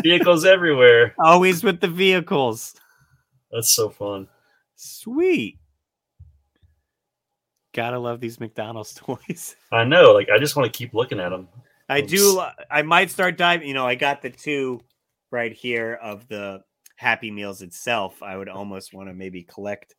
vehicles 0.00 0.44
everywhere. 0.44 1.14
Always 1.18 1.64
with 1.64 1.80
the 1.80 1.88
vehicles. 1.88 2.74
That's 3.50 3.70
so 3.70 3.88
fun. 3.88 4.28
Sweet. 4.76 5.58
Gotta 7.74 7.98
love 7.98 8.20
these 8.20 8.38
McDonald's 8.38 8.94
toys. 8.96 9.56
I 9.72 9.84
know. 9.84 10.12
Like, 10.12 10.28
I 10.30 10.38
just 10.38 10.56
want 10.56 10.72
to 10.72 10.76
keep 10.76 10.94
looking 10.94 11.20
at 11.20 11.30
them. 11.30 11.48
I 11.88 12.00
Oops. 12.00 12.10
do. 12.10 12.42
I 12.70 12.82
might 12.82 13.10
start 13.10 13.36
diving. 13.36 13.68
You 13.68 13.74
know, 13.74 13.86
I 13.86 13.94
got 13.94 14.22
the 14.22 14.30
two 14.30 14.80
right 15.30 15.52
here 15.52 15.94
of 16.02 16.26
the 16.28 16.62
Happy 16.96 17.30
Meals 17.30 17.62
itself. 17.62 18.22
I 18.22 18.36
would 18.36 18.48
almost 18.48 18.92
want 18.92 19.08
to 19.08 19.14
maybe 19.14 19.42
collect 19.42 19.94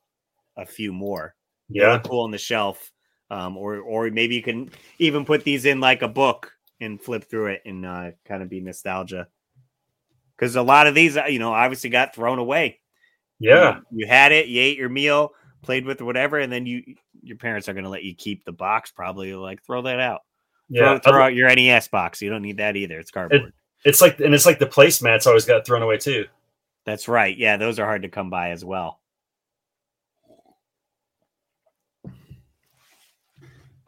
a 0.57 0.65
few 0.65 0.91
more. 0.91 1.35
Yeah, 1.69 1.99
cool 2.03 2.23
on 2.23 2.31
the 2.31 2.37
shelf 2.37 2.91
um, 3.29 3.57
or 3.57 3.77
or 3.79 4.09
maybe 4.09 4.35
you 4.35 4.41
can 4.41 4.69
even 4.99 5.25
put 5.25 5.43
these 5.43 5.65
in 5.65 5.79
like 5.79 6.01
a 6.01 6.07
book 6.07 6.51
and 6.79 7.01
flip 7.01 7.29
through 7.29 7.47
it 7.47 7.61
and 7.65 7.85
uh, 7.85 8.11
kind 8.25 8.41
of 8.41 8.49
be 8.49 8.61
nostalgia. 8.61 9.27
Because 10.35 10.55
a 10.55 10.61
lot 10.61 10.87
of 10.87 10.93
these, 10.93 11.17
uh, 11.17 11.25
you 11.25 11.39
know, 11.39 11.51
obviously 11.51 11.89
got 11.89 12.13
thrown 12.13 12.39
away. 12.39 12.79
Yeah, 13.39 13.79
you, 13.91 14.01
you 14.01 14.07
had 14.07 14.31
it, 14.31 14.47
you 14.47 14.61
ate 14.61 14.77
your 14.77 14.89
meal, 14.89 15.31
played 15.61 15.85
with 15.85 16.01
whatever, 16.01 16.39
and 16.39 16.51
then 16.51 16.65
you 16.65 16.83
your 17.21 17.37
parents 17.37 17.67
are 17.67 17.73
going 17.73 17.83
to 17.83 17.89
let 17.89 18.03
you 18.03 18.15
keep 18.15 18.45
the 18.45 18.51
box. 18.51 18.91
Probably 18.91 19.33
like 19.33 19.63
throw 19.65 19.81
that 19.83 19.99
out. 19.99 20.21
Yeah, 20.69 20.99
throw, 20.99 21.11
throw 21.11 21.23
out 21.23 21.35
your 21.35 21.53
NES 21.53 21.87
box. 21.87 22.21
You 22.21 22.29
don't 22.29 22.41
need 22.41 22.57
that 22.57 22.75
either. 22.75 22.99
It's 22.99 23.11
cardboard. 23.11 23.41
It, 23.41 23.53
it's 23.85 24.01
like 24.01 24.19
and 24.19 24.33
it's 24.33 24.45
like 24.45 24.59
the 24.59 24.65
placemats 24.65 25.27
always 25.27 25.45
got 25.45 25.65
thrown 25.65 25.81
away 25.81 25.97
too. 25.97 26.25
That's 26.85 27.07
right. 27.07 27.37
Yeah, 27.37 27.57
those 27.57 27.79
are 27.79 27.85
hard 27.85 28.03
to 28.03 28.09
come 28.09 28.29
by 28.29 28.51
as 28.51 28.63
well. 28.63 28.99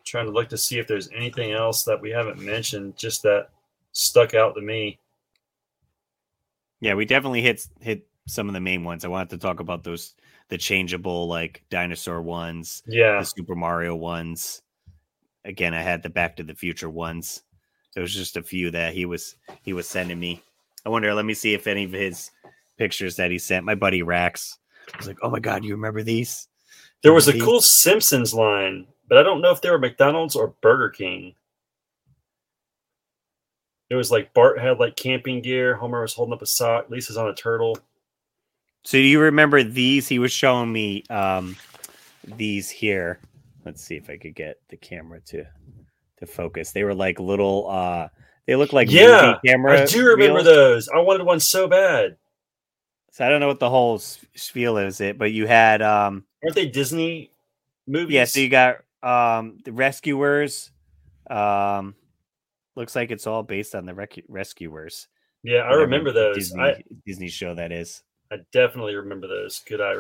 trying 0.10 0.26
to 0.26 0.32
look 0.32 0.50
to 0.50 0.58
see 0.58 0.80
if 0.80 0.88
there's 0.88 1.10
anything 1.16 1.52
else 1.52 1.84
that 1.84 2.02
we 2.02 2.10
haven't 2.10 2.40
mentioned, 2.40 2.98
just 2.98 3.24
that 3.24 3.50
stuck 3.92 4.34
out 4.34 4.56
to 4.56 4.62
me. 4.62 5.00
Yeah, 6.82 6.96
we 6.96 7.06
definitely 7.06 7.42
hit 7.42 7.66
hit 7.80 8.08
some 8.28 8.48
of 8.48 8.54
the 8.54 8.60
main 8.60 8.84
ones. 8.84 9.06
I 9.06 9.10
wanted 9.10 9.30
to 9.32 9.38
talk 9.38 9.60
about 9.60 9.84
those 9.84 10.16
the 10.50 10.58
changeable 10.58 11.28
like 11.28 11.64
dinosaur 11.70 12.22
ones, 12.22 12.82
yeah, 12.88 13.20
the 13.20 13.26
Super 13.26 13.56
Mario 13.56 13.96
ones. 13.96 14.62
Again, 15.50 15.74
I 15.74 15.82
had 15.82 16.02
the 16.02 16.10
Back 16.10 16.38
to 16.38 16.44
the 16.44 16.56
Future 16.56 16.90
ones. 16.90 17.44
There 17.94 18.02
was 18.02 18.14
just 18.14 18.38
a 18.38 18.44
few 18.44 18.72
that 18.72 18.94
he 18.94 19.06
was 19.06 19.36
he 19.64 19.74
was 19.74 19.88
sending 19.88 20.20
me. 20.20 20.42
I 20.86 20.90
wonder. 20.90 21.14
Let 21.14 21.26
me 21.26 21.34
see 21.34 21.54
if 21.54 21.68
any 21.68 21.84
of 21.84 21.92
his 21.92 22.32
pictures 22.78 23.18
that 23.18 23.32
he 23.32 23.40
sent. 23.40 23.66
My 23.66 23.76
buddy 23.76 24.04
Rax 24.04 24.58
I 24.94 24.98
was 24.98 25.08
like, 25.08 25.18
"Oh 25.22 25.30
my 25.30 25.40
god, 25.40 25.66
you 25.66 25.74
remember 25.74 26.04
these?" 26.04 26.48
There 27.04 27.14
was 27.14 27.28
a 27.28 27.34
these? 27.34 27.44
cool 27.44 27.62
Simpsons 27.62 28.34
line 28.34 28.88
but 29.10 29.18
I 29.18 29.24
don't 29.24 29.42
know 29.42 29.52
if 29.52 29.60
they 29.60 29.72
were 29.72 29.80
McDonald's 29.80 30.36
or 30.36 30.54
Burger 30.62 30.90
King. 30.90 31.34
It 33.90 33.96
was 33.96 34.12
like 34.12 34.34
Bart 34.36 34.60
had 34.60 34.80
like 34.80 34.96
camping 34.96 35.42
gear. 35.42 35.76
Homer 35.76 36.04
was 36.04 36.14
holding 36.14 36.34
up 36.34 36.44
a 36.44 36.46
sock. 36.46 36.92
Lisa's 36.92 37.18
on 37.18 37.28
a 37.28 37.34
turtle. 37.34 37.76
So 38.84 39.00
do 39.00 39.04
you 39.04 39.20
remember 39.20 39.64
these? 39.64 40.08
He 40.08 40.20
was 40.20 40.32
showing 40.32 40.72
me 40.72 41.04
um, 41.10 41.58
these 42.24 42.70
here. 42.70 43.20
Let's 43.66 43.84
see 43.84 43.96
if 43.96 44.10
I 44.10 44.18
could 44.18 44.36
get 44.36 44.58
the 44.70 44.78
camera 44.78 45.20
to 45.28 45.46
to 46.18 46.26
focus. 46.26 46.72
They 46.72 46.84
were 46.84 46.96
like 46.96 47.20
little. 47.20 47.70
uh 47.70 48.08
They 48.46 48.56
look 48.56 48.74
like 48.74 48.92
yeah. 48.92 49.38
camera. 49.46 49.82
I 49.82 49.86
do 49.86 50.06
remember 50.06 50.36
reels. 50.36 50.46
those. 50.46 50.90
I 50.90 51.00
wanted 51.00 51.26
one 51.26 51.40
so 51.40 51.68
bad. 51.68 52.18
So 53.12 53.26
I 53.26 53.30
don't 53.30 53.40
know 53.40 53.48
what 53.48 53.60
the 53.60 53.70
whole 53.70 54.00
spiel 54.00 54.78
is. 54.78 55.02
It, 55.02 55.18
but 55.18 55.32
you 55.32 55.48
had. 55.48 55.82
um 55.82 56.26
Aren't 56.44 56.56
they 56.56 56.68
Disney 56.68 57.32
movies? 57.88 58.14
Yeah. 58.14 58.26
So 58.26 58.40
you 58.40 58.50
got 58.50 58.78
um, 59.04 59.60
the 59.66 59.72
Rescuers. 59.72 60.72
Um, 61.30 61.96
looks 62.76 62.96
like 62.96 63.12
it's 63.12 63.28
all 63.28 63.44
based 63.44 63.76
on 63.76 63.86
the 63.86 63.94
rec- 63.94 64.24
Rescuers. 64.28 65.08
Yeah, 65.44 65.60
I 65.60 65.74
remember 65.74 66.12
those. 66.12 66.36
Disney, 66.36 66.62
I, 66.62 66.84
Disney 67.06 67.30
show 67.30 67.56
that 67.56 67.72
is. 67.72 68.04
I 68.32 68.38
definitely 68.52 68.96
remember 68.96 69.28
those. 69.28 69.60
Good 69.60 69.82
eye 69.82 69.94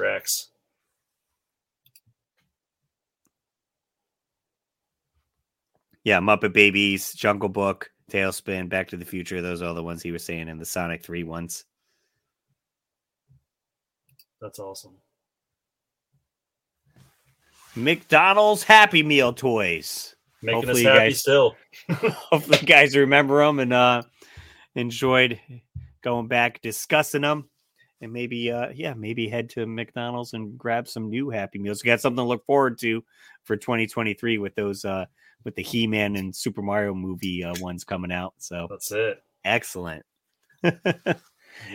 Yeah, 6.10 6.22
Muppet 6.22 6.54
Babies, 6.54 7.14
Jungle 7.14 7.50
Book, 7.50 7.92
TaleSpin, 8.12 8.68
Back 8.68 8.88
to 8.88 8.98
the 8.98 9.06
Future. 9.06 9.44
Those 9.44 9.62
are 9.62 9.68
all 9.68 9.76
the 9.76 9.84
ones 9.84 10.02
he 10.02 10.12
was 10.12 10.24
saying 10.24 10.48
in 10.48 10.58
the 10.58 10.66
Sonic 10.66 11.04
3 11.04 11.24
ones. 11.24 11.66
That's 14.42 14.58
awesome. 14.58 14.96
McDonald's 17.76 18.64
Happy 18.64 19.04
Meal 19.04 19.34
toys. 19.34 20.16
Making 20.42 20.56
hopefully 20.56 20.88
us 20.88 20.94
happy 20.94 21.10
guys, 21.10 21.20
still. 21.20 21.56
hopefully, 21.92 22.58
you 22.60 22.66
guys 22.66 22.98
remember 22.98 23.46
them 23.46 23.60
and 23.60 23.72
uh, 23.72 24.02
enjoyed 24.74 25.40
going 26.02 26.28
back 26.28 26.60
discussing 26.62 27.22
them. 27.22 27.48
And 28.02 28.12
maybe, 28.12 28.52
uh, 28.52 28.70
yeah, 28.74 28.96
maybe 28.96 29.30
head 29.30 29.52
to 29.52 29.68
McDonald's 29.68 30.34
and 30.34 30.58
grab 30.58 30.88
some 30.88 31.12
new 31.12 31.30
Happy 31.30 31.60
Meals. 31.60 31.84
We 31.84 31.90
got 31.90 32.02
something 32.02 32.18
to 32.18 32.28
look 32.28 32.48
forward 32.48 32.80
to 32.80 33.04
for 33.44 33.56
2023 33.56 34.40
with 34.40 34.56
those, 34.56 34.84
uh, 34.86 35.06
with 35.44 35.56
the 35.56 35.64
He 35.64 35.88
Man 35.88 36.16
and 36.16 36.36
Super 36.36 36.62
Mario 36.62 36.94
movie 36.94 37.44
uh, 37.44 37.54
ones 37.60 37.84
coming 37.84 38.12
out. 38.12 38.34
So 38.38 38.68
that's 38.70 38.92
it. 38.92 39.22
Excellent. 39.46 40.06
yep. 40.64 41.22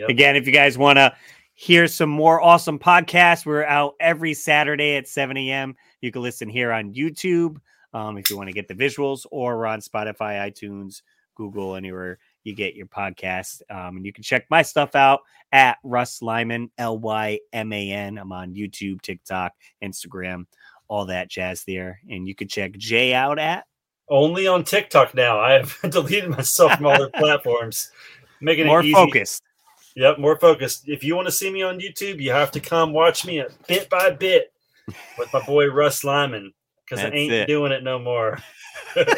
Again, 0.08 0.36
if 0.36 0.46
you 0.46 0.52
guys 0.52 0.76
want 0.76 0.98
to 0.98 1.14
hear 1.54 1.86
some 1.86 2.10
more 2.10 2.42
awesome 2.42 2.78
podcasts, 2.78 3.46
we're 3.46 3.64
out 3.64 3.94
every 4.00 4.34
Saturday 4.34 4.96
at 4.96 5.08
7 5.08 5.36
a.m. 5.36 5.74
You 6.00 6.12
can 6.12 6.22
listen 6.22 6.48
here 6.48 6.72
on 6.72 6.92
YouTube 6.92 7.56
um, 7.94 8.18
if 8.18 8.28
you 8.28 8.36
want 8.36 8.48
to 8.48 8.52
get 8.52 8.68
the 8.68 8.74
visuals, 8.74 9.24
or 9.30 9.66
on 9.66 9.80
Spotify, 9.80 10.50
iTunes, 10.50 11.02
Google, 11.36 11.76
anywhere 11.76 12.18
you 12.42 12.54
get 12.54 12.74
your 12.74 12.86
podcast. 12.86 13.62
Um, 13.70 13.96
and 13.96 14.06
you 14.06 14.12
can 14.12 14.22
check 14.22 14.46
my 14.50 14.62
stuff 14.62 14.94
out 14.94 15.20
at 15.52 15.78
Russ 15.82 16.20
Lyman, 16.20 16.70
L 16.76 16.98
Y 16.98 17.40
M 17.52 17.72
A 17.72 17.90
N. 17.90 18.18
I'm 18.18 18.32
on 18.32 18.54
YouTube, 18.54 19.00
TikTok, 19.00 19.52
Instagram, 19.82 20.44
all 20.88 21.06
that 21.06 21.28
jazz 21.30 21.64
there. 21.64 22.00
And 22.08 22.26
you 22.26 22.34
can 22.34 22.48
check 22.48 22.72
Jay 22.72 23.14
out 23.14 23.38
at 23.38 23.64
only 24.08 24.46
on 24.46 24.64
TikTok 24.64 25.14
now. 25.14 25.40
I 25.40 25.52
have 25.52 25.78
deleted 25.90 26.30
myself 26.30 26.76
from 26.76 26.86
other 26.86 27.08
platforms, 27.14 27.90
making 28.40 28.66
more 28.66 28.80
it 28.80 28.90
more 28.90 29.06
focused. 29.06 29.42
Yep, 29.96 30.18
more 30.18 30.38
focused. 30.38 30.88
If 30.88 31.04
you 31.04 31.14
want 31.14 31.28
to 31.28 31.32
see 31.32 31.50
me 31.50 31.62
on 31.62 31.78
YouTube, 31.78 32.20
you 32.20 32.32
have 32.32 32.50
to 32.52 32.60
come 32.60 32.92
watch 32.92 33.24
me 33.24 33.38
at 33.40 33.50
bit 33.66 33.88
by 33.88 34.10
bit 34.10 34.52
with 35.18 35.32
my 35.32 35.40
boy 35.46 35.68
Russ 35.68 36.02
Lyman 36.02 36.52
because 36.84 37.04
I 37.04 37.10
ain't 37.10 37.32
it. 37.32 37.46
doing 37.46 37.70
it 37.70 37.84
no 37.84 37.98
more. 37.98 38.38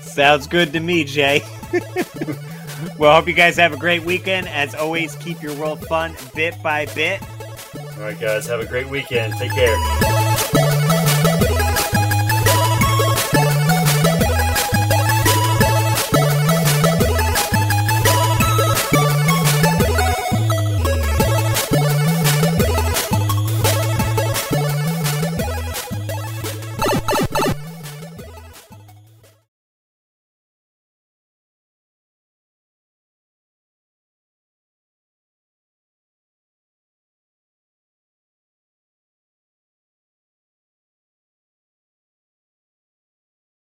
Sounds 0.00 0.46
good 0.46 0.72
to 0.72 0.80
me, 0.80 1.04
Jay. 1.04 1.42
well, 2.98 3.14
hope 3.16 3.26
you 3.26 3.34
guys 3.34 3.56
have 3.56 3.72
a 3.72 3.76
great 3.76 4.04
weekend. 4.04 4.48
As 4.48 4.74
always, 4.76 5.16
keep 5.16 5.42
your 5.42 5.54
world 5.56 5.84
fun 5.86 6.14
bit 6.34 6.54
by 6.62 6.86
bit. 6.86 7.20
All 7.96 8.02
right, 8.02 8.18
guys, 8.18 8.46
have 8.46 8.60
a 8.60 8.66
great 8.66 8.88
weekend. 8.88 9.32
Take 9.34 9.52
care. 9.52 10.55